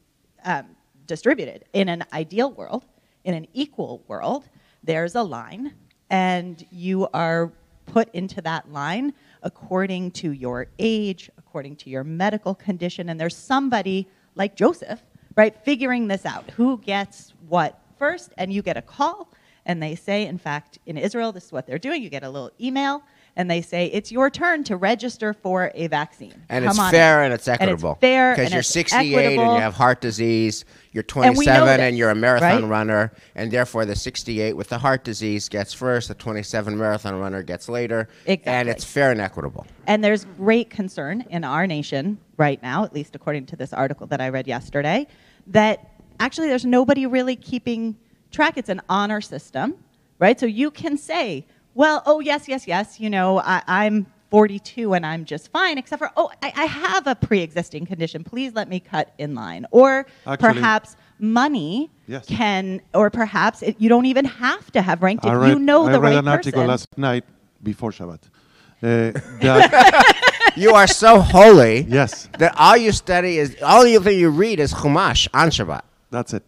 um, 0.46 0.76
distributed? 1.08 1.66
In 1.74 1.89
an 1.89 2.06
ideal 2.13 2.52
world, 2.52 2.86
in 3.24 3.34
an 3.34 3.48
equal 3.54 4.04
world, 4.08 4.50
there's 4.84 5.16
a 5.16 5.24
line, 5.24 5.74
and 6.10 6.66
you 6.72 7.08
are 7.14 7.52
put 7.86 8.14
into 8.14 8.42
that 8.42 8.72
line 8.72 9.14
according 9.42 10.12
to 10.12 10.32
your 10.32 10.68
age, 10.80 11.30
according 11.38 11.76
to 11.76 11.90
your 11.90 12.04
medical 12.04 12.56
condition, 12.56 13.10
and 13.10 13.20
there's 13.20 13.36
somebody 13.36 14.08
like 14.36 14.56
Joseph, 14.56 15.02
right, 15.36 15.56
figuring 15.64 16.08
this 16.08 16.26
out. 16.26 16.50
Who 16.52 16.78
gets 16.78 17.34
what 17.48 17.80
first? 17.98 18.34
And 18.38 18.52
you 18.52 18.62
get 18.62 18.78
a 18.78 18.82
call, 18.82 19.30
and 19.66 19.82
they 19.82 19.96
say, 19.96 20.26
in 20.26 20.38
fact, 20.38 20.80
in 20.86 20.98
Israel, 20.98 21.32
this 21.32 21.46
is 21.46 21.52
what 21.52 21.66
they're 21.68 21.80
doing. 21.80 22.02
You 22.02 22.10
get 22.10 22.24
a 22.24 22.30
little 22.30 22.52
email, 22.60 23.04
and 23.36 23.50
they 23.50 23.62
say, 23.62 23.88
it's 23.88 24.12
your 24.12 24.30
turn 24.30 24.63
to 24.65 24.78
register 24.78 25.34
for 25.34 25.72
a 25.74 25.88
vaccine. 25.88 26.34
And 26.50 26.63
Come 26.63 26.72
it's 26.72 26.80
on 26.80 26.91
fair 26.91 27.19
in." 27.19 27.26
and 27.26 27.34
it's 27.34 27.48
equitable. 27.48 27.96
fair 27.96 28.36
Because 28.36 28.52
you're 28.52 28.60
it's 28.60 28.69
68 28.69 29.39
and 29.39 29.54
you 29.54 29.60
have 29.60 29.74
heart 29.74 30.02
disease. 30.02 30.65
You're 30.91 31.02
And 31.02 31.08
27 31.10 31.65
this, 31.65 31.80
and 31.80 31.98
you're 31.98 32.12
a 32.12 32.15
marathon 32.15 32.63
right? 32.63 32.69
runner, 32.69 33.12
and 33.34 33.50
therefore 33.50 33.86
the 33.86 33.96
68 33.96 34.56
with 34.56 34.69
the 34.69 34.78
heart 34.78 35.04
disease 35.04 35.50
gets 35.50 35.74
first. 35.74 36.08
The 36.08 36.13
27 36.13 36.78
marathon 36.78 37.15
runner 37.19 37.41
gets 37.41 37.67
later. 37.67 38.08
And 38.28 38.69
it's 38.69 38.84
fair 38.84 39.12
and 39.12 39.19
equitable. 39.19 39.65
And 39.88 40.04
there's 40.04 40.26
great 40.38 40.69
concern 40.69 41.26
in 41.32 41.43
our 41.43 41.65
nation 41.65 42.19
right 42.38 42.62
now, 42.62 42.84
at 42.84 42.93
least 42.93 43.15
according 43.15 43.48
to 43.48 43.56
this 43.56 43.74
article 43.74 44.06
that 44.08 44.22
I 44.22 44.30
read 44.30 44.48
yesterday, 44.48 45.08
that 45.48 45.89
actually 46.19 46.48
there's 46.48 46.65
nobody 46.65 47.08
really 47.08 47.36
keeping 47.36 47.98
track. 48.32 48.58
It's 48.58 48.69
an 48.69 48.82
honor 48.88 49.22
system, 49.22 49.74
right? 50.19 50.39
So 50.39 50.46
you 50.46 50.69
can 50.69 50.98
say, 50.98 51.48
well, 51.76 52.04
oh, 52.06 52.20
yes, 52.20 52.48
yes, 52.48 52.68
yes, 52.68 53.00
you 53.00 53.10
know, 53.10 53.40
I, 53.40 53.62
I'm 53.68 54.06
42 54.30 54.94
and 54.94 55.06
I'm 55.06 55.26
just 55.26 55.52
fine, 55.52 55.78
except 55.78 56.00
for, 56.00 56.10
oh, 56.18 56.32
I, 56.42 56.52
I 56.56 56.66
have 56.66 57.08
a 57.08 57.16
pre 57.16 57.42
existing 57.42 57.86
condition. 57.86 58.24
Please 58.24 58.54
let 58.54 58.68
me 58.70 58.80
cut 58.80 59.14
in 59.18 59.36
line. 59.36 59.66
Or 59.72 60.06
Actually- 60.26 60.54
perhaps 60.54 60.96
money 61.20 61.90
Yes. 62.08 62.26
can, 62.26 62.82
or 62.94 63.10
perhaps 63.10 63.62
it, 63.62 63.76
you 63.80 63.88
don't 63.90 64.06
even 64.08 64.26
have 64.26 64.70
to 64.72 64.82
have 64.82 65.02
ranked 65.02 65.24
I 65.26 65.36
if 65.36 65.42
read, 65.42 65.50
you 65.50 65.60
know 65.60 65.86
I 65.88 65.92
the 65.94 66.00
right 66.02 66.10
person. 66.10 66.14
I 66.14 66.16
read 66.16 66.20
an 66.20 66.28
article 66.28 66.66
last 66.66 66.98
night 66.98 67.24
before 67.62 67.92
Shabbat. 67.92 68.20
Uh, 68.84 69.12
that, 69.42 70.52
You 70.58 70.74
are 70.76 70.86
so 70.88 71.20
holy 71.22 71.82
yes, 71.88 72.28
that 72.40 72.54
all 72.58 72.76
you 72.76 72.92
study 72.92 73.38
is, 73.40 73.56
all 73.64 73.88
you 73.88 74.00
thing 74.02 74.20
you 74.20 74.30
read 74.30 74.60
is 74.60 74.74
Chumash 74.74 75.28
on 75.34 75.50
Shabbat. 75.50 75.82
that's 76.12 76.34
it. 76.34 76.44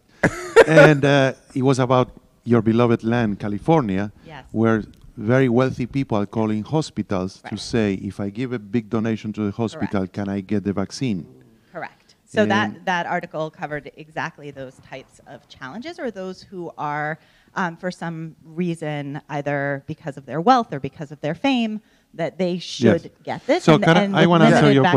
and 0.66 1.04
uh, 1.04 1.32
it 1.54 1.62
was 1.62 1.78
about 1.78 2.10
your 2.44 2.60
beloved 2.62 3.02
land, 3.02 3.38
California, 3.38 4.12
Yes. 4.26 4.44
where 4.52 4.82
very 5.16 5.48
wealthy 5.48 5.86
people 5.86 6.18
are 6.18 6.26
calling 6.26 6.62
hospitals 6.62 7.42
to 7.48 7.56
say, 7.56 7.94
if 7.94 8.20
I 8.20 8.28
give 8.30 8.52
a 8.52 8.58
big 8.58 8.90
donation 8.90 9.32
to 9.34 9.42
the 9.46 9.50
hospital, 9.52 10.00
Correct. 10.00 10.12
can 10.12 10.28
I 10.28 10.40
get 10.40 10.64
the 10.64 10.72
vaccine? 10.72 11.26
Correct. 11.72 12.14
So 12.26 12.42
And- 12.42 12.50
that, 12.50 12.84
that 12.84 13.06
article 13.06 13.50
covered 13.50 13.90
exactly 13.96 14.50
those 14.50 14.74
types 14.88 15.20
of 15.26 15.48
challenges, 15.48 15.98
or 15.98 16.10
those 16.10 16.42
who 16.42 16.70
are, 16.76 17.18
um, 17.54 17.76
for 17.76 17.90
some 17.90 18.36
reason, 18.44 19.20
either 19.30 19.84
because 19.86 20.16
of 20.16 20.26
their 20.26 20.40
wealth 20.40 20.72
or 20.72 20.80
because 20.80 21.10
of 21.12 21.20
their 21.20 21.34
fame, 21.34 21.80
that 22.14 22.38
they 22.38 22.58
should 22.58 23.04
Yes. 23.04 23.12
get 23.24 23.46
this. 23.46 23.64
So 23.64 23.74
and, 23.74 23.84
can 23.84 23.96
I- 23.96 24.02
and 24.04 24.16
I, 24.16 24.20
with 24.22 24.28
want 24.30 24.42
to 24.42 24.46
answer 24.48 24.72
your 24.72 24.82
vaccines, 24.84 24.92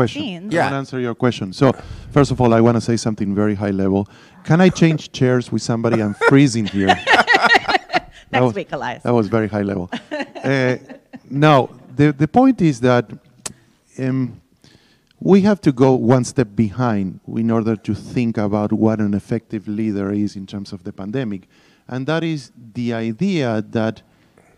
question. 0.48 0.50
Yeah. 0.50 0.60
I 0.60 0.62
want 0.64 0.72
to 0.72 0.76
answer 0.78 1.00
your 1.00 1.14
question. 1.14 1.52
So, 1.52 1.72
first 2.10 2.30
of 2.30 2.40
all, 2.40 2.52
I 2.54 2.60
want 2.60 2.76
to 2.76 2.80
say 2.80 2.96
something 2.96 3.34
very 3.34 3.54
high 3.54 3.70
level. 3.70 4.08
Can 4.44 4.60
I 4.60 4.68
change 4.70 5.12
chairs 5.12 5.52
with 5.52 5.62
somebody? 5.62 6.02
I'm 6.02 6.14
freezing 6.28 6.66
here. 6.66 6.88
That 8.30 8.40
Next 8.40 8.46
was- 8.46 8.54
week, 8.54 8.72
Elias. 8.72 9.02
That 9.02 9.12
was 9.14 9.28
very 9.28 9.48
high 9.48 9.62
level. 9.62 9.90
uh, 10.44 10.76
no, 11.28 11.70
the, 11.94 12.12
the 12.12 12.28
point 12.28 12.62
is 12.62 12.80
that 12.80 13.10
um, 13.98 14.40
we 15.18 15.42
have 15.42 15.60
to 15.62 15.72
go 15.72 15.94
one 15.94 16.24
step 16.24 16.48
behind 16.54 17.20
in 17.36 17.50
order 17.50 17.76
to 17.76 17.94
think 17.94 18.38
about 18.38 18.72
what 18.72 19.00
an 19.00 19.14
effective 19.14 19.68
leader 19.68 20.12
is 20.12 20.36
in 20.36 20.46
terms 20.46 20.72
of 20.72 20.84
the 20.84 20.92
pandemic. 20.92 21.48
And 21.88 22.06
that 22.06 22.22
is 22.24 22.52
the 22.74 22.94
idea 22.94 23.62
that 23.70 24.02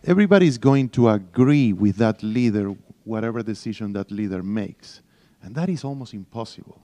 everybody 0.05 0.47
is 0.47 0.59
going 0.59 0.91
to 0.91 1.09
agree 1.09 1.73
with 1.73 1.97
that 1.97 2.23
leader, 2.23 2.75
whatever 3.05 3.43
decision 3.43 3.93
that 3.95 4.11
leader 4.11 4.43
makes. 4.43 5.01
And 5.43 5.55
that 5.55 5.69
is 5.69 5.83
almost 5.83 6.15
impossible. 6.15 6.81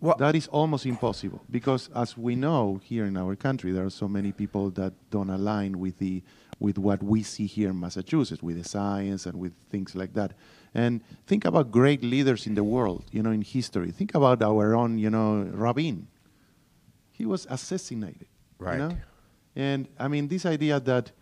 Well- 0.00 0.16
that 0.18 0.34
is 0.34 0.46
almost 0.48 0.84
impossible 0.86 1.40
because, 1.50 1.88
as 1.94 2.16
we 2.16 2.36
know 2.36 2.80
here 2.84 3.06
in 3.06 3.16
our 3.16 3.34
country, 3.36 3.72
there 3.72 3.84
are 3.86 3.90
so 3.90 4.08
many 4.08 4.30
people 4.32 4.70
that 4.70 4.92
don't 5.10 5.30
align 5.30 5.78
with 5.78 5.98
the 5.98 6.22
with 6.58 6.78
what 6.78 7.02
we 7.02 7.22
see 7.22 7.44
here 7.46 7.68
in 7.68 7.78
Massachusetts, 7.78 8.42
with 8.42 8.56
the 8.56 8.64
science 8.66 9.26
and 9.26 9.38
with 9.38 9.52
things 9.70 9.94
like 9.94 10.14
that. 10.14 10.32
And 10.74 11.02
think 11.26 11.44
about 11.44 11.70
great 11.70 12.02
leaders 12.02 12.46
in 12.46 12.54
the 12.54 12.64
world, 12.64 13.04
you 13.12 13.22
know, 13.22 13.30
in 13.30 13.42
history. 13.42 13.90
Think 13.90 14.14
about 14.14 14.40
our 14.42 14.74
own, 14.74 14.96
you 14.98 15.10
know, 15.10 15.42
Rabin. 15.52 16.06
He 17.12 17.26
was 17.26 17.46
assassinated. 17.50 18.28
you 18.58 18.66
Right. 18.66 18.78
know? 18.78 18.96
And 19.54 19.86
I 19.98 20.08
mean, 20.08 20.28
this 20.28 20.46
idea 20.46 20.80
that 20.80 21.12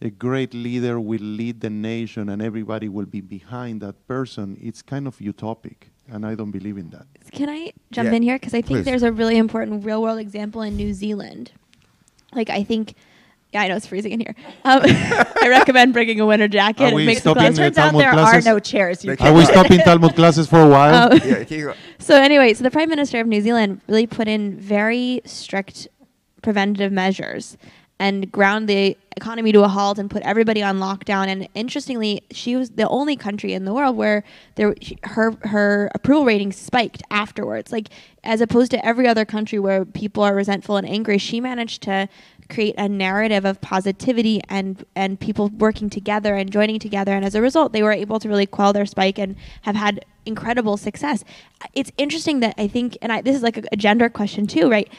a 0.00 0.08
great 0.08 0.54
leader 0.54 0.98
will 0.98 1.20
lead 1.22 1.60
the 1.60 1.68
nation 1.68 2.30
and 2.30 2.40
everybody 2.40 2.88
will 2.88 3.04
be 3.06 3.20
behind 3.20 3.82
that 3.82 4.06
person, 4.06 4.56
it's 4.62 4.80
kind 4.80 5.06
of 5.06 5.18
utopic. 5.18 5.90
And 6.12 6.26
I 6.26 6.34
don't 6.34 6.50
believe 6.50 6.76
in 6.76 6.90
that. 6.90 7.06
Can 7.32 7.48
I 7.48 7.72
jump 7.92 8.08
Yeah, 8.10 8.14
in 8.16 8.22
here? 8.22 8.36
Because 8.36 8.54
I 8.54 8.62
think 8.62 8.78
please. 8.80 8.84
there's 8.84 9.02
a 9.02 9.12
really 9.12 9.36
important 9.36 9.84
real 9.84 10.02
world 10.02 10.18
example 10.18 10.62
in 10.62 10.76
New 10.76 10.92
Zealand. 10.92 11.52
Like, 12.34 12.50
I 12.50 12.64
think, 12.64 12.94
yeah, 13.52 13.62
I 13.62 13.68
know 13.68 13.76
it's 13.76 13.86
freezing 13.86 14.12
in 14.12 14.20
here. 14.20 14.34
Um, 14.64 14.80
I 14.84 15.46
recommend 15.48 15.92
bringing 15.92 16.18
a 16.20 16.26
winter 16.26 16.48
jacket. 16.48 16.82
Are 16.84 16.88
It 16.88 16.94
we 16.94 17.06
makes 17.06 17.20
the 17.22 17.30
stopping 17.30 17.42
clothes. 17.42 17.56
the 17.56 17.62
Turns 17.62 17.78
out 17.78 17.84
Talmud 17.90 18.02
there 18.02 18.12
classes? 18.12 18.46
are 18.46 18.50
no 18.52 18.58
chairs. 18.58 19.04
You 19.04 19.16
Are 19.20 19.32
we 19.32 19.44
stopping 19.44 19.78
Talmud 19.84 20.14
classes 20.16 20.48
for 20.48 20.60
a 20.60 20.68
while? 20.68 21.16
Yeah. 21.18 21.74
So 21.98 22.16
anyway, 22.16 22.54
so 22.54 22.64
the 22.64 22.70
Prime 22.70 22.88
Minister 22.88 23.20
of 23.20 23.26
New 23.26 23.40
Zealand 23.40 23.80
really 23.86 24.06
put 24.06 24.26
in 24.26 24.56
very 24.58 25.20
strict 25.24 25.86
preventative 26.42 26.90
measures 26.90 27.56
and 28.00 28.32
ground 28.32 28.66
the 28.66 28.96
economy 29.16 29.52
to 29.52 29.62
a 29.62 29.68
halt 29.68 29.98
and 29.98 30.10
put 30.10 30.22
everybody 30.22 30.62
on 30.62 30.78
lockdown. 30.78 31.26
And 31.26 31.46
interestingly, 31.54 32.22
she 32.30 32.56
was 32.56 32.70
the 32.70 32.88
only 32.88 33.14
country 33.14 33.52
in 33.52 33.66
the 33.66 33.74
world 33.74 33.94
where 33.94 34.24
there 34.54 34.74
her 35.04 35.32
her 35.42 35.90
approval 35.94 36.24
rating 36.24 36.50
spiked 36.50 37.02
afterwards. 37.10 37.70
Like 37.70 37.90
as 38.24 38.40
opposed 38.40 38.70
to 38.70 38.84
every 38.84 39.06
other 39.06 39.26
country 39.26 39.58
where 39.58 39.84
people 39.84 40.22
are 40.22 40.34
resentful 40.34 40.78
and 40.78 40.88
angry, 40.88 41.18
she 41.18 41.40
managed 41.40 41.82
to 41.82 42.08
create 42.48 42.74
a 42.78 42.88
narrative 42.88 43.44
of 43.44 43.60
positivity 43.60 44.40
and 44.48 44.84
and 44.96 45.20
people 45.20 45.50
working 45.50 45.90
together 45.90 46.34
and 46.34 46.50
joining 46.50 46.80
together 46.80 47.12
and 47.12 47.24
as 47.24 47.36
a 47.36 47.40
result 47.40 47.72
they 47.72 47.82
were 47.82 47.92
able 47.92 48.18
to 48.18 48.28
really 48.28 48.44
quell 48.44 48.72
their 48.72 48.84
spike 48.84 49.20
and 49.20 49.36
have 49.62 49.76
had 49.76 50.04
incredible 50.26 50.76
success 50.76 51.22
it's 51.74 51.92
interesting 51.96 52.40
that 52.40 52.52
i 52.58 52.66
think 52.66 52.98
and 53.00 53.12
I, 53.12 53.22
this 53.22 53.36
is 53.36 53.42
like 53.44 53.56
a, 53.56 53.62
a 53.70 53.76
gender 53.76 54.08
question 54.08 54.48
too 54.48 54.68
right 54.68 54.90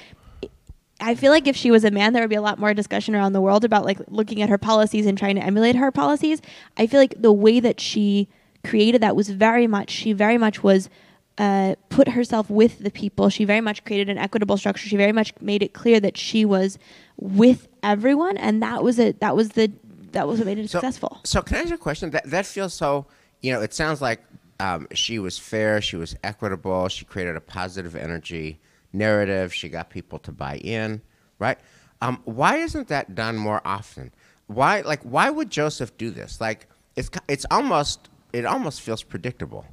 I 1.01 1.15
feel 1.15 1.31
like 1.31 1.47
if 1.47 1.55
she 1.55 1.71
was 1.71 1.83
a 1.83 1.91
man, 1.91 2.13
there 2.13 2.21
would 2.21 2.29
be 2.29 2.35
a 2.35 2.41
lot 2.41 2.59
more 2.59 2.73
discussion 2.73 3.15
around 3.15 3.33
the 3.33 3.41
world 3.41 3.65
about 3.65 3.85
like 3.85 3.99
looking 4.07 4.41
at 4.41 4.49
her 4.49 4.57
policies 4.57 5.05
and 5.05 5.17
trying 5.17 5.35
to 5.35 5.43
emulate 5.43 5.75
her 5.75 5.91
policies. 5.91 6.41
I 6.77 6.87
feel 6.87 6.99
like 6.99 7.21
the 7.21 7.31
way 7.33 7.59
that 7.59 7.79
she 7.79 8.27
created 8.63 9.01
that 9.01 9.15
was 9.15 9.29
very 9.29 9.65
much 9.65 9.89
she 9.89 10.13
very 10.13 10.37
much 10.37 10.61
was 10.63 10.89
uh, 11.37 11.75
put 11.89 12.09
herself 12.09 12.49
with 12.49 12.79
the 12.79 12.91
people. 12.91 13.29
She 13.29 13.45
very 13.45 13.61
much 13.61 13.83
created 13.83 14.09
an 14.09 14.17
equitable 14.17 14.57
structure. 14.57 14.87
She 14.87 14.97
very 14.97 15.11
much 15.11 15.33
made 15.41 15.63
it 15.63 15.73
clear 15.73 15.99
that 15.99 16.17
she 16.17 16.45
was 16.45 16.77
with 17.17 17.67
everyone, 17.81 18.37
and 18.37 18.61
that 18.61 18.83
was 18.83 18.99
it. 18.99 19.19
That 19.21 19.35
was 19.35 19.49
the 19.49 19.71
that 20.11 20.27
was 20.27 20.39
what 20.39 20.45
made 20.45 20.59
it 20.59 20.69
So, 20.69 20.79
successful. 20.79 21.19
So 21.23 21.41
can 21.41 21.57
I 21.57 21.59
ask 21.61 21.69
you 21.69 21.75
a 21.75 21.79
question? 21.79 22.11
That 22.11 22.29
that 22.29 22.45
feels 22.45 22.73
so. 22.73 23.07
You 23.41 23.53
know, 23.53 23.61
it 23.61 23.73
sounds 23.73 24.01
like 24.01 24.21
um, 24.59 24.87
she 24.93 25.17
was 25.17 25.39
fair. 25.39 25.81
She 25.81 25.95
was 25.95 26.15
equitable. 26.23 26.87
She 26.89 27.05
created 27.05 27.35
a 27.35 27.41
positive 27.41 27.95
energy 27.95 28.59
narrative. 28.93 29.53
She 29.53 29.69
got 29.69 29.89
people 29.89 30.19
to 30.19 30.31
buy 30.31 30.57
in. 30.57 31.01
Right? 31.39 31.57
Um, 32.01 32.21
why 32.25 32.57
isn't 32.57 32.87
that 32.87 33.15
done 33.15 33.37
more 33.37 33.61
often? 33.65 34.11
Why 34.47 34.81
like 34.81 35.01
why 35.03 35.29
would 35.29 35.49
Joseph 35.49 35.97
do 35.97 36.09
this? 36.09 36.41
Like 36.41 36.67
it's 36.95 37.09
it's 37.27 37.45
almost 37.51 38.09
it 38.33 38.45
almost 38.45 38.81
feels 38.81 39.03
predictable 39.03 39.65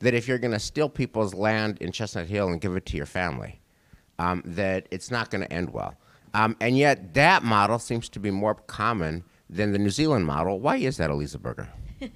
that 0.00 0.14
if 0.14 0.28
you're 0.28 0.38
going 0.38 0.52
to 0.52 0.58
steal 0.58 0.88
people's 0.88 1.34
land 1.34 1.78
in 1.80 1.92
Chestnut 1.92 2.26
Hill 2.26 2.48
and 2.48 2.60
give 2.60 2.76
it 2.76 2.86
to 2.86 2.96
your 2.96 3.06
family, 3.06 3.60
um, 4.18 4.42
that 4.44 4.86
it's 4.90 5.10
not 5.10 5.30
going 5.30 5.42
to 5.42 5.52
end 5.52 5.70
well. 5.72 5.94
Um, 6.34 6.56
and 6.60 6.76
yet, 6.76 7.14
that 7.14 7.42
model 7.42 7.78
seems 7.78 8.08
to 8.10 8.18
be 8.20 8.30
more 8.30 8.54
common 8.54 9.24
than 9.48 9.72
the 9.72 9.78
New 9.78 9.90
Zealand 9.90 10.26
model. 10.26 10.58
Why 10.58 10.76
is 10.76 10.96
that, 10.96 11.10
Elisa 11.10 11.38
Berger? 11.38 11.68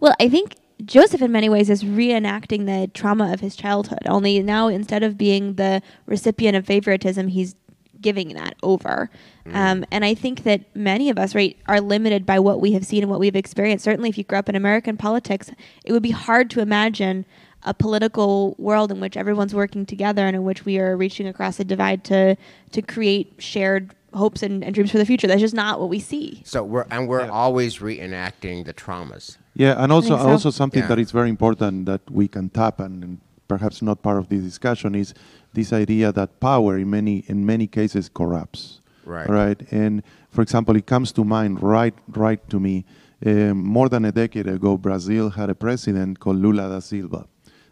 Well, 0.00 0.14
I 0.18 0.30
think 0.30 0.56
Joseph, 0.84 1.22
in 1.22 1.32
many 1.32 1.48
ways, 1.48 1.70
is 1.70 1.84
reenacting 1.84 2.66
the 2.66 2.90
trauma 2.92 3.32
of 3.32 3.40
his 3.40 3.56
childhood. 3.56 4.00
Only 4.06 4.42
now, 4.42 4.68
instead 4.68 5.02
of 5.02 5.18
being 5.18 5.54
the 5.54 5.82
recipient 6.06 6.56
of 6.56 6.66
favoritism, 6.66 7.28
he's 7.28 7.54
giving 8.00 8.34
that 8.34 8.54
over. 8.62 9.10
Um, 9.52 9.84
and 9.90 10.04
I 10.04 10.14
think 10.14 10.44
that 10.44 10.74
many 10.74 11.10
of 11.10 11.18
us, 11.18 11.34
right, 11.34 11.56
are 11.66 11.80
limited 11.80 12.24
by 12.24 12.38
what 12.38 12.60
we 12.60 12.72
have 12.72 12.86
seen 12.86 13.02
and 13.02 13.10
what 13.10 13.20
we've 13.20 13.36
experienced. 13.36 13.84
Certainly, 13.84 14.10
if 14.10 14.18
you 14.18 14.24
grew 14.24 14.38
up 14.38 14.48
in 14.48 14.54
American 14.54 14.96
politics, 14.96 15.50
it 15.84 15.92
would 15.92 16.02
be 16.02 16.12
hard 16.12 16.50
to 16.50 16.60
imagine 16.60 17.26
a 17.62 17.74
political 17.74 18.54
world 18.58 18.90
in 18.90 19.00
which 19.00 19.16
everyone's 19.16 19.54
working 19.54 19.84
together 19.84 20.26
and 20.26 20.34
in 20.34 20.44
which 20.44 20.64
we 20.64 20.78
are 20.78 20.96
reaching 20.96 21.26
across 21.26 21.60
a 21.60 21.64
divide 21.64 22.04
to 22.04 22.36
to 22.72 22.80
create 22.80 23.34
shared 23.38 23.94
hopes 24.14 24.42
and, 24.42 24.64
and 24.64 24.74
dreams 24.74 24.90
for 24.90 24.98
the 24.98 25.04
future. 25.04 25.26
That's 25.26 25.40
just 25.40 25.54
not 25.54 25.78
what 25.78 25.88
we 25.88 26.00
see. 26.00 26.42
So 26.44 26.62
we're 26.62 26.86
and 26.90 27.08
we're 27.08 27.28
always 27.30 27.78
reenacting 27.78 28.64
the 28.64 28.72
traumas. 28.72 29.36
Yeah, 29.54 29.82
and 29.82 29.92
also 29.92 30.16
so. 30.16 30.28
also 30.28 30.50
something 30.50 30.82
Yeah. 30.82 30.88
that 30.88 30.98
is 30.98 31.10
very 31.10 31.28
important 31.28 31.86
that 31.86 32.02
we 32.10 32.28
can 32.28 32.48
tap 32.50 32.80
and, 32.80 33.04
and 33.04 33.18
perhaps 33.48 33.82
not 33.82 34.00
part 34.02 34.18
of 34.18 34.28
this 34.28 34.42
discussion 34.42 34.94
is 34.94 35.12
this 35.54 35.72
idea 35.72 36.12
that 36.12 36.38
power 36.40 36.78
in 36.78 36.88
many 36.90 37.24
in 37.26 37.44
many 37.44 37.66
cases 37.66 38.08
corrupts. 38.08 38.80
Right. 39.04 39.28
Right. 39.28 39.60
And 39.72 40.02
for 40.30 40.42
example, 40.42 40.76
it 40.76 40.86
comes 40.86 41.10
to 41.12 41.24
mind 41.24 41.62
right 41.62 41.94
right 42.08 42.40
to 42.50 42.60
me. 42.60 42.84
Um, 43.26 43.58
more 43.64 43.88
than 43.90 44.04
a 44.06 44.12
decade 44.12 44.46
ago, 44.46 44.78
Brazil 44.78 45.30
had 45.30 45.50
a 45.50 45.54
president 45.54 46.20
called 46.20 46.36
Lula 46.36 46.68
da 46.70 46.80
Silva, 46.80 47.26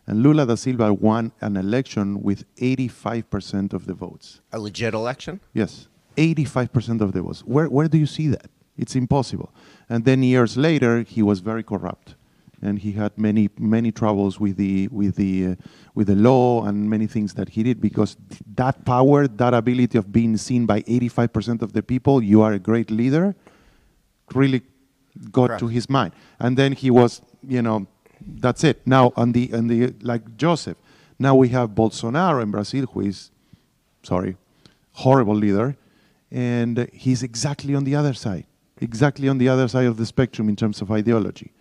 and 0.06 0.22
Lula 0.22 0.44
da 0.44 0.56
Silva 0.56 0.92
won 0.92 1.32
an 1.40 1.56
election 1.56 2.22
with 2.22 2.44
85% 2.56 3.72
of 3.72 3.86
the 3.86 3.94
votes. 3.94 4.40
A 4.52 4.58
legit 4.58 4.92
election? 4.94 5.40
Yes, 5.54 5.88
85% 6.18 7.00
of 7.00 7.12
the 7.12 7.22
votes. 7.22 7.40
Where, 7.46 7.66
where 7.70 7.88
do 7.88 7.96
you 7.96 8.04
see 8.06 8.28
that? 8.28 8.50
It's 8.78 8.94
impossible. 8.94 9.52
And 9.88 10.04
then 10.04 10.22
years 10.22 10.56
later, 10.56 11.02
he 11.02 11.22
was 11.22 11.40
very 11.40 11.62
corrupt, 11.62 12.14
and 12.62 12.78
he 12.78 12.92
had 12.92 13.18
many 13.18 13.50
many 13.58 13.90
troubles 13.92 14.38
with 14.38 14.56
the 14.56 14.88
with 14.88 15.16
the 15.16 15.46
uh, 15.48 15.54
with 15.94 16.06
the 16.06 16.14
law 16.14 16.64
and 16.64 16.88
many 16.88 17.06
things 17.06 17.34
that 17.34 17.48
he 17.50 17.62
did 17.64 17.80
because 17.80 18.16
th- 18.28 18.40
that 18.54 18.84
power, 18.84 19.26
that 19.26 19.52
ability 19.52 19.98
of 19.98 20.12
being 20.12 20.36
seen 20.36 20.64
by 20.64 20.82
85% 20.82 21.60
of 21.60 21.72
the 21.72 21.82
people, 21.82 22.22
you 22.22 22.40
are 22.40 22.52
a 22.52 22.58
great 22.60 22.88
leader, 22.88 23.34
really 24.32 24.62
got 25.32 25.48
Correct. 25.48 25.60
to 25.60 25.66
his 25.66 25.90
mind. 25.90 26.12
And 26.38 26.56
then 26.56 26.72
he 26.72 26.90
was, 26.90 27.20
you 27.42 27.62
know, 27.62 27.88
that's 28.20 28.62
it. 28.62 28.86
Now 28.86 29.12
on 29.16 29.32
the 29.32 29.52
on 29.52 29.66
the 29.66 29.94
like 30.02 30.36
Joseph, 30.36 30.76
now 31.18 31.34
we 31.34 31.48
have 31.48 31.70
Bolsonaro 31.70 32.42
in 32.42 32.50
Brazil, 32.52 32.86
who 32.86 33.00
is, 33.00 33.32
sorry, 34.02 34.36
horrible 34.92 35.34
leader, 35.34 35.76
and 36.30 36.88
he's 36.92 37.22
exactly 37.22 37.74
on 37.74 37.84
the 37.84 37.94
other 37.94 38.14
side, 38.14 38.46
exactly 38.80 39.28
on 39.28 39.38
the 39.38 39.48
other 39.48 39.68
side 39.68 39.86
of 39.86 39.96
the 39.96 40.06
spectrum 40.06 40.48
in 40.48 40.56
terms 40.56 40.80
of 40.82 40.90
ideology. 40.90 41.52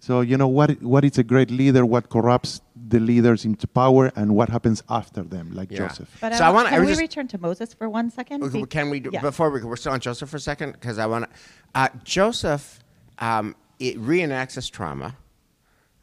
So 0.00 0.20
you 0.20 0.36
know 0.36 0.46
what 0.48 0.80
what 0.82 1.04
is 1.04 1.18
a 1.18 1.24
great 1.24 1.50
leader, 1.50 1.84
what 1.84 2.08
corrupts 2.08 2.60
the 2.88 3.00
leaders 3.00 3.44
into 3.44 3.66
power, 3.66 4.12
and 4.14 4.34
what 4.36 4.48
happens 4.48 4.82
after 4.88 5.22
them, 5.22 5.50
like 5.52 5.70
Yeah. 5.72 5.88
Joseph. 5.88 6.08
But 6.20 6.34
So 6.34 6.44
I 6.44 6.48
I 6.48 6.50
wanna- 6.52 6.68
I 6.68 6.70
can 6.72 6.80
was 6.80 6.86
we 6.86 6.92
just- 6.92 7.00
return 7.02 7.28
to 7.28 7.38
Moses 7.38 7.74
for 7.74 7.88
one 7.88 8.10
second? 8.10 8.44
Okay, 8.44 8.62
Can 8.64 8.90
we 8.90 9.00
do, 9.00 9.10
Yeah. 9.12 9.20
before 9.22 9.50
we 9.50 9.62
we're 9.64 9.76
still 9.76 9.92
on 9.92 10.00
Joseph 10.00 10.28
for 10.30 10.36
a 10.36 10.40
second 10.40 10.72
because 10.72 10.98
I 10.98 11.06
want 11.06 11.24
to. 11.24 11.30
Uh, 11.74 11.88
Joseph, 12.04 12.78
um, 13.18 13.56
it 13.80 14.00
reenacts 14.00 14.54
his 14.54 14.68
trauma. 14.70 15.16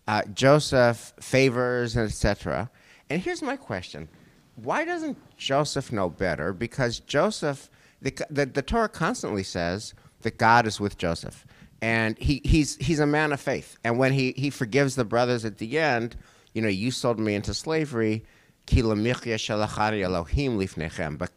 Uh, 0.08 0.22
Joseph 0.34 1.14
favors 1.20 1.96
etc. 1.98 2.70
And 3.10 3.22
here's 3.22 3.42
my 3.42 3.56
question: 3.56 4.10
Why 4.56 4.84
doesn't 4.84 5.18
Joseph 5.38 5.92
know 5.92 6.10
better? 6.10 6.52
Because 6.54 7.00
Joseph, 7.00 7.70
the, 8.02 8.12
the 8.30 8.46
the 8.46 8.62
Torah 8.62 8.90
constantly 8.90 9.44
says 9.44 9.94
that 10.26 10.38
God 10.38 10.68
is 10.68 10.80
with 10.80 10.98
Joseph, 10.98 11.46
and 11.82 12.18
he, 12.18 12.42
he's 12.44 12.76
he's 12.78 13.00
a 13.00 13.06
man 13.06 13.32
of 13.32 13.40
faith. 13.40 13.78
And 13.84 14.00
when 14.00 14.12
he 14.12 14.34
he 14.36 14.50
forgives 14.50 14.96
the 14.96 15.06
brothers 15.06 15.46
at 15.46 15.60
the 15.60 15.78
end, 15.78 16.18
you 16.54 16.62
know, 16.62 16.68
you 16.68 16.90
sold 16.92 17.20
me 17.20 17.36
into 17.36 17.54
slavery. 17.54 18.26
But 18.68 18.90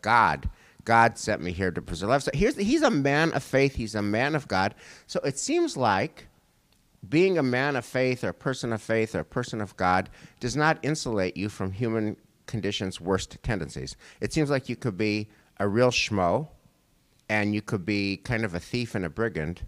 God, 0.01 0.51
God 0.85 1.19
sent 1.19 1.43
me 1.43 1.53
here 1.53 1.71
to 1.71 1.83
preserve 1.83 2.09
life. 2.09 2.23
So 2.23 2.31
here's 2.33 2.57
he's 2.57 2.81
a 2.81 2.91
man 2.91 3.33
of 3.35 3.43
faith. 3.43 3.75
He's 3.75 3.95
a 3.95 4.01
man 4.01 4.35
of 4.35 4.49
God. 4.49 4.75
So 5.07 5.21
it 5.21 5.39
seems 5.39 5.77
like 5.77 6.27
being 7.07 7.37
a 7.37 7.43
man 7.43 7.77
of 7.77 7.85
faith 7.85 8.25
or 8.25 8.31
a 8.31 8.35
person 8.35 8.73
of 8.73 8.81
faith 8.81 9.15
or 9.15 9.21
a 9.21 9.25
person 9.25 9.61
of 9.61 9.77
God 9.77 10.09
does 10.41 10.57
not 10.57 10.79
insulate 10.83 11.37
you 11.37 11.51
from 11.51 11.73
human 11.73 12.17
conditions' 12.47 13.01
worst 13.01 13.37
tendencies. 13.43 13.97
It 14.23 14.33
seems 14.33 14.49
like 14.49 14.71
you 14.71 14.77
could 14.77 14.97
be 14.97 15.29
a 15.61 15.69
real 15.69 15.91
schmo 15.91 16.49
and 17.29 17.55
you 17.55 17.63
could 17.63 17.85
be 17.85 18.17
kind 18.19 18.45
of 18.45 18.55
a 18.55 18.61
thief 18.61 18.95
and 18.95 19.05
a 19.05 19.11
brigand 19.11 19.63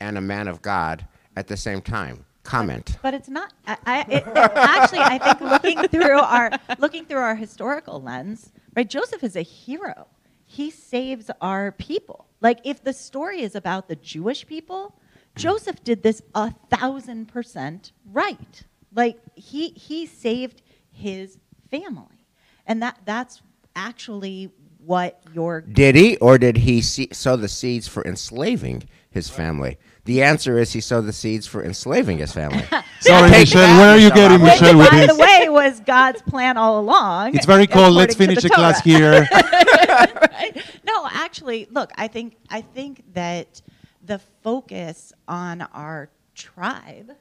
and 0.00 0.18
a 0.18 0.20
man 0.20 0.48
of 0.48 0.62
God 0.62 1.06
at 1.36 1.48
the 1.48 1.56
same 1.56 1.80
time. 1.80 2.24
Comment. 2.42 2.98
But 3.02 3.14
it's 3.14 3.28
not. 3.28 3.52
I, 3.66 3.76
I, 3.86 4.00
it, 4.08 4.26
actually, 4.26 4.98
I 4.98 5.18
think 5.18 5.40
looking 5.40 5.88
through 5.88 6.18
our 6.18 6.50
looking 6.78 7.04
through 7.04 7.20
our 7.20 7.36
historical 7.36 8.02
lens, 8.02 8.50
right? 8.74 8.88
Joseph 8.88 9.22
is 9.22 9.36
a 9.36 9.42
hero. 9.42 10.08
He 10.44 10.70
saves 10.70 11.30
our 11.40 11.70
people. 11.70 12.26
Like 12.40 12.58
if 12.64 12.82
the 12.82 12.92
story 12.92 13.42
is 13.42 13.54
about 13.54 13.86
the 13.86 13.94
Jewish 13.94 14.44
people, 14.44 14.96
mm. 15.36 15.40
Joseph 15.40 15.84
did 15.84 16.02
this 16.02 16.20
a 16.34 16.52
thousand 16.68 17.26
percent 17.26 17.92
right. 18.10 18.64
Like 18.92 19.18
he 19.36 19.68
he 19.68 20.06
saved 20.06 20.62
his 20.90 21.38
family, 21.70 22.26
and 22.66 22.82
that 22.82 22.98
that's 23.04 23.40
actually 23.76 24.50
what 24.84 25.20
your 25.32 25.60
Did 25.60 25.94
he, 25.94 26.16
or 26.18 26.38
did 26.38 26.58
he 26.58 26.80
see, 26.80 27.08
sow 27.12 27.36
the 27.36 27.48
seeds 27.48 27.88
for 27.88 28.04
enslaving 28.04 28.84
his 29.10 29.28
family? 29.28 29.78
The 30.04 30.22
answer 30.22 30.58
is 30.58 30.72
he 30.72 30.80
sowed 30.80 31.06
the 31.06 31.12
seeds 31.12 31.46
for 31.46 31.64
enslaving 31.64 32.18
his 32.18 32.32
family. 32.32 32.64
Sorry, 33.00 33.30
Michelle, 33.30 33.78
where 33.78 33.90
are 33.90 33.98
you 33.98 34.10
getting 34.10 34.38
Obama. 34.38 34.44
Michelle 34.44 34.78
with 34.78 34.90
by 34.90 34.96
this? 35.06 35.16
the 35.16 35.22
way, 35.22 35.48
was 35.48 35.80
God's 35.80 36.22
plan 36.22 36.56
all 36.56 36.80
along. 36.80 37.36
It's 37.36 37.46
very 37.46 37.68
cold. 37.68 37.94
Let's 37.94 38.14
finish 38.14 38.42
to 38.42 38.48
the 38.48 38.54
class 38.54 38.82
here. 38.82 39.28
right? 39.32 40.60
No, 40.84 41.06
actually, 41.10 41.68
look, 41.70 41.92
I 41.96 42.08
think 42.08 42.36
I 42.50 42.62
think 42.62 43.04
that 43.14 43.62
the 44.04 44.18
focus 44.42 45.12
on 45.28 45.62
our 45.62 46.10
tribe, 46.34 47.12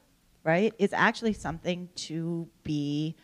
right, 0.43 0.74
is 0.80 0.91
actually 0.93 1.34
something 1.34 1.89
to 1.95 2.47
be 2.64 3.16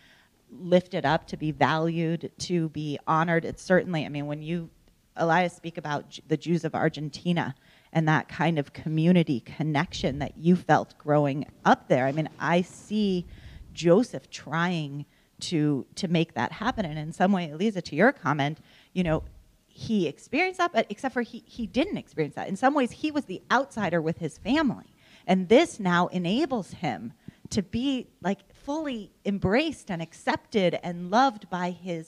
lifted 0.50 1.06
up, 1.06 1.28
to 1.28 1.38
be 1.38 1.52
valued, 1.52 2.32
to 2.40 2.70
be 2.70 2.98
honored. 3.08 3.46
It's 3.46 3.62
certainly, 3.62 4.06
I 4.06 4.10
mean, 4.10 4.28
when 4.28 4.42
you 4.42 4.70
Elias 5.18 5.54
speak 5.54 5.78
about 5.78 6.20
the 6.28 6.38
Jews 6.38 6.64
of 6.64 6.76
Argentina 6.76 7.56
and 7.92 8.08
that 8.08 8.28
kind 8.28 8.60
of 8.60 8.74
community 8.74 9.40
connection 9.42 10.20
that 10.20 10.38
you 10.38 10.56
felt 10.56 10.98
growing 10.98 11.46
up 11.66 11.88
there. 11.88 12.06
I 12.06 12.12
mean, 12.12 12.30
I 12.40 12.62
see 12.62 13.26
Joseph 13.74 14.30
trying 14.30 15.06
to 15.40 15.86
to 15.96 16.08
make 16.08 16.34
that 16.34 16.52
happen. 16.52 16.86
And 16.86 16.98
in 16.98 17.12
some 17.12 17.32
way, 17.32 17.52
Elisa, 17.52 17.82
to 17.82 17.96
your 17.96 18.12
comment, 18.12 18.60
you 18.94 19.04
know, 19.04 19.24
he 19.68 20.08
experienced 20.08 20.58
that, 20.58 20.74
but 20.74 20.88
except 20.90 21.14
for 21.14 21.22
he 21.22 21.44
he 21.46 21.68
didn't 21.68 21.98
experience 21.98 22.36
that. 22.36 22.48
In 22.48 22.56
some 22.56 22.74
ways, 22.74 22.92
he 22.92 23.12
was 23.12 23.26
the 23.26 23.42
outsider 23.52 24.02
with 24.02 24.18
his 24.18 24.38
family. 24.38 24.94
And 25.28 25.50
this 25.50 25.80
now 25.80 26.08
enables 26.08 26.72
him 26.72 27.14
to 27.50 27.62
be 27.62 28.08
like 28.22 28.40
fully 28.68 29.12
embraced 29.26 29.90
and 29.90 30.02
accepted 30.02 30.78
and 30.84 31.10
loved 31.10 31.44
by 31.50 31.72
his 31.72 32.06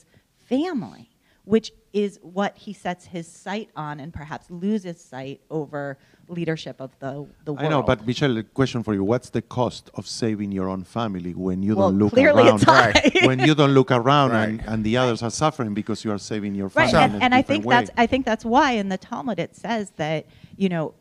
family 0.51 1.09
which 1.45 1.71
is 1.93 2.19
what 2.21 2.55
he 2.65 2.73
sets 2.73 3.03
his 3.05 3.27
sight 3.27 3.69
on 3.75 3.99
and 3.99 4.13
perhaps 4.13 4.45
loses 4.51 4.97
sight 5.13 5.41
over 5.49 5.97
leadership 6.27 6.75
of 6.79 6.91
the, 6.99 7.25
the 7.45 7.53
world. 7.53 7.65
I 7.65 7.69
know, 7.69 7.81
but 7.81 8.05
Michelle, 8.05 8.37
a 8.37 8.43
question 8.43 8.83
for 8.83 8.93
you: 8.93 9.03
What's 9.03 9.31
the 9.31 9.41
cost 9.41 9.89
of 9.95 10.05
saving 10.05 10.51
your 10.51 10.67
own 10.69 10.83
family 10.83 11.33
when 11.33 11.63
you 11.63 11.75
Well, 11.75 11.89
don't 11.89 11.97
look 12.01 12.13
clearly 12.13 12.43
around? 12.49 12.61
it's. 12.61 12.67
Right. 12.67 13.17
when 13.29 13.39
you 13.39 13.55
don't 13.55 13.71
look 13.79 13.89
around 13.89 14.31
and, 14.33 14.59
Right. 14.59 14.67
and 14.69 14.83
the 14.83 14.95
others 14.97 15.23
are 15.23 15.31
suffering 15.31 15.73
because 15.73 16.05
you 16.05 16.11
are 16.11 16.19
saving 16.19 16.53
your 16.53 16.67
Right, 16.75 16.91
family. 16.91 17.03
and, 17.05 17.15
in 17.15 17.21
a 17.21 17.25
and 17.25 17.33
I 17.33 17.41
think 17.41 17.65
way. 17.65 17.75
that's 17.77 17.89
I 17.97 18.05
think 18.05 18.27
that's 18.27 18.45
why 18.45 18.73
in 18.73 18.89
the 18.89 18.99
Talmud 18.99 19.39
it 19.39 19.55
says 19.55 19.85
that 19.95 20.27
you 20.55 20.69
know 20.69 20.93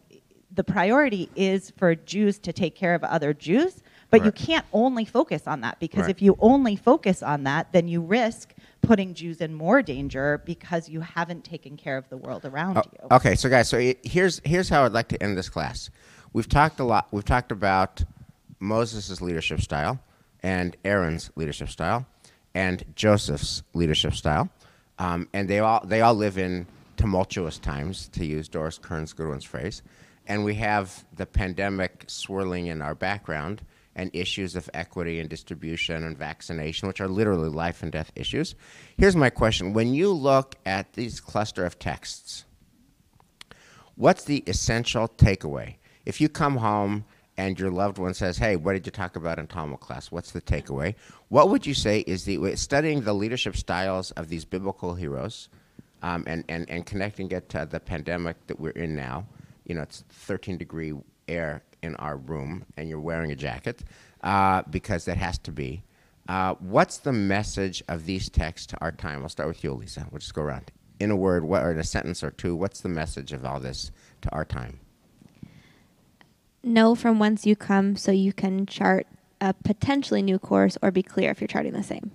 the 0.54 0.64
priority 0.64 1.28
is 1.36 1.60
for 1.76 1.94
Jews 1.94 2.38
to 2.46 2.54
take 2.54 2.74
care 2.74 2.94
of 2.94 3.04
other 3.04 3.34
Jews, 3.34 3.82
but 4.10 4.24
you 4.24 4.32
can't 4.32 4.64
only 4.72 5.04
focus 5.04 5.46
on 5.46 5.60
that 5.62 5.78
because 5.80 6.02
Right. 6.02 6.10
if 6.10 6.22
you 6.22 6.36
only 6.40 6.76
focus 6.76 7.22
on 7.22 7.44
that, 7.44 7.72
then 7.72 7.88
you 7.88 8.00
risk 8.00 8.54
putting 8.80 9.12
Jews 9.14 9.40
in 9.40 9.54
more 9.54 9.82
danger 9.82 10.40
because 10.46 10.88
you 10.88 11.00
haven't 11.00 11.44
taken 11.44 11.76
care 11.76 11.96
of 11.98 12.08
the 12.08 12.16
world 12.16 12.44
around 12.44 12.78
Oh, 12.78 12.82
you. 12.92 13.08
okay, 13.16 13.34
so 13.34 13.48
guys, 13.48 13.68
so 13.68 13.78
here's 14.02 14.40
here's 14.44 14.68
how 14.68 14.84
I'd 14.84 14.92
like 14.92 15.08
to 15.08 15.22
end 15.22 15.36
this 15.36 15.48
class. 15.48 15.90
We've 16.32 16.48
talked 16.48 16.78
a 16.80 16.84
lot. 16.84 17.08
We've 17.10 17.24
talked 17.24 17.52
about 17.52 18.04
Moses' 18.60 19.20
leadership 19.20 19.60
style, 19.60 20.00
and 20.42 20.76
Aaron's 20.84 21.30
leadership 21.36 21.68
style, 21.68 22.06
and 22.54 22.84
Joseph's 22.94 23.62
leadership 23.74 24.14
style, 24.14 24.48
um, 24.98 25.28
and 25.32 25.48
they 25.48 25.58
all 25.58 25.84
they 25.84 26.00
all 26.00 26.14
live 26.14 26.38
in 26.38 26.66
tumultuous 26.96 27.58
times, 27.58 28.08
to 28.08 28.24
use 28.24 28.48
Doris 28.48 28.78
Kearns 28.78 29.12
Goodwin's 29.12 29.44
phrase, 29.44 29.82
and 30.26 30.44
we 30.44 30.54
have 30.56 31.04
the 31.14 31.26
pandemic 31.26 32.04
swirling 32.08 32.66
in 32.66 32.82
our 32.82 32.94
background 32.94 33.62
and 33.98 34.10
issues 34.14 34.56
of 34.56 34.70
equity 34.72 35.18
and 35.18 35.28
distribution 35.28 36.04
and 36.04 36.16
vaccination, 36.16 36.86
which 36.88 37.00
are 37.00 37.08
literally 37.08 37.48
life 37.50 37.82
and 37.82 37.90
death 37.92 38.12
issues. 38.14 38.54
Here's 38.96 39.16
my 39.16 39.28
question: 39.28 39.74
When 39.74 39.92
you 39.92 40.12
look 40.12 40.54
at 40.64 40.94
these 40.94 41.20
cluster 41.20 41.66
of 41.66 41.78
texts, 41.78 42.44
what's 43.96 44.24
the 44.24 44.44
essential 44.46 45.08
takeaway? 45.08 45.74
If 46.06 46.20
you 46.20 46.28
come 46.28 46.56
home 46.56 47.04
and 47.36 47.58
your 47.58 47.70
loved 47.70 47.98
one 47.98 48.14
says, 48.14 48.38
"Hey, 48.38 48.56
what 48.56 48.72
did 48.72 48.86
you 48.86 48.92
talk 48.92 49.16
about 49.16 49.38
in 49.38 49.48
Talmud 49.48 49.80
class?" 49.80 50.10
What's 50.12 50.30
the 50.30 50.40
takeaway? 50.40 50.94
What 51.28 51.50
would 51.50 51.66
you 51.66 51.74
say 51.74 52.00
is 52.00 52.24
the 52.24 52.56
studying 52.56 53.02
the 53.02 53.14
leadership 53.14 53.56
styles 53.56 54.12
of 54.12 54.28
these 54.28 54.44
biblical 54.44 54.94
heroes, 54.94 55.48
um, 56.02 56.22
and, 56.26 56.44
and 56.48 56.70
and 56.70 56.86
connecting 56.86 57.30
it 57.32 57.48
to 57.50 57.66
the 57.68 57.80
pandemic 57.80 58.46
that 58.46 58.60
we're 58.60 58.70
in 58.70 58.94
now? 58.94 59.26
You 59.66 59.74
know, 59.74 59.82
it's 59.82 60.04
13 60.08 60.56
degree 60.56 60.94
air 61.26 61.62
in 61.82 61.94
our 61.96 62.16
room, 62.16 62.64
and 62.76 62.88
you're 62.88 63.00
wearing 63.00 63.30
a 63.30 63.36
jacket 63.36 63.82
uh, 64.22 64.62
because 64.70 65.04
that 65.04 65.16
has 65.16 65.38
to 65.38 65.52
be. 65.52 65.82
Uh, 66.28 66.54
what's 66.60 66.98
the 66.98 67.12
message 67.12 67.82
of 67.88 68.04
these 68.04 68.28
texts 68.28 68.66
to 68.66 68.78
our 68.80 68.92
time? 68.92 69.22
I'll 69.22 69.28
start 69.28 69.48
with 69.48 69.64
you, 69.64 69.72
Lisa. 69.72 70.06
We'll 70.10 70.18
just 70.18 70.34
go 70.34 70.42
around. 70.42 70.70
In 71.00 71.10
a 71.10 71.16
word, 71.16 71.44
what, 71.44 71.62
or 71.62 71.72
in 71.72 71.78
a 71.78 71.84
sentence 71.84 72.22
or 72.22 72.30
two, 72.30 72.54
what's 72.54 72.80
the 72.80 72.88
message 72.88 73.32
of 73.32 73.44
all 73.44 73.60
this 73.60 73.90
to 74.22 74.30
our 74.30 74.44
time? 74.44 74.80
Know 76.62 76.94
from 76.94 77.18
whence 77.18 77.46
you 77.46 77.56
come 77.56 77.96
so 77.96 78.12
you 78.12 78.32
can 78.32 78.66
chart 78.66 79.06
a 79.40 79.54
potentially 79.54 80.22
new 80.22 80.38
course 80.38 80.76
or 80.82 80.90
be 80.90 81.02
clear 81.02 81.30
if 81.30 81.40
you're 81.40 81.48
charting 81.48 81.72
the 81.72 81.82
same. 81.82 82.10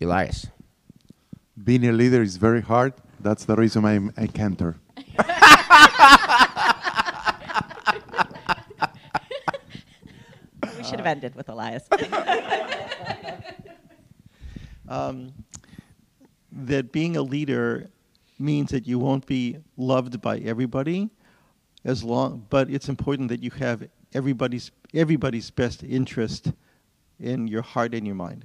Elias. 0.00 0.46
Being 1.62 1.86
a 1.86 1.92
leader 1.92 2.22
is 2.22 2.36
very 2.36 2.60
hard. 2.62 2.94
That's 3.20 3.44
the 3.44 3.56
reason 3.56 3.84
I'm 3.84 4.12
a 4.16 4.28
cantor. 4.28 4.76
should 10.86 10.98
have 10.98 11.06
ended 11.06 11.34
with 11.34 11.48
Elias. 11.48 11.84
um, 14.88 15.32
that 16.52 16.92
being 16.92 17.16
a 17.16 17.22
leader 17.22 17.88
means 18.38 18.70
that 18.70 18.86
you 18.86 18.98
won't 18.98 19.26
be 19.26 19.56
loved 19.76 20.20
by 20.20 20.38
everybody 20.38 21.10
as 21.84 22.04
long 22.04 22.44
but 22.50 22.68
it's 22.70 22.88
important 22.88 23.28
that 23.28 23.42
you 23.42 23.50
have 23.50 23.88
everybody's 24.14 24.70
everybody's 24.94 25.50
best 25.50 25.82
interest 25.82 26.52
in 27.18 27.46
your 27.48 27.62
heart 27.62 27.94
and 27.94 28.06
your 28.06 28.14
mind 28.16 28.44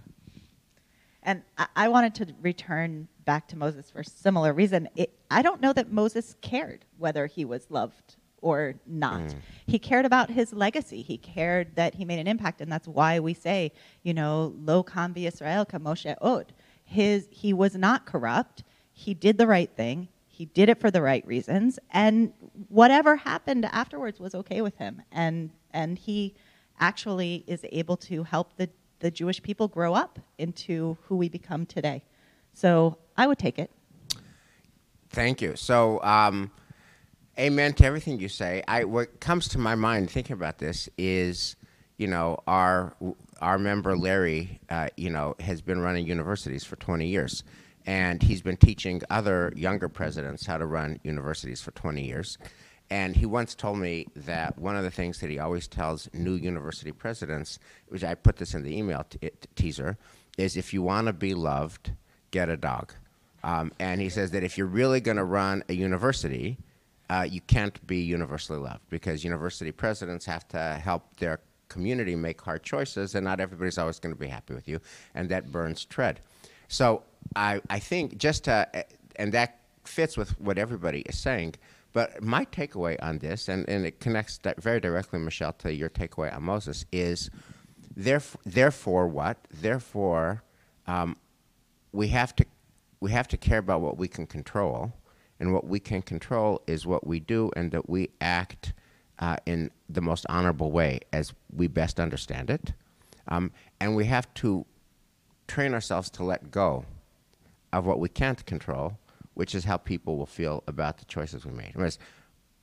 And 1.24 1.44
I, 1.58 1.68
I 1.76 1.88
wanted 1.90 2.16
to 2.16 2.34
return 2.42 3.08
back 3.26 3.48
to 3.50 3.58
Moses 3.58 3.92
for 3.92 4.00
a 4.00 4.06
similar 4.06 4.54
reason. 4.54 4.90
It, 4.96 5.14
I 5.30 5.42
don't 5.42 5.62
know 5.62 5.74
that 5.74 5.92
Moses 5.92 6.36
cared 6.42 6.86
whether 6.98 7.28
he 7.28 7.46
was 7.46 7.70
loved 7.70 8.16
or 8.42 8.76
not. 8.86 9.22
Mm. 9.22 9.36
He 9.68 9.80
cared 9.80 10.06
about 10.06 10.30
his 10.30 10.54
legacy. 10.54 11.02
He 11.02 11.18
cared 11.18 11.76
that 11.76 11.96
he 11.96 12.06
made 12.06 12.20
an 12.20 12.28
impact, 12.28 12.62
and 12.62 12.72
that's 12.72 12.88
why 12.88 13.20
we 13.20 13.34
say, 13.34 13.72
you 14.04 14.14
know, 14.14 14.54
Lo 14.58 14.84
Kam 14.84 15.14
Israel 15.16 15.66
ka 15.66 15.78
Moshe 15.78 16.14
Od. 16.22 16.54
His 16.84 17.28
he 17.32 17.54
was 17.54 17.76
not 17.76 18.06
corrupt. 18.06 18.64
He 18.92 19.14
did 19.14 19.38
the 19.38 19.48
right 19.48 19.70
thing. 19.76 20.10
He 20.28 20.46
did 20.46 20.70
it 20.70 20.80
for 20.80 20.92
the 20.92 21.02
right 21.02 21.26
reasons, 21.26 21.80
and 21.92 22.34
whatever 22.68 23.16
happened 23.16 23.66
afterwards 23.66 24.20
was 24.20 24.34
okay 24.36 24.62
with 24.62 24.76
him. 24.78 25.02
And 25.12 25.52
and 25.72 25.98
he 25.98 26.36
actually 26.80 27.44
is 27.48 27.64
able 27.72 27.96
to 27.98 28.24
help 28.24 28.58
the 28.58 28.70
the 29.00 29.12
Jewish 29.12 29.42
people 29.42 29.68
grow 29.68 29.94
up 29.94 30.20
into 30.38 30.98
who 31.04 31.16
we 31.16 31.30
become 31.30 31.66
today. 31.66 32.04
So 32.54 32.98
I 33.18 33.28
would 33.28 33.40
take 33.40 33.60
it. 33.60 33.72
Thank 35.10 35.42
you. 35.42 35.56
So, 35.56 36.02
um, 36.04 36.52
amen 37.40 37.74
to 37.74 37.86
everything 37.86 38.20
you 38.20 38.30
say. 38.30 38.64
I 38.68 38.84
what 38.84 39.20
comes 39.20 39.48
to 39.50 39.58
my 39.58 39.76
mind 39.76 40.10
thinking 40.10 40.34
about 40.34 40.58
this 40.58 40.90
is, 40.98 41.56
you 41.98 42.08
know, 42.08 42.40
our 42.48 42.96
our 43.42 43.58
member 43.58 43.98
Larry, 43.98 44.60
uh, 44.70 44.90
you 44.98 45.10
know, 45.10 45.36
has 45.40 45.62
been 45.62 45.80
running 45.80 46.06
universities 46.06 46.64
for 46.64 46.76
20 46.76 47.08
years, 47.08 47.44
and 47.86 48.22
he's 48.22 48.42
been 48.42 48.58
teaching 48.58 49.02
other 49.10 49.52
younger 49.56 49.90
presidents 49.90 50.46
how 50.46 50.58
to 50.58 50.66
run 50.66 51.00
universities 51.04 51.62
for 51.62 51.72
20 51.72 52.06
years. 52.06 52.38
And 52.92 53.16
he 53.16 53.26
once 53.26 53.56
told 53.56 53.78
me 53.78 54.08
that 54.16 54.60
one 54.60 54.76
of 54.76 54.84
the 54.84 54.92
things 54.92 55.20
that 55.22 55.30
he 55.30 55.40
always 55.40 55.66
tells 55.66 56.10
new 56.14 56.36
university 56.36 56.92
presidents, 56.92 57.58
which 57.88 58.04
I 58.04 58.16
put 58.16 58.36
this 58.36 58.54
in 58.54 58.64
the 58.64 58.78
email 58.78 59.06
teaser, 59.56 59.98
is 60.38 60.58
if 60.58 60.74
you 60.74 60.82
want 60.82 61.08
to 61.08 61.14
be 61.14 61.34
loved, 61.34 61.94
get 62.32 62.50
a 62.50 62.58
dog. 62.58 62.94
Um, 63.44 63.72
and 63.80 64.02
he 64.02 64.10
says 64.10 64.32
that 64.32 64.44
if 64.44 64.58
you're 64.58 64.68
really 64.68 65.00
going 65.00 65.16
to 65.18 65.24
run 65.24 65.64
a 65.70 65.74
university, 65.74 66.58
uh, 67.12 67.24
you 67.24 67.42
can't 67.42 67.86
be 67.86 67.98
universally 67.98 68.58
loved 68.58 68.84
because 68.90 69.26
university 69.26 69.72
presidents 69.72 70.26
have 70.26 70.48
to 70.48 70.80
help 70.82 71.18
their 71.18 71.42
community 71.68 72.16
make 72.16 72.40
hard 72.42 72.64
choices, 72.64 73.16
and 73.16 73.26
not 73.26 73.42
everybody's 73.42 73.78
always 73.78 74.00
going 74.00 74.16
to 74.16 74.20
be 74.20 74.28
happy 74.28 74.54
with 74.54 74.68
you, 74.68 74.80
and 75.14 75.28
that 75.28 75.52
burns 75.52 75.84
tread. 75.84 76.22
So 76.70 77.04
I, 77.36 77.62
I 77.70 77.80
think 77.80 78.18
just 78.18 78.46
to, 78.46 78.86
and 79.18 79.34
that 79.34 79.60
fits 79.84 80.16
with 80.16 80.40
what 80.40 80.58
everybody 80.58 81.02
is 81.02 81.18
saying. 81.20 81.56
But 81.92 82.24
my 82.24 82.46
takeaway 82.46 82.96
on 83.04 83.18
this, 83.18 83.50
and, 83.50 83.68
and 83.68 83.86
it 83.86 84.00
connects 84.00 84.40
very 84.60 84.80
directly, 84.80 85.20
Michelle, 85.20 85.52
to 85.54 85.74
your 85.74 85.90
takeaway 85.90 86.34
on 86.34 86.44
Moses, 86.44 86.86
is 86.94 87.30
therefore, 87.94 88.42
therefore 88.46 89.08
what? 89.10 89.38
Therefore, 89.52 90.44
um, 90.88 91.18
we 91.92 92.08
have 92.08 92.34
to 92.38 92.46
we 93.02 93.12
have 93.12 93.28
to 93.30 93.38
care 93.38 93.60
about 93.60 93.82
what 93.82 93.98
we 93.98 94.08
can 94.08 94.28
control, 94.28 94.94
and 95.42 95.52
what 95.52 95.66
we 95.66 95.80
can 95.80 96.04
control 96.04 96.62
is 96.68 96.86
what 96.86 97.06
we 97.06 97.20
do, 97.20 97.52
and 97.56 97.72
that 97.72 97.90
we 97.90 98.12
act 98.22 98.74
uh, 99.18 99.38
in 99.48 99.72
the 99.90 100.00
most 100.00 100.26
honorable 100.30 100.72
way 100.72 101.00
as 101.12 101.34
we 101.54 101.68
best 101.68 102.00
understand 102.00 102.52
it, 102.52 102.74
um, 103.28 103.52
and 103.80 103.96
we 103.96 104.06
have 104.06 104.32
to 104.36 104.66
train 105.48 105.74
ourselves 105.74 106.12
to 106.12 106.24
let 106.24 106.52
go 106.52 106.86
of 107.74 107.88
what 107.88 108.00
we 108.00 108.08
can't 108.08 108.46
control, 108.46 109.00
which 109.34 109.56
is 109.56 109.66
how 109.66 109.78
people 109.78 110.16
will 110.16 110.28
feel 110.28 110.64
about 110.68 111.00
the 111.00 111.06
choices 111.06 111.44
we 111.44 111.52
made. 111.52 111.72
Whereas, 111.74 111.98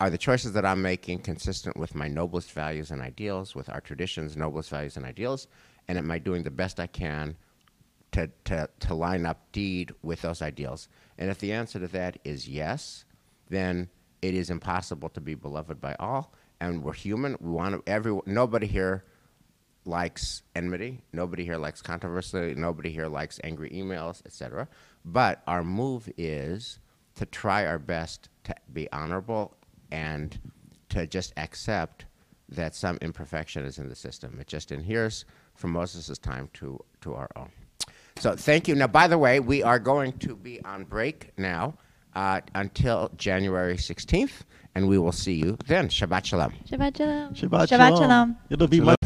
are 0.01 0.11
the 0.11 0.19
choices 0.19 0.53
that 0.53 0.65
I'm 0.65 0.81
making 0.81 1.19
consistent 1.19 1.77
with 1.77 1.97
my 1.97 2.07
noblest 2.07 2.53
values 2.53 2.93
and 2.93 3.03
ideals, 3.03 3.57
with 3.57 3.69
our 3.69 3.81
traditions, 3.81 4.37
noblest 4.37 4.71
values 4.71 4.97
and 4.97 5.05
ideals? 5.05 5.49
And 5.89 5.99
am 5.99 6.09
I 6.13 6.19
doing 6.21 6.45
the 6.45 6.51
best 6.53 6.79
I 6.79 6.87
can 6.87 7.37
to, 8.13 8.31
to, 8.45 8.69
to 8.79 8.95
line 8.95 9.27
up 9.27 9.51
deed 9.51 9.93
with 10.03 10.23
those 10.23 10.41
ideals? 10.43 10.89
And 11.19 11.31
if 11.31 11.39
the 11.39 11.53
answer 11.53 11.79
to 11.81 11.89
that 11.89 12.19
is 12.25 12.49
yes, 12.49 13.05
then 13.51 13.89
it 14.23 14.35
is 14.35 14.51
impossible 14.51 15.09
to 15.11 15.21
be 15.21 15.35
beloved 15.35 15.81
by 15.81 15.95
all. 15.99 16.33
And 16.61 16.83
we're 16.83 16.93
human. 16.93 17.37
We 17.41 17.51
want 17.51 17.75
to, 17.75 17.91
every, 17.91 18.19
nobody 18.27 18.67
here 18.67 19.05
likes 19.85 20.43
enmity. 20.55 21.03
Nobody 21.13 21.45
here 21.45 21.57
likes 21.57 21.83
controversy. 21.83 22.55
Nobody 22.57 22.91
here 22.91 23.09
likes 23.09 23.41
angry 23.43 23.71
emails, 23.71 24.25
etc. 24.27 24.69
But 25.05 25.43
our 25.47 25.65
move 25.65 26.09
is 26.17 26.79
to 27.17 27.27
try 27.27 27.67
our 27.67 27.79
best 27.79 28.29
to 28.45 28.55
be 28.73 28.91
honorable 28.93 29.57
and 29.91 30.39
to 30.91 31.07
just 31.07 31.33
accept 31.37 32.07
that 32.49 32.75
some 32.75 32.99
imperfection 33.03 33.65
is 33.65 33.79
in 33.79 33.89
the 33.89 33.95
system. 33.95 34.39
It 34.41 34.47
just 34.47 34.71
adheres 34.71 35.25
from 35.55 35.73
Moses' 35.73 36.19
time 36.19 36.49
to, 36.55 36.83
to 37.03 37.15
our 37.15 37.29
own. 37.37 37.51
So 38.21 38.35
thank 38.35 38.67
you. 38.67 38.75
Now, 38.75 38.89
by 38.89 39.07
the 39.07 39.17
way, 39.17 39.39
we 39.39 39.63
are 39.63 39.79
going 39.79 40.13
to 40.19 40.35
be 40.35 40.63
on 40.65 40.85
break 40.85 41.31
now 41.39 41.75
uh, 42.17 42.41
until 42.55 43.11
January 43.17 43.77
16th, 43.77 44.41
and 44.75 44.89
we 44.89 44.99
will 44.99 45.13
see 45.13 45.35
you 45.35 45.57
then. 45.67 45.89
Shabbat 45.89 46.25
Shalom. 46.25 46.53
Shabbat 46.69 46.97
shalom. 46.97 47.35
Shabbat, 47.35 47.69
Shabbat 47.69 47.99
shalom. 47.99 48.37
It'll 48.51 48.67
be 48.67 48.79
Shalom. 48.79 48.87
much 48.87 48.98